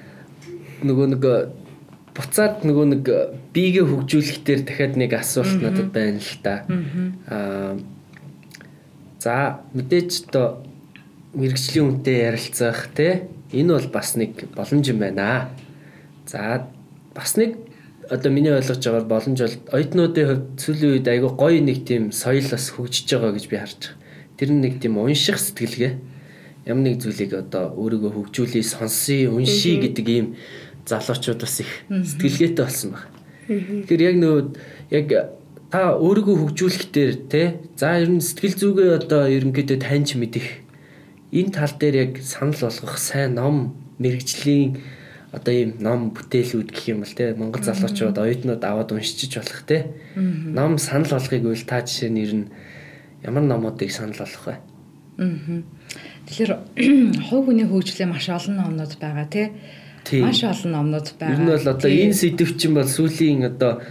нөгөө 0.83 1.07
нэг 1.13 1.23
буцаад 2.17 2.65
нөгөө 2.65 2.87
нэг 2.97 3.05
биегээ 3.53 3.85
хөгжүүлэх 3.85 4.39
дээр 4.43 4.61
дахиад 4.65 4.95
нэг 4.97 5.13
асуулт 5.15 5.61
надад 5.61 5.93
байна 5.93 6.19
л 6.19 6.37
та. 6.41 6.65
Аа 7.29 7.77
за 9.19 9.61
мэдээж 9.75 10.31
одоо 10.31 10.63
мэрэгжлийн 11.35 11.87
үнтэй 11.99 12.31
ярилцах 12.31 12.89
те 12.95 13.29
Энэ 13.53 13.73
бол 13.75 13.89
бас 13.93 14.17
нэг 14.17 14.49
боломж 14.55 14.89
юм 14.89 14.99
байна. 14.99 15.51
За 16.27 16.69
бас 17.15 17.37
нэг 17.37 17.57
одоо 18.11 18.33
миний 18.33 18.53
ойлгож 18.53 18.81
байгаагаар 18.81 19.09
боломж 19.09 19.39
бол 19.41 19.57
оюутнуудын 19.73 20.27
хувьд 20.29 20.47
сүүлийн 20.61 20.93
үед 20.97 21.09
айгүй 21.09 21.33
гоё 21.33 21.61
нэг 21.61 21.85
тийм 21.85 22.13
соёл 22.13 22.45
бас 22.49 22.73
хөгжиж 22.73 23.09
байгаа 23.09 23.33
гэж 23.37 23.45
би 23.49 23.57
харж 23.57 23.81
байгаа. 23.81 23.97
Тэр 24.37 24.49
нэг 24.53 24.81
тийм 24.81 24.99
унших 25.01 25.41
сэтгэлгээ 25.41 25.93
ямар 26.69 26.85
нэг 26.85 27.01
зүйлийг 27.01 27.33
одоо 27.33 27.73
өөрийгөө 27.77 28.13
хөгжүүлээ 28.13 28.65
сонсъё, 28.65 29.33
уншия 29.33 29.81
гэдэг 29.81 30.07
ийм 30.09 30.27
залуучууд 30.85 31.41
бас 31.41 31.61
их 31.61 31.71
сэтгэлгээтэй 31.89 32.65
болсон 32.65 32.93
байна. 32.97 33.09
Тэгэхээр 33.49 34.03
яг 34.05 34.17
нөгөө 34.21 34.43
яг 34.93 35.07
та 35.73 35.97
өөрийгөө 35.97 36.37
хөгжүүлэх 36.49 36.85
дээр 36.93 37.13
те 37.29 37.43
за 37.77 37.97
ер 38.01 38.09
нь 38.13 38.25
сэтгэл 38.25 38.57
зүгээ 38.57 38.91
одоо 39.01 39.29
ерөнхийдөө 39.29 39.79
таньж 39.81 40.17
мэдэх 40.17 40.68
энэ 41.33 41.53
тал 41.53 41.73
дээр 41.79 41.95
яг 41.95 42.13
санал 42.23 42.57
болгох 42.57 42.99
сайн 42.99 43.35
ном 43.35 43.77
мэрэгжлийн 43.99 44.81
одоо 45.33 45.53
ийм 45.53 45.77
ном 45.81 46.11
бүтээлүүд 46.17 46.73
гэх 46.73 46.89
юм 46.89 47.05
бол 47.05 47.13
те 47.13 47.35
Монгол 47.37 47.63
залуучууд 47.63 48.17
оюутнууд 48.17 48.65
аваад 48.65 48.93
уншиж 48.93 49.37
болох 49.37 49.63
те 49.69 49.93
ном 50.17 50.79
санал 50.79 51.13
болгохыг 51.13 51.45
үл 51.45 51.65
та 51.69 51.85
жишээ 51.85 52.09
нь 52.09 52.23
ер 52.25 52.33
нь 52.33 52.47
ямар 53.23 53.45
номуудыг 53.45 53.93
санал 53.93 54.17
болгох 54.17 54.47
вэ? 54.49 54.57
Аа. 55.21 55.63
Тэгэхээр 56.25 56.53
хувь 57.29 57.45
хүний 57.45 57.67
хөгжлөө 57.69 58.09
маш 58.09 58.29
олон 58.33 58.57
номнууд 58.57 58.97
байгаа 58.97 59.29
те. 59.29 59.53
Маш 60.25 60.41
олон 60.49 60.73
номнууд 60.73 61.09
байгаа. 61.21 61.35
Ер 61.37 61.41
нь 61.45 61.51
бол 61.53 61.69
одоо 61.77 61.91
энэ 61.91 62.17
сэдв 62.17 62.57
чинь 62.57 62.73
бол 62.73 62.89
сүүлийн 62.89 63.45
одоо 63.45 63.83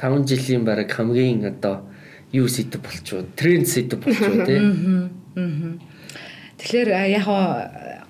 5 0.00 0.24
жилийн 0.24 0.64
бараг 0.64 0.88
хамгийн 0.88 1.44
одоо 1.44 1.84
юу 2.32 2.48
сэдв 2.48 2.80
болчихоо 2.80 3.28
тренд 3.36 3.68
сэдв 3.68 4.00
болчихоо 4.00 4.46
те. 4.48 4.56
Аа. 5.36 5.76
Тэгэхээр 6.66 6.90
яг 7.14 7.26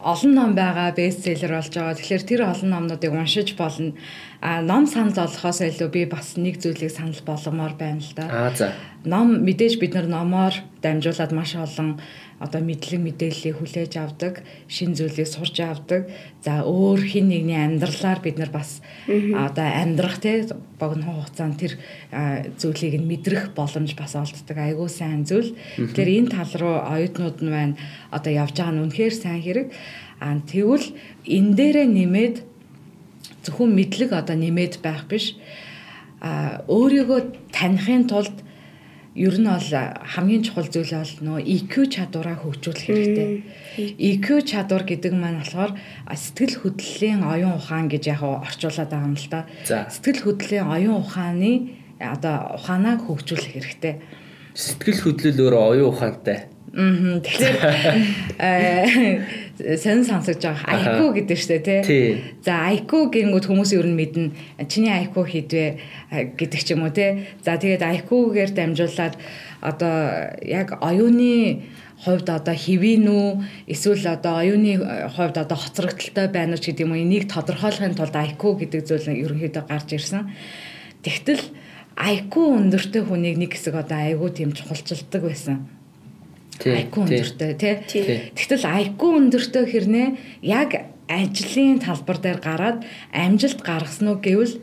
олон 0.01 0.33
ном 0.33 0.51
байгаа 0.57 0.97
бестселлер 0.97 1.61
болж 1.61 1.69
байгаа. 1.77 1.93
Тэгэхээр 1.93 2.25
тэр 2.25 2.41
олон 2.49 2.71
номнуудыг 2.73 3.13
уншиж 3.13 3.53
болно. 3.53 3.93
А 4.41 4.65
ном 4.65 4.89
санал 4.89 5.13
олохоос 5.13 5.61
илүү 5.61 5.89
би 5.93 6.09
бас 6.09 6.41
нэг 6.41 6.57
зүйлийг 6.65 6.89
санал 6.89 7.21
болгомоор 7.21 7.77
байна 7.77 8.01
л 8.01 8.17
да. 8.17 8.25
Аа 8.33 8.57
за. 8.57 8.73
Ном 9.05 9.45
мэдээж 9.45 9.77
бид 9.77 9.93
нар 9.93 10.09
номоор 10.09 10.57
дамжуулаад 10.81 11.33
маш 11.37 11.53
олон 11.53 12.01
одоо 12.39 12.61
мэдлэг 12.61 13.01
мэдээллийг 13.01 13.57
хүлээж 13.57 13.97
авдаг, 13.97 14.45
шин 14.69 14.93
зүйлийг 14.93 15.25
сурч 15.25 15.57
авдаг. 15.65 16.13
За 16.45 16.69
өөр 16.69 17.01
хин 17.01 17.33
нэгний 17.33 17.57
амьдралаар 17.57 18.21
бид 18.21 18.37
нар 18.37 18.53
бас 18.53 18.85
одоо 19.09 19.65
амьдрах 19.65 20.21
те 20.21 20.45
богино 20.77 21.17
хугацаанд 21.17 21.57
тэр 21.57 21.73
зүйлийг 22.61 23.01
нь 23.01 23.09
мэдрэх 23.09 23.57
боломж 23.57 23.97
бас 23.97 24.13
олддог. 24.21 24.57
Айгуу 24.57 24.89
сайн 24.93 25.25
зүйл. 25.25 25.57
Тэгэхээр 25.81 26.29
энэ 26.29 26.33
тал 26.37 26.53
руу 26.61 26.77
оюутнууд 26.85 27.41
нь 27.41 27.51
байна 27.51 27.75
одоо 28.13 28.33
явж 28.33 28.53
байгаа 28.61 28.75
нь 28.77 28.83
үнэхээр 28.85 29.15
сайн 29.17 29.41
хэрэг. 29.41 29.73
Аа 30.21 30.37
тэгвэл 30.45 30.93
энэ 31.25 31.55
дээрээ 31.57 31.89
нэмээд 31.89 32.37
зөвхөн 33.49 33.73
мэдлэг 33.73 34.13
одоо 34.13 34.37
нэмээд 34.37 34.85
байх 34.85 35.09
биш. 35.09 35.41
А 36.21 36.61
өөрийгөө 36.69 37.53
танихын 37.57 38.05
тулд 38.13 38.45
ер 39.17 39.37
нь 39.41 39.49
бол 39.49 39.71
хамгийн 40.13 40.45
чухал 40.45 40.69
зүйл 40.69 40.93
бол 40.93 41.15
нөө 41.25 41.39
EQ 41.41 41.73
чадвараа 41.89 42.37
хөгжүүлэх 42.37 42.85
хэрэгтэй. 42.85 43.29
EQ 43.97 44.27
чадвар 44.45 44.85
гэдэг 44.85 45.13
маань 45.17 45.41
болохоор 45.41 45.73
сэтгэл 46.13 46.61
хөдлөлийн 46.61 47.25
оюун 47.25 47.57
ухаан 47.57 47.89
гэж 47.89 48.03
яг 48.13 48.21
орчуулад 48.21 48.93
байгаа 48.93 49.09
юм 49.09 49.17
л 49.17 49.29
да. 49.33 49.49
Сэтгэл 49.65 50.21
хөдлөлийн 50.21 50.69
оюун 50.69 51.01
ухааны 51.01 51.53
одоо 51.97 52.61
ухаанаа 52.61 53.01
хөгжүүлэх 53.01 53.53
хэрэгтэй. 53.57 53.95
Сэтгэл 54.53 55.01
хөдлөл 55.01 55.41
өөрөө 55.49 55.65
оюун 55.73 55.91
ухаантай. 55.97 56.56
Аа 56.77 57.25
тэгэхээр 57.25 57.57
сонь 59.81 60.05
сонсож 60.05 60.37
байгаа 60.37 60.77
IQ 60.77 61.17
гэдэг 61.17 61.39
штэ 61.41 61.59
тий. 61.65 61.81
За 62.45 62.69
IQ 62.69 63.09
гэнгүүт 63.09 63.49
хүмүүс 63.49 63.73
ер 63.73 63.89
нь 63.89 63.97
мэднэ 63.97 64.69
чиний 64.69 64.93
IQ 64.93 65.25
хідвэ 65.25 65.81
гэдэг 66.37 66.61
ч 66.61 66.77
юм 66.77 66.85
уу 66.85 66.93
тий. 66.93 67.33
За 67.41 67.57
тэгээд 67.57 67.81
IQ-гээр 67.81 68.53
дамжуулаад 68.53 69.17
одоо 69.65 69.97
яг 70.45 70.77
оюуны 70.85 71.65
хувьд 72.05 72.29
одоо 72.29 72.53
хэвийн 72.53 73.09
үү 73.09 73.29
эсвэл 73.73 74.05
одоо 74.13 74.45
оюуны 74.45 74.77
хувьд 75.17 75.41
одоо 75.41 75.57
хоцрогдолтой 75.57 76.29
байна 76.29 76.53
уу 76.53 76.61
ч 76.61 76.77
гэдэг 76.77 76.85
юм 76.85 76.93
уу 76.93 77.01
энийг 77.01 77.25
тодорхойлохын 77.33 77.97
тулд 77.97 78.13
IQ 78.13 78.61
гэдэг 78.61 78.85
зүйл 78.85 79.09
ерөнхийдөө 79.25 79.65
гарч 79.65 79.97
ирсэн. 79.97 80.29
Тэгтэл 81.01 81.41
IQ 81.97 82.33
өндөртэй 82.37 83.01
хүнийг 83.01 83.41
нэг 83.41 83.57
хэсэг 83.57 83.73
одоо 83.73 83.97
айгүй 83.97 84.29
тийм 84.37 84.53
чухалчилдаг 84.53 85.25
байсан 85.25 85.76
IQ 86.63 86.95
өндөртэй 87.05 87.53
тий. 87.59 87.75
Тэгтэл 88.33 88.65
IQ 88.65 89.01
өндөртэй 89.01 89.65
хэрнээ 89.69 90.09
яг 90.43 90.71
ажлын 91.07 91.79
талбар 91.79 92.19
дээр 92.19 92.41
гараад 92.43 92.79
амжилт 93.13 93.61
гаргасан 93.63 94.09
уу 94.11 94.19
гэвэл 94.19 94.59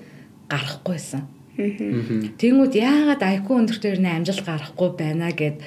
гарахгүйсэн. 0.49 1.23
Тэнгүүд 1.55 2.73
яагаад 2.73 3.21
IQ 3.21 3.47
өндөртэй 3.53 3.89
хэрнээ 3.93 4.13
амжилт 4.17 4.43
гарахгүй 4.43 4.89
байна 4.97 5.29
гэд 5.31 5.61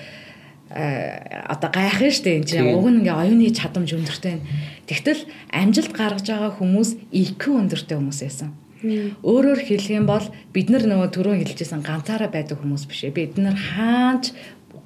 одоо 0.67 1.71
гайх 1.71 2.03
нь 2.03 2.11
штэ 2.11 2.43
энэ 2.43 2.49
чинь 2.51 2.75
уг 2.75 2.91
нь 2.91 3.07
ингээ 3.07 3.15
оюуны 3.15 3.55
чадамж 3.55 3.95
өндөртэй. 3.95 4.43
Тэгтэл 4.91 5.23
амжилт 5.55 5.95
гаргаж 5.95 6.27
байгаа 6.27 6.53
хүмүүс 6.59 6.91
IQ 7.15 7.43
өндөртэй 7.55 7.97
хүмүүс 7.97 8.21
байсан. 8.27 8.51
Өөрөөр 9.23 9.61
хэлэх 9.63 9.95
юм 9.95 10.07
бол 10.11 10.27
бид 10.53 10.69
нар 10.69 10.85
нөгөө 10.85 11.09
түрүүн 11.15 11.41
хэлжсэн 11.41 11.81
ганцаараа 11.81 12.29
байдаг 12.29 12.61
хүмүүс 12.61 12.85
биш 12.91 13.09
ээ. 13.09 13.15
Бид 13.15 13.35
нар 13.41 13.57
хаач 13.57 14.37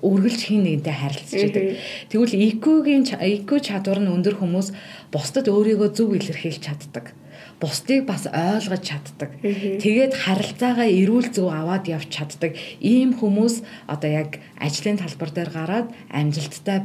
үргэлж 0.00 0.40
хин 0.48 0.64
нэгнтэй 0.64 0.96
харилцаж 0.96 1.40
байдаг. 1.44 1.64
Тэгвэл 2.08 2.34
EQ-гийн 2.48 3.04
EQ 3.04 3.48
чадвар 3.60 4.00
нь 4.00 4.12
өндөр 4.12 4.40
хүмүүс 4.40 4.68
бусдад 5.12 5.46
өөрийгөө 5.52 5.90
зөв 5.92 6.16
илэрхийлж 6.16 6.62
чаддаг. 6.64 7.12
Бусдыг 7.60 8.08
бас 8.08 8.24
ойлгож 8.24 8.80
чаддаг. 8.80 9.30
Тэгээд 9.44 10.16
харилцаагаа 10.16 10.88
эрүүл 10.88 11.28
зөв 11.28 11.52
аваад 11.52 11.84
явж 11.92 12.08
чаддаг. 12.08 12.56
Ийм 12.80 13.12
хүмүүс 13.20 13.60
одоо 13.84 14.08
яг 14.08 14.40
ажлын 14.56 14.96
талбар 14.96 15.30
дээр 15.32 15.50
гараад 15.52 15.88
амжилттай 16.08 16.80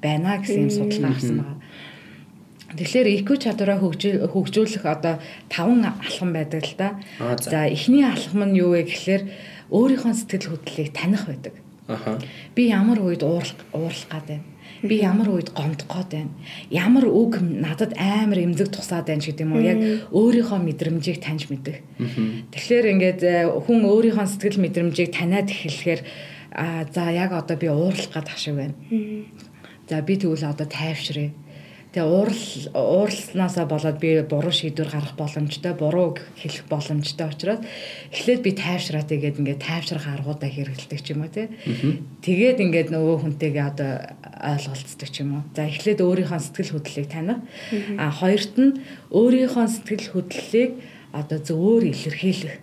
байна 0.00 0.40
гэсэн 0.40 0.64
юм 0.64 0.72
судалгаа 0.72 1.12
авсан 1.12 1.36
байна. 1.44 1.60
Тэгэхээр 2.68 3.08
EQ 3.24 3.28
чадвараа 3.40 3.80
хөгжүүлэх 3.80 4.84
одоо 4.84 5.20
таван 5.48 5.88
алхам 5.88 6.36
байдаг 6.36 6.64
л 6.64 6.76
да. 6.76 7.00
За 7.40 7.64
эхний 7.64 8.04
алхам 8.04 8.44
нь 8.44 8.60
юу 8.60 8.76
вэ 8.76 8.84
гэхээр 8.88 9.22
өөрийнхөө 9.72 10.12
сэтгэл 10.12 10.52
хөдлөлийг 10.52 10.92
таних 10.92 11.24
байдаг. 11.24 11.56
Аха. 11.88 12.20
Би 12.54 12.68
ямар 12.68 13.00
үед 13.00 13.24
уурлах 13.24 13.64
уурлах 13.72 14.08
гад 14.12 14.26
байна. 14.28 14.44
Би 14.82 15.00
ямар 15.00 15.28
үед 15.32 15.50
гомдох 15.56 15.88
гээд 15.88 16.10
байна. 16.12 16.32
Ямар 16.68 17.08
үг 17.08 17.40
надад 17.40 17.96
амар 17.96 18.44
эмзэг 18.44 18.68
тусаад 18.68 19.08
байна 19.08 19.24
гэдэг 19.24 19.40
юм 19.40 19.56
уу? 19.56 19.64
Яг 19.64 19.78
өөрийнхөө 20.12 20.60
мэдрэмжийг 20.68 21.18
таньж 21.24 21.48
мэдэх. 21.48 21.80
Тэгэхээр 22.52 22.86
ингээд 22.92 23.20
э, 23.24 23.48
хүн 23.48 23.88
өөрийнхөө 23.88 24.26
сэтгэл 24.28 24.62
мэдрэмжийг 24.68 25.16
таниад 25.16 25.48
эхлэхээр 25.48 26.00
а 26.52 26.84
за 26.92 27.08
яг 27.08 27.32
одоо 27.32 27.56
би 27.56 27.72
уурлах 27.72 28.12
гад 28.12 28.28
ашиг 28.28 28.54
байна. 28.54 28.76
За 29.88 30.04
би 30.04 30.20
тэгвэл 30.20 30.44
одоо 30.44 30.68
тайвшрээ 30.68 31.32
Тэгээ 31.88 32.04
уурал 32.04 32.44
ууралснаасаа 32.76 33.64
болоод 33.64 33.96
би 33.96 34.20
буруу 34.20 34.52
шийдвэр 34.52 34.92
гаргах 34.92 35.16
боломжтой, 35.16 35.72
буруу 35.72 36.20
хэлэх 36.36 36.68
боломжтой 36.68 37.32
учраас 37.32 37.64
эхлээд 38.12 38.44
би 38.44 38.52
тайвшраа 38.52 39.08
тэгээд 39.08 39.40
ингээд 39.40 39.64
тайвшрах 39.64 40.04
аргуудаа 40.04 40.52
хэрэгэлдэг 40.52 41.00
ч 41.00 41.16
юм 41.16 41.24
уу 41.24 41.32
тий. 41.32 41.48
Тэгээд 42.20 42.60
ингээд 42.60 42.92
нөгөө 42.92 43.16
хүнтэйгээ 43.24 43.64
одоо 43.72 43.92
ойлголцдог 44.36 45.08
ч 45.08 45.16
юм 45.24 45.40
уу. 45.40 45.42
За 45.56 45.64
эхлээд 45.64 46.04
өөрийнхөө 46.04 46.40
сэтгэл 46.44 46.72
хөдлөлийг 46.76 47.08
таних. 47.08 47.40
А 47.96 48.12
хоёрт 48.12 48.54
нь 48.60 48.76
өөрийнхөө 49.08 49.66
сэтгэл 49.72 50.12
хөдлөлийг 50.12 50.72
одоо 51.16 51.38
зөвөр 51.40 51.88
илэрхийлэх. 51.88 52.56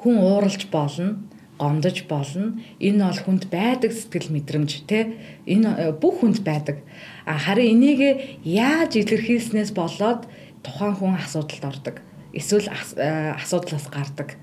Хүн 0.00 0.16
ууралж 0.16 0.64
болно 0.72 1.20
гомдож 1.58 2.04
болно. 2.08 2.60
Энэ 2.80 3.04
бол 3.04 3.20
хүнд 3.24 3.44
байдаг 3.48 3.92
сэтгэл 3.92 4.32
мэдрэмж 4.32 4.84
те. 4.86 5.16
Энэ 5.46 5.96
бүх 6.00 6.20
хүнд 6.20 6.44
байдаг. 6.44 6.84
Харин 7.26 7.82
энийг 7.82 8.00
яаж 8.46 8.94
илэрхийлснээс 8.94 9.74
болоод 9.74 10.30
тухайн 10.62 10.94
хүн 10.94 11.18
асуудалд 11.18 11.64
ордог. 11.66 11.96
Эсвэл 12.30 12.70
асуудлаас 12.70 13.90
гардаг. 13.90 14.38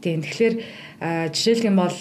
Тийм. 0.00 0.24
Тэгэхээр 0.24 0.54
жишээлх 1.36 1.68
юм 1.68 1.76
бол 1.76 2.00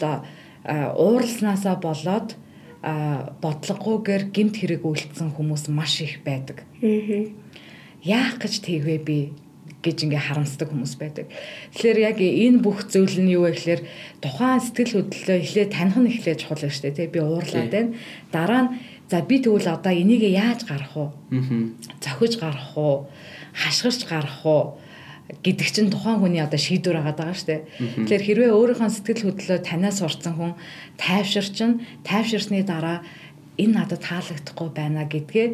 ууралснаасаа 0.63 1.76
болоод 1.76 2.39
бодлогогүйгээр 2.84 4.24
гимт 4.32 4.55
хэрэг 4.63 4.84
үйлдсэн 4.88 5.36
хүмүүс 5.36 5.67
маш 5.67 5.99
их 5.99 6.24
байдаг. 6.24 6.63
Яах 8.03 8.39
гэж 8.39 8.63
тэгвэ 8.63 8.97
би 9.03 9.19
гэж 9.84 10.07
ингээ 10.07 10.28
харамсдаг 10.32 10.71
хүмүүс 10.71 10.95
байдаг. 10.95 11.28
Тэгэхээр 11.76 11.99
яг 11.99 12.17
энэ 12.19 12.63
бүх 12.63 12.88
зүйл 12.88 13.19
нь 13.19 13.36
юу 13.36 13.47
вэ 13.47 13.55
гэхээр 13.55 13.82
тухайн 14.24 14.59
сэтгэл 14.63 14.95
хөдлөлөө 15.07 15.38
эхлээд 15.43 15.71
таних 15.76 15.97
нь 15.99 16.11
эхлээд 16.11 16.39
чухал 16.39 16.63
шүү 16.63 16.84
дээ. 16.88 17.11
Тэ 17.11 17.11
би 17.11 17.19
уурлаад 17.19 17.71
байна. 17.71 17.95
Дараа 18.32 18.61
нь 18.63 18.71
за 19.10 19.22
би 19.22 19.39
тэгвэл 19.39 19.68
одоо 19.68 19.93
энийг 19.93 20.24
яаж 20.24 20.64
гарах 20.68 20.93
вэ? 20.95 21.06
Зохиж 22.01 22.39
гарах 22.39 22.78
уу? 22.78 23.08
Хашгирч 23.54 24.06
гарах 24.06 24.45
уу? 24.45 24.78
гэдэг 25.41 25.68
чинь 25.72 25.89
тухайн 25.89 26.20
хүний 26.20 26.43
одоо 26.43 26.60
шийдвэр 26.60 26.99
агаад 26.99 27.18
байгаа 27.18 27.38
шүү 27.38 27.47
дээ. 27.47 27.62
Тэгэхээр 28.06 28.26
хэрвээ 28.28 28.51
өөрийнхөө 28.54 28.89
сэтгэл 28.91 29.26
хөдлөлөө 29.32 29.60
танаас 29.64 29.97
сурцсан 30.04 30.34
хүн 30.36 30.51
тайвширчин, 30.99 31.72
тайвширсны 32.04 32.62
дараа 32.68 33.01
энэ 33.58 33.74
надад 33.74 34.04
таалагдахгүй 34.04 34.70
байна 34.76 35.08
гэдгээ 35.08 35.47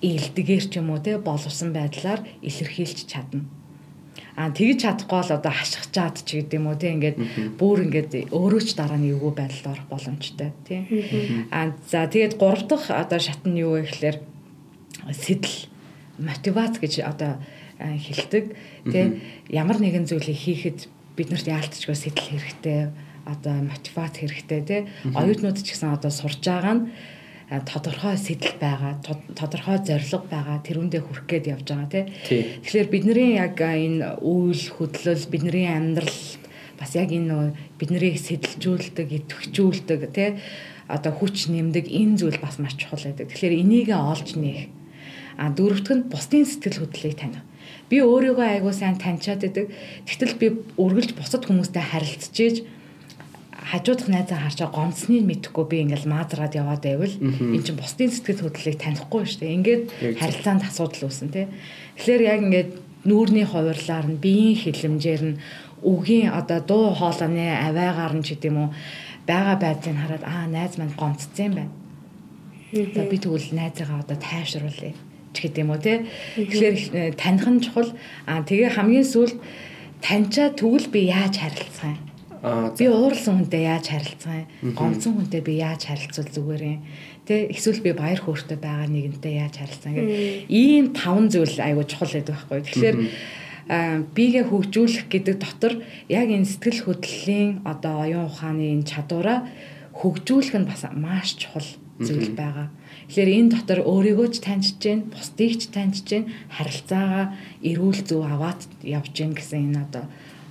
илдэгээр 0.00 0.64
ч 0.70 0.72
юм 0.78 0.94
уу 0.94 1.02
те 1.02 1.18
боловсон 1.18 1.74
байдлаар 1.74 2.20
илэрхийлж 2.40 2.98
чадна. 3.10 3.44
А 4.36 4.52
тэгж 4.52 4.84
чадахгүй 4.84 5.16
бол 5.16 5.32
одоо 5.32 5.52
хашгич 5.52 5.88
чад 5.96 6.20
ч 6.20 6.44
гэдэг 6.44 6.60
юм 6.60 6.68
уу 6.68 6.76
тийм 6.76 7.00
ингээд 7.00 7.18
бүр 7.56 7.88
ингээд 7.88 8.28
өөрөө 8.36 8.62
ч 8.68 8.76
дараа 8.76 9.00
нь 9.00 9.08
эвгүй 9.08 9.32
байдалд 9.32 9.72
орох 9.72 9.86
боломжтой 9.88 10.52
тийм. 10.68 10.84
А 11.48 11.72
за 11.88 12.04
тэгээд 12.04 12.36
гурав 12.36 12.68
дахь 12.68 12.92
одоо 12.92 13.16
шат 13.16 13.40
нь 13.48 13.56
юу 13.64 13.80
вэ 13.80 13.88
гэхээр 13.88 14.16
сэтэл 15.08 15.56
мотивац 16.20 16.76
гэж 16.76 17.00
одоо 17.00 17.40
хэлдэг 17.80 18.44
тийм 18.92 19.24
ямар 19.48 19.80
нэгэн 19.80 20.04
зүйлийг 20.04 20.36
хийхэд 20.36 20.78
биднэрт 21.16 21.48
яалтчгүй 21.48 21.96
сэтэл 21.96 22.28
хэрэгтэй 22.36 22.92
одоо 23.24 23.56
мотивац 23.64 24.20
хэрэгтэй 24.20 24.60
тийм 24.68 24.84
оюутнууд 25.16 25.58
ч 25.60 25.72
гэсэн 25.72 25.96
одоо 25.96 26.12
сурж 26.12 26.40
байгаа 26.44 26.74
нь 26.76 26.84
тодорхой 27.46 28.16
сэтэл 28.18 28.58
байгаа, 28.58 28.98
тодорхой 29.38 29.78
зорилго 29.86 30.26
байгаа, 30.26 30.58
тэрүүндээ 30.66 31.02
хүрэх 31.02 31.26
гээд 31.30 31.46
явж 31.54 31.66
байгаа 31.70 31.90
тий. 31.90 32.04
Тэгэхээр 32.66 32.88
бидний 32.90 33.38
яг 33.38 33.58
энэ 33.62 34.18
үйл 34.18 34.64
хөдлөл, 34.74 35.24
бидний 35.30 35.70
амьдрал 35.70 36.18
бас 36.74 36.90
яг 36.98 37.14
энэ 37.14 37.54
биднийг 37.78 38.18
сэтэлжүүлдэг, 38.18 39.08
идэвхжүүлдэг 39.14 40.00
тий 40.10 40.30
одоо 40.88 41.12
хүч 41.12 41.50
нэмдэг 41.50 41.90
энэ 41.90 42.18
зүйл 42.18 42.38
бас 42.38 42.58
маш 42.58 42.78
чухал 42.78 43.02
байдаг. 43.02 43.30
Тэгэхээр 43.30 43.58
энийгээ 43.62 43.98
олж 43.98 44.38
нээх. 44.38 44.70
А 45.36 45.50
дөрөвт 45.50 45.90
нь 45.90 46.06
бусдын 46.06 46.46
сэтгэл 46.46 46.86
хөдлөлийг 46.86 47.18
таних. 47.18 47.42
Би 47.90 48.00
өөрийгөө 48.00 48.62
айгуу 48.62 48.72
сайн 48.72 48.96
таньчаад 48.96 49.42
байдаг. 49.42 49.74
Тэгтэл 50.06 50.38
би 50.38 50.46
үргэлж 50.78 51.18
бусад 51.18 51.42
хүмүүстэй 51.44 51.82
харилцаж 51.82 52.36
ийж 52.38 52.56
хажуудах 53.66 54.08
найзаа 54.08 54.38
харчаа 54.46 54.70
гомцсныг 54.70 55.26
мэдэхгүй 55.26 55.64
би 55.66 55.76
ингээл 55.82 56.06
маазраад 56.06 56.54
яваад 56.54 56.82
байвал 56.86 57.14
эн 57.18 57.62
чинь 57.66 57.74
бусдын 57.74 58.14
сэтгэл 58.14 58.46
хөдлөлийг 58.46 58.78
танихгүй 58.78 59.26
шүү 59.26 59.40
дээ. 59.42 59.56
Ингээд 59.58 59.82
харилцаанд 60.22 60.62
асуудал 60.70 61.10
үүсэн 61.10 61.28
тий. 61.34 61.46
Тэгэхээр 61.98 62.22
яг 62.22 62.40
ингээд 62.46 62.70
нүүрний 63.10 63.46
хуваарлаар 63.46 64.06
нь 64.06 64.22
биеийн 64.22 64.58
хилэмжээр 64.62 65.22
нь 65.26 65.38
үгийн 65.82 66.30
одоо 66.30 66.60
дуу 66.62 66.94
хоолойны 66.94 67.46
аваагаар 67.66 68.14
нь 68.14 68.22
ч 68.22 68.38
гэдэм 68.38 68.54
үү 68.54 68.68
байгаа 69.26 69.56
байдлыг 69.58 69.98
хараад 69.98 70.24
аа 70.24 70.46
найз 70.46 70.78
маань 70.78 70.94
гомцсон 70.94 71.44
юм 71.46 71.54
байна. 71.58 71.74
За 72.94 73.02
би 73.02 73.18
тэгвэл 73.18 73.50
найзаагаа 73.50 74.02
одоо 74.06 74.18
тайвшруулъя 74.18 74.94
ч 75.34 75.36
гэдэм 75.42 75.68
үү 75.74 75.80
те. 75.82 75.94
Тэгэхээр 76.38 76.76
э, 76.94 77.12
таних 77.18 77.46
нь 77.50 77.62
чухал. 77.66 77.90
Аа 78.30 78.46
тэгээ 78.46 78.78
хамгийн 78.78 79.06
сүүлд 79.06 79.38
таньчаа 80.02 80.54
тэгвэл 80.54 80.86
би 80.94 81.10
яаж 81.10 81.34
харилцах 81.38 81.90
юм? 81.94 82.05
Би 82.46 82.86
ууралсан 82.86 83.42
хүнтэй 83.42 83.66
яаж 83.66 83.90
харилцах 83.90 84.46
юм? 84.62 84.70
Гомцсон 84.78 85.18
хүнтэй 85.18 85.42
би 85.42 85.58
яаж 85.58 85.90
харилцвал 85.90 86.30
зүгээр 86.30 86.62
юм? 86.62 86.86
Тэ 87.26 87.50
эсвэл 87.50 87.82
би 87.82 87.90
баяр 87.90 88.22
хөөртэй 88.22 88.54
байгаа 88.54 88.86
нэгэнтэй 88.86 89.34
яаж 89.42 89.54
харилцах 89.58 89.98
юм? 89.98 90.06
Ийм 90.46 90.94
таван 90.94 91.26
зүйл 91.26 91.58
айгуу 91.58 91.82
чухал 91.82 92.14
байдаг 92.14 92.38
байхгүй. 92.38 92.62
Тэгэхээр 92.62 92.96
бигээ 94.14 94.44
хөгжүүлэх 94.46 95.10
гэдэг 95.10 95.36
дотор 95.42 95.82
яг 96.06 96.28
энэ 96.30 96.46
сэтгэл 96.46 96.86
хөдлөлийн 96.86 97.66
одоо 97.66 98.06
оюун 98.06 98.30
ухааны 98.30 98.78
энэ 98.78 98.86
чадвараа 98.86 99.50
хөгжүүлэх 99.98 100.54
нь 100.54 100.70
бас 100.70 100.86
маш 100.94 101.34
чухал 101.34 101.66
зүйл 101.98 102.30
байгаа. 102.30 102.70
Тэгэхээр 103.10 103.30
энэ 103.42 103.52
дотор 103.58 103.82
өөрийгөө 103.82 104.28
ч 104.30 104.36
таньж 104.46 104.78
гин, 104.78 105.10
бусдыг 105.10 105.58
ч 105.58 105.66
таньж 105.74 106.06
гин, 106.06 106.30
харилцаагаа 106.54 107.34
эрүүл 107.66 108.00
зөв 108.06 108.22
аваад 108.22 108.62
явж 108.86 109.10
гин 109.18 109.34
гэсэн 109.34 109.74
энэ 109.74 109.82
одоо 109.82 110.06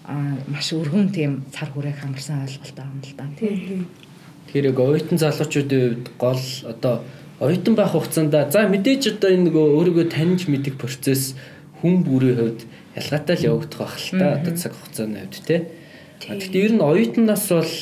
маш 0.08 0.74
өргөн 0.74 1.10
тийм 1.10 1.46
цар 1.50 1.70
хүрээг 1.74 1.98
хамарсан 2.02 2.46
ойлголт 2.46 2.76
байгаа 2.78 2.94
юм 2.94 3.02
л 3.02 3.14
да. 3.18 3.26
Тийм. 3.40 3.88
Тэгэхээр 4.46 4.70
яг 4.70 4.80
оюутан 4.80 5.18
залуучуудын 5.18 5.82
хувьд 5.82 6.08
гол 6.22 6.44
одоо 6.70 6.96
оюутан 7.42 7.76
байх 7.76 7.92
хугацаанд 7.92 8.32
за 8.32 8.70
мэдээж 8.70 9.18
одоо 9.18 9.30
энэ 9.34 9.50
нөгөө 9.50 9.66
өөрийгөө 9.76 10.06
таньж 10.14 10.46
мэдэх 10.46 10.78
процесс 10.78 11.34
хүн 11.82 12.06
бүрийн 12.06 12.38
хувьд 12.38 12.62
ялгаатай 12.94 13.36
л 13.36 13.48
явагдах 13.50 13.80
байх 13.82 13.96
л 13.98 14.20
та 14.20 14.26
одоо 14.38 14.54
цаг 14.54 14.74
хугацааны 14.78 15.20
хувьд 15.26 15.46
те. 15.46 15.58
Гэхдээ 16.22 16.66
ер 16.70 16.74
нь 16.78 16.86
оюутнаас 16.86 17.46
бол 17.50 17.74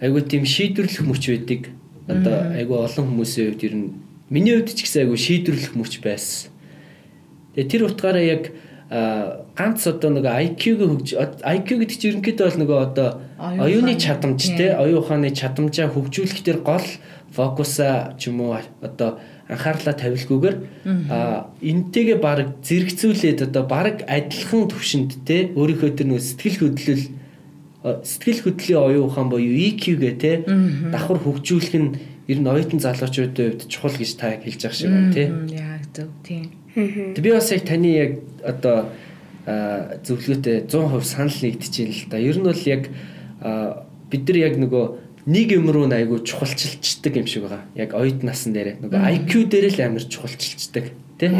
айгүй 0.00 0.22
тийм 0.24 0.44
шийдвэрлэх 0.46 1.02
мөч 1.04 1.22
байдаг. 1.28 1.62
Одоо 2.06 2.54
айгүй 2.54 2.78
олон 2.86 3.04
хүмүүсийн 3.10 3.46
хувьд 3.50 3.66
ер 3.66 3.74
нь 3.74 3.88
миний 4.30 4.54
хувьд 4.56 4.72
ч 4.72 4.86
гэсэн 4.86 5.10
айгүй 5.10 5.18
шийдвэрлэх 5.18 5.74
мөч 5.76 6.00
байсан. 6.00 6.54
Тэгээ 7.54 7.70
тэр 7.70 7.82
утгаараа 7.90 8.24
яг 8.24 8.54
ганц 8.94 9.86
одоо 9.90 10.10
нэг 10.14 10.26
IQ-г 10.30 10.86
хөгж 10.86 11.08
IQ 11.42 11.68
гэдэг 11.82 11.98
чинь 11.98 12.10
ерөнхийдөө 12.14 12.46
бол 12.46 12.60
нөгөө 12.62 12.78
одоо 12.78 13.08
оюуны 13.42 13.98
чадамж 13.98 14.54
те 14.54 14.78
оюун 14.78 15.02
ухааны 15.02 15.34
чадамжаа 15.34 15.90
хөгжүүлэх 15.90 16.46
төр 16.46 16.62
гол 16.62 16.86
фокусаа 17.34 18.14
ч 18.14 18.30
юм 18.30 18.46
уу 18.46 18.54
одоо 18.54 19.18
анхаарлаа 19.50 19.98
тавилгүйгээр 19.98 20.56
энтэйгээ 21.58 22.18
баг 22.22 22.62
зэрэгцүүлээд 22.62 23.50
одоо 23.50 23.66
баг 23.66 24.06
адилхан 24.06 24.70
төвшөнд 24.70 25.26
те 25.26 25.50
өөрийнхөө 25.58 25.90
тэр 25.98 26.14
нөө 26.14 26.22
сэтгэл 26.22 26.58
хөдлөл 26.62 27.04
сэтгэл 27.82 28.46
хөдлөлийн 28.46 28.78
оюун 28.78 29.10
ухаан 29.10 29.26
боيو 29.26 29.50
EQ 29.50 29.82
гэ 29.98 30.10
те 30.22 30.32
давхар 30.94 31.18
хөгжүүлэх 31.18 31.74
нь 31.74 31.90
ер 32.30 32.38
нь 32.38 32.46
оюутан 32.46 32.78
залуучуудын 32.78 33.58
хувьд 33.58 33.68
чухал 33.68 33.92
гэж 33.98 34.10
та 34.16 34.38
хэлж 34.38 34.60
байгаа 34.62 34.78
шиг 34.78 34.88
байна 34.88 35.12
те. 35.12 35.24
Яг 35.52 35.82
зөв 35.92 36.08
тийм 36.24 36.63
би 36.74 37.30
бас 37.30 37.50
яг 37.52 37.64
таны 37.64 37.90
яг 37.94 38.12
одоо 38.42 38.90
зөвлөгөөтэй 39.46 40.66
100% 40.66 41.04
санал 41.04 41.38
нэгдэж 41.42 41.74
байна 41.78 41.94
л 41.94 42.04
да 42.10 42.18
ер 42.18 42.36
нь 42.38 42.48
бол 42.48 42.62
яг 42.66 42.82
бид 44.10 44.22
нар 44.28 44.38
яг 44.38 44.54
нөгөө 44.58 44.84
нэг 45.26 45.52
юм 45.56 45.70
руу 45.70 45.88
айгу 45.88 46.18
чухалчилчдаг 46.20 47.16
юм 47.16 47.26
шиг 47.26 47.44
байгаа. 47.44 47.64
Яг 47.74 47.94
оюут 47.94 48.22
насан 48.22 48.52
дээр 48.52 48.80
нөгөө 48.80 49.00
IQ 49.24 49.48
дээр 49.48 49.72
л 49.72 49.80
амар 49.80 50.04
чухалчилчдаг 50.04 50.92
тий. 51.18 51.30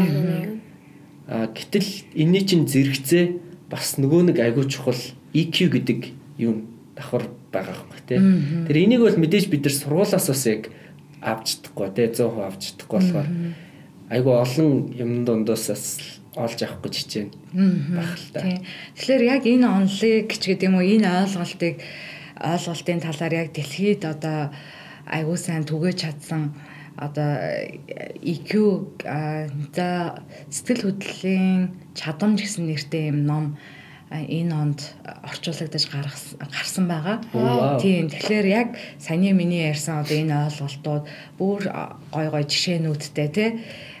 А 1.27 1.49
гэтэл 1.49 1.89
энэний 2.13 2.45
чинь 2.45 2.65
зэрэгцээ 2.65 3.69
бас 3.69 3.97
нөгөө 3.97 4.33
нэг 4.33 4.37
айгу 4.41 4.65
чухал 4.65 4.97
EQ 5.33 5.69
гэдэг 5.69 5.99
юм 6.41 6.69
давхар 6.97 7.29
байгаа 7.53 7.85
юм 7.85 7.89
тий. 8.05 8.17
Тэр 8.65 8.77
энийг 8.77 9.01
бол 9.05 9.17
мэдээж 9.17 9.49
бид 9.49 9.65
нар 9.65 9.73
сургуулаас 9.73 10.27
бас 10.29 10.43
яг 10.49 10.69
авч 11.21 11.61
чадахгүй 11.61 11.89
тий 11.93 12.07
100% 12.09 12.41
авч 12.41 12.61
чадахгүй 12.73 12.99
болохоор 13.01 13.27
айгу 14.09 14.31
олон 14.37 14.91
юм 14.93 15.25
дундаас 15.25 15.69
бас 15.69 15.85
олж 16.35 16.59
авах 16.63 16.83
гэж 16.83 16.95
хичээнэ 16.99 17.31
та. 18.33 18.43
Тэгэхээр 18.95 19.23
яг 19.23 19.43
энэ 19.47 19.67
онлыг 19.67 20.27
ч 20.35 20.43
гэдэг 20.51 20.67
юм 20.67 20.75
уу 20.77 20.85
энэ 20.85 21.07
ойлголтыг 21.23 21.79
ойлголтын 22.35 22.99
талаар 22.99 23.33
яг 23.33 23.49
дэлхийд 23.55 24.03
одоо 24.03 24.51
аягүй 25.07 25.37
сайн 25.39 25.63
түгэж 25.63 25.95
чадсан 26.03 26.51
одоо 26.99 27.31
EQ 28.23 28.51
за 29.75 30.19
сэтгэл 30.51 30.95
хөдлөлийн 30.95 31.75
чадамж 31.95 32.39
гэсэн 32.43 32.67
нэртэй 32.67 33.11
юм 33.11 33.23
ном 33.27 33.45
энэ 34.11 34.53
онд 34.55 34.79
орчуулагдаж 35.23 35.83
гарсан 35.91 36.85
байгаа. 36.87 37.19
Тийм. 37.81 38.07
Тэгэхээр 38.07 38.47
яг 38.47 38.67
саяны 38.99 39.35
миний 39.35 39.67
ярьсан 39.67 40.03
одоо 40.03 40.15
энэ 40.15 40.35
ойлголтууд 40.47 41.03
бүр 41.39 41.61
гой 42.13 42.27
гой 42.31 42.43
жишээнүүдтэй 42.47 43.29
тий 43.33 43.49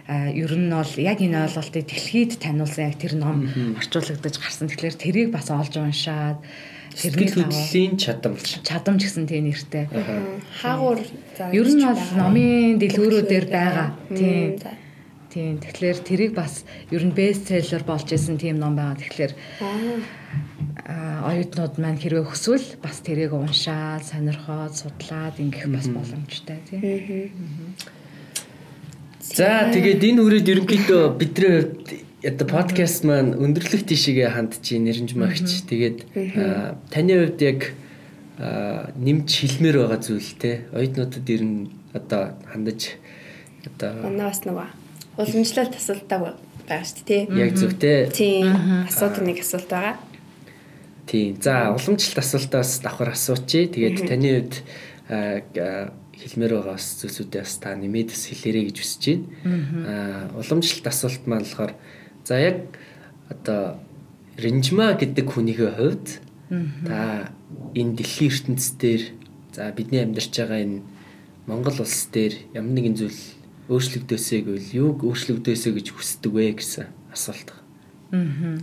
ер 0.07 0.53
нь 0.53 0.69
бол 0.69 0.93
яг 1.01 1.19
энэ 1.21 1.49
ойлголтыг 1.49 1.89
дэлхийд 1.89 2.37
таниулсан 2.37 2.93
яг 2.93 2.95
тэр 3.01 3.17
ном 3.17 3.49
орчуулагдаж 3.81 4.35
гарсан. 4.37 4.69
Тэгэхээр 4.69 4.95
тэрийг 5.01 5.29
бас 5.33 5.49
олж 5.49 5.73
уншаад 5.81 6.39
Сэтгэл 6.95 7.43
хөдлөлийн 7.43 7.99
чадамж. 7.99 8.63
Чадамж 8.63 9.03
гэсэн 9.03 9.27
тийм 9.27 9.51
нэртэй. 9.51 9.91
Хаагур 10.61 11.03
ер 11.51 11.67
нь 11.67 11.83
бол 11.83 12.05
номын 12.15 12.79
дэлгүүрүүдээр 12.79 13.45
байгаа. 13.51 13.89
Тийм. 14.15 14.63
Тийм. 15.27 15.59
Тэгэхээр 15.59 15.99
тэрийг 16.07 16.31
бас 16.31 16.63
ер 16.95 17.03
нь 17.03 17.11
бестселлер 17.11 17.83
болж 17.83 18.07
исэн 18.07 18.39
тийм 18.39 18.63
ном 18.63 18.79
байгаа. 18.79 18.95
Тэгэхээр 18.95 19.33
аа 20.87 21.35
оюутнууд 21.35 21.75
маань 21.75 21.99
хэрвээ 21.99 22.23
хүсвэл 22.31 22.79
бас 22.79 23.03
тэрийг 23.03 23.35
уншаад, 23.35 24.07
сонирхоод, 24.07 24.71
судлаад 24.79 25.35
ингэх 25.43 25.67
бас 25.67 25.91
боломжтой 25.91 26.63
тийм. 26.71 26.79
За 29.35 29.67
тэгээд 29.67 29.99
энэ 29.99 30.23
үрээд 30.23 30.47
ерөнхийдөө 30.47 31.19
бидний 31.19 31.51
хувьд 31.59 31.91
одоо 32.23 32.47
подкаст 32.47 33.03
маань 33.03 33.35
өндөрлөх 33.35 33.83
тишээгээ 33.83 34.31
хандж 34.31 34.63
нэрнж 34.79 35.11
магч. 35.19 35.67
Тэгээд 35.67 36.07
таны 36.87 37.13
хувьд 37.19 37.39
яг 37.43 37.75
нэмж 38.39 39.27
хэлмээр 39.27 39.83
байгаа 39.83 39.99
зүйл 39.99 40.31
те 40.39 40.63
оюутнуудад 40.71 41.27
ер 41.27 41.43
нь 41.43 41.67
одоо 41.91 42.39
хандаж 42.47 42.95
одоо 43.67 44.07
манаас 44.07 44.39
нөгөө 44.47 44.71
уламжлалт 45.19 45.75
асуултаа 45.75 46.39
байгаа 46.63 46.87
шүү 46.87 47.03
дээ 47.03 47.23
тий. 47.27 47.35
Яг 47.35 47.51
зөв 47.59 47.75
те. 47.75 48.07
Тийм. 48.15 48.55
Асуудаг 48.87 49.19
нэг 49.19 49.43
асуулт 49.43 49.67
байгаа. 49.67 49.99
Тийм. 51.11 51.35
За 51.43 51.75
уламжлалт 51.75 52.23
асуултаас 52.23 52.79
давхар 52.79 53.11
асуучих. 53.11 53.75
Тэгээд 53.75 53.99
таны 54.07 54.31
хувьд 54.31 54.55
хэлмээр 56.21 56.53
байгаа 56.55 56.75
бас 56.77 56.87
зүйлсүүдээ 57.01 57.41
бас 57.43 57.55
та 57.59 57.75
нэмээд 57.75 58.09
бас 58.13 58.23
хэлээрэй 58.29 58.63
гэж 58.71 58.77
хүсэж 58.79 59.03
байна. 59.05 59.25
Аа 59.89 60.39
уламжлалт 60.39 60.87
асуулт 60.87 61.23
маань 61.27 61.43
болохоор 61.43 61.73
За 62.25 62.39
яг 62.39 62.57
одоо 63.29 63.77
Ринжма 64.35 64.97
гэдэг 64.97 65.29
хүнийхээ 65.29 65.71
хувьд 65.77 66.07
та 66.89 67.29
энэ 67.77 68.01
дэлхийн 68.01 68.33
ертөнцийн 68.33 68.77
дээр 68.81 69.03
за 69.53 69.69
бидний 69.77 70.01
амьдарч 70.01 70.33
байгаа 70.33 70.59
энэ 70.65 70.81
Монгол 71.45 71.77
улс 71.85 72.09
дээр 72.09 72.33
ямар 72.57 72.73
нэгэн 72.73 72.97
зүйл 72.97 73.21
өөрчлөгдөөсэй 73.69 74.41
гэвэл 74.41 74.73
юуг 74.73 75.05
өөрчлөгдөөсэй 75.05 75.71
гэж 75.77 75.87
хүсдэг 75.93 76.33
вэ 76.33 76.57
гэсэн 76.57 76.89
асуулт. 77.13 77.53
Аа. 77.53 78.57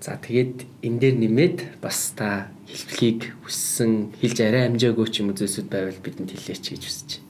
За 0.00 0.16
тэгээд 0.16 0.64
энэ 0.80 0.96
дээр 0.96 1.16
нэмээд 1.20 1.58
бас 1.84 2.16
та 2.16 2.48
хэлбэлхийг 2.64 3.36
хүссэн 3.44 4.16
хэлж 4.16 4.38
арай 4.40 4.72
амжаагүй 4.72 5.06
ч 5.12 5.20
юм 5.20 5.28
уу 5.28 5.36
зүйлсүүд 5.36 5.68
байвал 5.68 6.00
бидэнд 6.00 6.32
хэлээч 6.32 6.64
гэж 6.72 6.82
хүсэж 6.88 7.10
байна. 7.20 7.28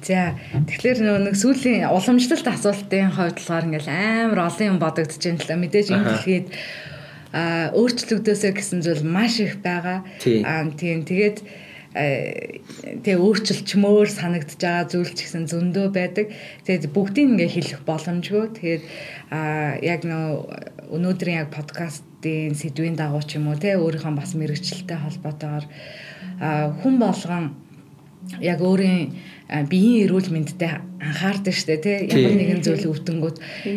За 0.00 0.32
тэгэхээр 0.64 0.98
нөгөө 1.04 1.22
нэг 1.28 1.36
сүүлийн 1.36 1.92
уламжлалт 1.92 2.48
асуултын 2.48 3.12
хувьд 3.12 3.36
болохоор 3.36 3.68
ингээл 3.68 3.92
амар 3.92 4.40
олон 4.48 4.64
юм 4.64 4.78
бодогдож 4.80 5.20
байна 5.20 5.44
л 5.44 5.60
мэдээж 5.60 5.88
энэ 5.92 6.08
дэлхийд 6.08 6.46
а 7.36 7.68
өөрчлөгдөөсэй 7.76 8.52
гэсэн 8.56 8.80
зүйл 8.80 9.04
маш 9.04 9.36
их 9.44 9.60
байгаа. 9.60 10.08
Аа 10.40 10.72
тийм 10.72 11.04
тэгээд 11.04 11.44
тэгээ 11.96 13.20
өөрчлөлчмөөр 13.24 14.08
санагдж 14.08 14.56
байгаа 14.60 14.84
зүйл 14.88 15.12
ч 15.12 15.28
гэсэн 15.28 15.48
зөндөө 15.52 15.86
байдаг. 15.92 16.32
Тэгээд 16.64 16.92
бүгдийг 16.92 17.28
ингээ 17.36 17.50
хэлэх 17.56 17.80
боломжгүй. 17.88 18.44
Тэгээд 18.56 18.82
а 19.32 19.76
яг 19.80 20.04
нөө 20.04 20.75
өнөөдрийн 20.90 21.46
яг 21.46 21.50
подкастын 21.54 22.54
сэдвийн 22.54 22.96
дагуу 22.96 23.22
ч 23.22 23.38
юм 23.38 23.48
уу 23.50 23.58
те 23.58 23.76
өөрийнхөө 23.76 24.14
бас 24.14 24.34
мэрэгчлэлтэй 24.38 24.98
холбоотойгоор 24.98 25.64
хүн 26.82 26.94
болгон 26.98 27.44
яг 28.40 28.60
өөрийн 28.60 29.14
биеийн 29.70 30.10
эрүүл 30.10 30.30
мэндэд 30.34 30.62
анхаардаг 30.98 31.54
штэ 31.54 31.78
тий. 31.78 31.98
Ямар 32.10 32.34
нэгэн 32.34 32.60
зүйл 32.66 32.90
өвдөнгүүд 32.90 33.36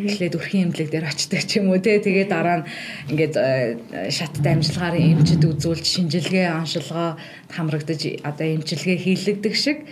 эхлээд 0.09 0.37
өрхийн 0.39 0.73
эмнэлэг 0.73 0.89
дээр 0.89 1.05
очдаг 1.05 1.45
ч 1.45 1.61
юм 1.61 1.69
уу 1.69 1.77
тий 1.77 2.01
тэгээ 2.01 2.25
дараа 2.25 2.65
нь 2.65 2.67
ингээд 3.13 3.35
а, 3.37 4.09
шат 4.09 4.33
дамжлагаар 4.41 4.97
эмчэд 4.97 5.45
үзүүлж 5.45 5.85
шинжилгээ 5.85 6.49
оншилгоо 6.57 7.21
хамрагдаж 7.53 8.01
одоо 8.25 8.47
эмчилгээ 8.49 8.97
хийлэгдэг 8.97 9.53
шиг 9.53 9.85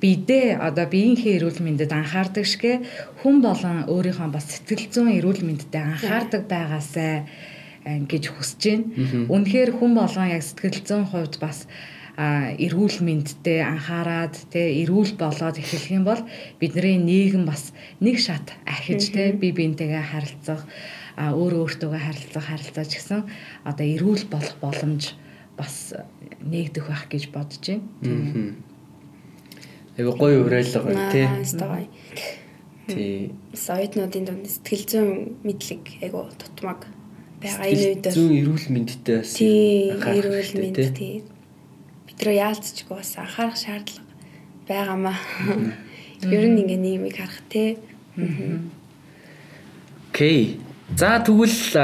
бидээ 0.00 0.58
одоо 0.58 0.86
биеийнхээ 0.88 1.36
эрүүл 1.38 1.60
мэндэд 1.60 1.92
анхаардаг 1.92 2.44
шгэ 2.48 2.72
хүн 3.20 3.36
болон 3.44 3.84
өөрийнхөө 3.86 4.28
бас 4.32 4.48
сэтгэл 4.48 4.88
зүйн 4.88 5.16
эрүүл 5.20 5.44
мэндэд 5.44 5.74
анхаардаг 5.76 6.48
байгаасай 6.48 7.28
а, 7.84 8.00
гэж 8.08 8.24
хүсэж 8.32 8.62
байна. 8.64 8.86
Үнэхээр 9.28 9.70
хүн 9.76 9.92
болгон 9.94 10.32
яг 10.32 10.42
сэтгэл 10.42 10.80
зүйн 10.88 11.06
хувьд 11.08 11.36
бас 11.40 11.68
эрүүл 12.20 13.00
мэндтэй 13.00 13.64
анхаарад 13.64 14.36
те 14.52 14.82
эрүүл 14.82 15.16
болоод 15.16 15.56
эхлэх 15.56 15.88
юм 15.88 16.04
бол 16.04 16.20
бидний 16.60 17.00
нийгэм 17.00 17.48
бас 17.48 17.72
нэг 18.00 18.20
шат 18.20 18.52
ахиж 18.68 19.08
те 19.14 19.32
би 19.32 19.52
биентэйгээ 19.56 20.04
харилцах 20.12 20.66
а 21.16 21.32
өөр 21.32 21.64
өөртөөгөө 21.64 22.00
харилцах 22.00 22.44
харилцаач 22.44 22.90
гэсэн 22.92 23.24
одоо 23.64 23.86
эрүүл 23.86 24.24
болох 24.28 24.56
боломж 24.60 25.16
бас 25.56 25.96
нээгдэх 26.44 26.84
байх 26.88 27.08
гэж 27.08 27.24
бодож 27.32 27.64
байна. 27.64 28.60
Айгу 30.00 30.16
гоё 30.16 30.40
уриалга 30.44 30.80
байна 30.80 31.12
тий. 31.12 31.28
Тий. 32.88 33.32
Соёднуудын 33.52 34.24
дунд 34.24 34.46
сэтгэл 34.48 34.84
зүйн 34.88 35.10
мэдлэг 35.44 35.84
айгу 36.00 36.24
тутмаг 36.40 36.88
байгаа 37.44 37.68
энэ 37.68 38.00
үед. 38.00 38.06
Зүүн 38.08 38.32
эрүүл 38.40 38.66
мэндтэй 38.72 39.16
бас 39.20 39.36
Тий, 39.36 39.92
эрүүл 39.92 40.52
мэнд 40.56 40.76
тий. 40.80 40.90
тий. 40.96 41.14
Бидрөө 42.08 42.34
яалтчгүй 42.40 42.96
бас 42.96 43.12
анхаарах 43.20 43.60
шаардлага 43.60 44.08
байгаамаа. 44.66 45.18
Ер 46.24 46.44
нь 46.48 46.58
ингээ 46.64 46.80
нийгмийг 46.80 47.16
харах 47.20 47.44
тий. 47.52 47.76
Окей. 50.10 50.58
За 50.98 51.22
тэгвэл 51.22 51.76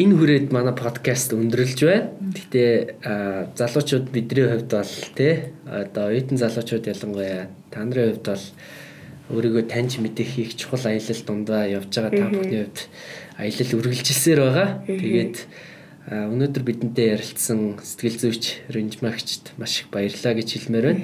энэ 0.00 0.14
хүрээд 0.16 0.48
манай 0.48 0.72
подкаст 0.72 1.36
өндөрлж 1.36 1.80
байна. 1.84 2.08
Гэтэ 2.32 3.04
залуучууд 3.52 4.08
бидний 4.08 4.48
хувьд 4.48 4.72
бол 4.72 4.94
тий 5.12 5.52
одоо 5.68 6.08
оюутан 6.08 6.40
залуучууд 6.40 6.88
ялангуяа 6.88 7.52
та 7.68 7.84
нарын 7.84 8.16
хувьд 8.16 8.26
бол 8.26 8.44
өөрийгөө 9.36 9.64
таньж 9.68 10.00
мэдэх 10.00 10.28
хийх 10.40 10.56
чухал 10.56 10.88
аялал 10.88 11.22
дундаа 11.26 11.68
явж 11.68 11.92
байгаа 11.92 12.16
та 12.16 12.32
бүхний 12.32 12.64
хувьд 12.64 12.80
аялал 13.36 13.76
үргэлжилсээр 13.76 14.40
байгаа. 14.40 14.68
Тэгээд 14.88 15.36
өнөөдөр 16.08 16.62
бидэнтэй 16.64 17.06
ярилцсан 17.14 17.76
сэтгэл 17.84 18.18
зүйч 18.24 18.72
Ринжмагчд 18.72 19.52
маш 19.60 19.84
их 19.84 19.92
баярлалаа 19.92 20.34
гэж 20.34 20.48
хэлмээр 20.48 20.86
байна. 20.88 21.02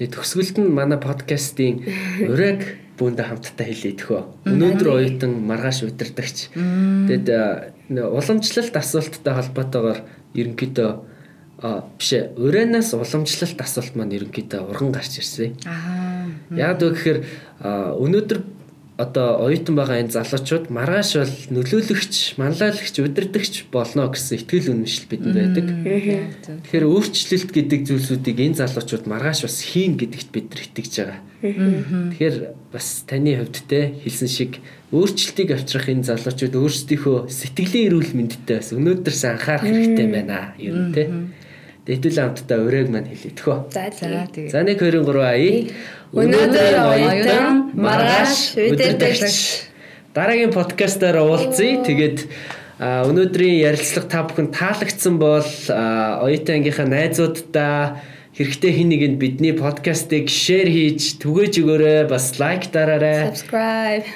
Тэгээд 0.00 0.16
төгсгөлд 0.16 0.56
нь 0.64 0.72
манай 0.72 0.96
подкастын 0.96 1.84
ураг 2.32 2.64
бүүндээ 2.96 3.26
хамтдаа 3.28 3.66
хэлээ 3.68 4.00
төхөө. 4.00 4.48
Өнөөдөр 4.48 4.88
оюутан 4.96 5.32
маргааш 5.44 5.84
удирдахч. 5.84 6.48
Нэ 6.56 8.00
уламжлалт 8.08 8.72
асуулттай 8.80 9.34
холбоотойгоор 9.36 10.00
ерөнхийдөө 10.32 10.90
биш 12.00 12.10
урайнаас 12.16 12.96
уламжлалт 12.96 13.60
асуулт 13.60 13.92
маань 13.92 14.16
ерөнхийдөө 14.16 14.72
урган 14.72 14.88
гарч 14.96 15.20
ирсэн. 15.20 15.60
Аа. 15.68 16.32
Яг 16.56 16.80
үг 16.80 16.96
гэхээр 16.96 17.20
өнөөдөр 18.00 18.38
одоо 19.00 19.40
оюутан 19.40 19.74
байгаа 19.80 20.04
энэ 20.04 20.12
залуучууд 20.12 20.68
маргааш 20.68 21.10
бол 21.16 21.34
нөлөөлөгч, 21.56 22.36
манлайлагч, 22.36 22.94
удирдахч 23.00 23.54
болно 23.72 24.12
гэсэн 24.12 24.44
итгэл 24.44 24.76
үнэмшил 24.76 25.08
бидэнд 25.08 25.36
байдаг. 25.40 25.66
Тэгэхээр 26.68 26.84
өөрчлөлт 26.84 27.50
гэдэг 27.56 27.80
зүйлсүүдийг 27.88 28.38
энэ 28.44 28.60
залуучууд 28.60 29.04
маргааш 29.08 29.48
бас 29.48 29.56
хийн 29.64 29.96
гэдэгт 29.96 30.28
бид 30.28 30.46
нар 30.52 30.62
итгэж 30.68 30.92
байгаа. 31.00 31.20
Тэгэхээр 31.40 32.36
бас 32.68 32.86
таны 33.08 33.32
хувьд 33.40 33.56
те 33.64 33.96
хэлсэн 34.04 34.28
шиг 34.28 34.60
өөрчлөлтийг 34.92 35.56
авчрах 35.56 35.88
энэ 35.88 36.04
залуучууд 36.04 36.54
өөрсдийнхөө 36.60 37.18
сэтгэлийн 37.32 37.88
эрүүл 37.88 38.12
мэндэд 38.12 38.44
бас 38.44 38.68
өнөөдөрс 38.76 39.22
анхаарах 39.24 39.64
хэрэгтэй 39.64 40.08
байна. 40.12 40.52
Ер 40.60 40.76
нь 40.76 40.92
те. 40.92 41.08
Дэвтүүл 41.90 42.18
хамтдаа 42.22 42.58
урайг 42.62 42.86
маань 42.86 43.10
хэлээ 43.10 43.34
төхөө. 43.34 43.58
За 43.74 43.90
За 43.90 44.30
тий. 44.30 44.46
тэгээ. 44.46 44.50
За 44.54 44.62
1 44.62 44.78
2 44.78 45.02
3 45.02 45.26
ая. 45.26 45.66
Өнөөдөр 46.14 46.74
оюутан 46.86 47.74
маргааш 47.74 48.34
удирдагч. 48.54 49.66
Дараагийн 50.14 50.54
подкастаар 50.54 51.18
уулзъя. 51.18 51.82
Тэгээд 51.82 52.30
өнөөдрийн 52.78 53.58
ярилцлага 53.66 54.06
та 54.06 54.22
бүхэн 54.22 54.54
таалагдсан 54.54 55.18
бол 55.18 55.50
а, 55.68 56.22
оюутан 56.22 56.62
ангийнхаа 56.62 56.86
найзуудаа 56.86 57.98
хэрэгтэй 58.38 58.72
хин 58.72 58.88
нэгэнд 58.94 59.18
бидний 59.18 59.52
подкастыг 59.52 60.30
шеэр 60.30 60.70
хийж 60.70 61.18
түгээж 61.18 61.58
өгөөрэй. 61.58 62.06
Бас 62.06 62.38
лайк 62.38 62.70
дараарай. 62.70 63.34
Subscribe. 63.34 64.06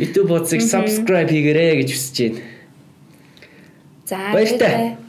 YouTube 0.00 0.32
хуудсыг 0.32 0.64
subscribe 0.64 1.28
хийгээрэй 1.28 1.84
гэж 1.84 1.88
хүсэж 1.92 2.16
байна. 2.24 2.40
За 4.08 4.16
баярлалаа. 4.32 5.07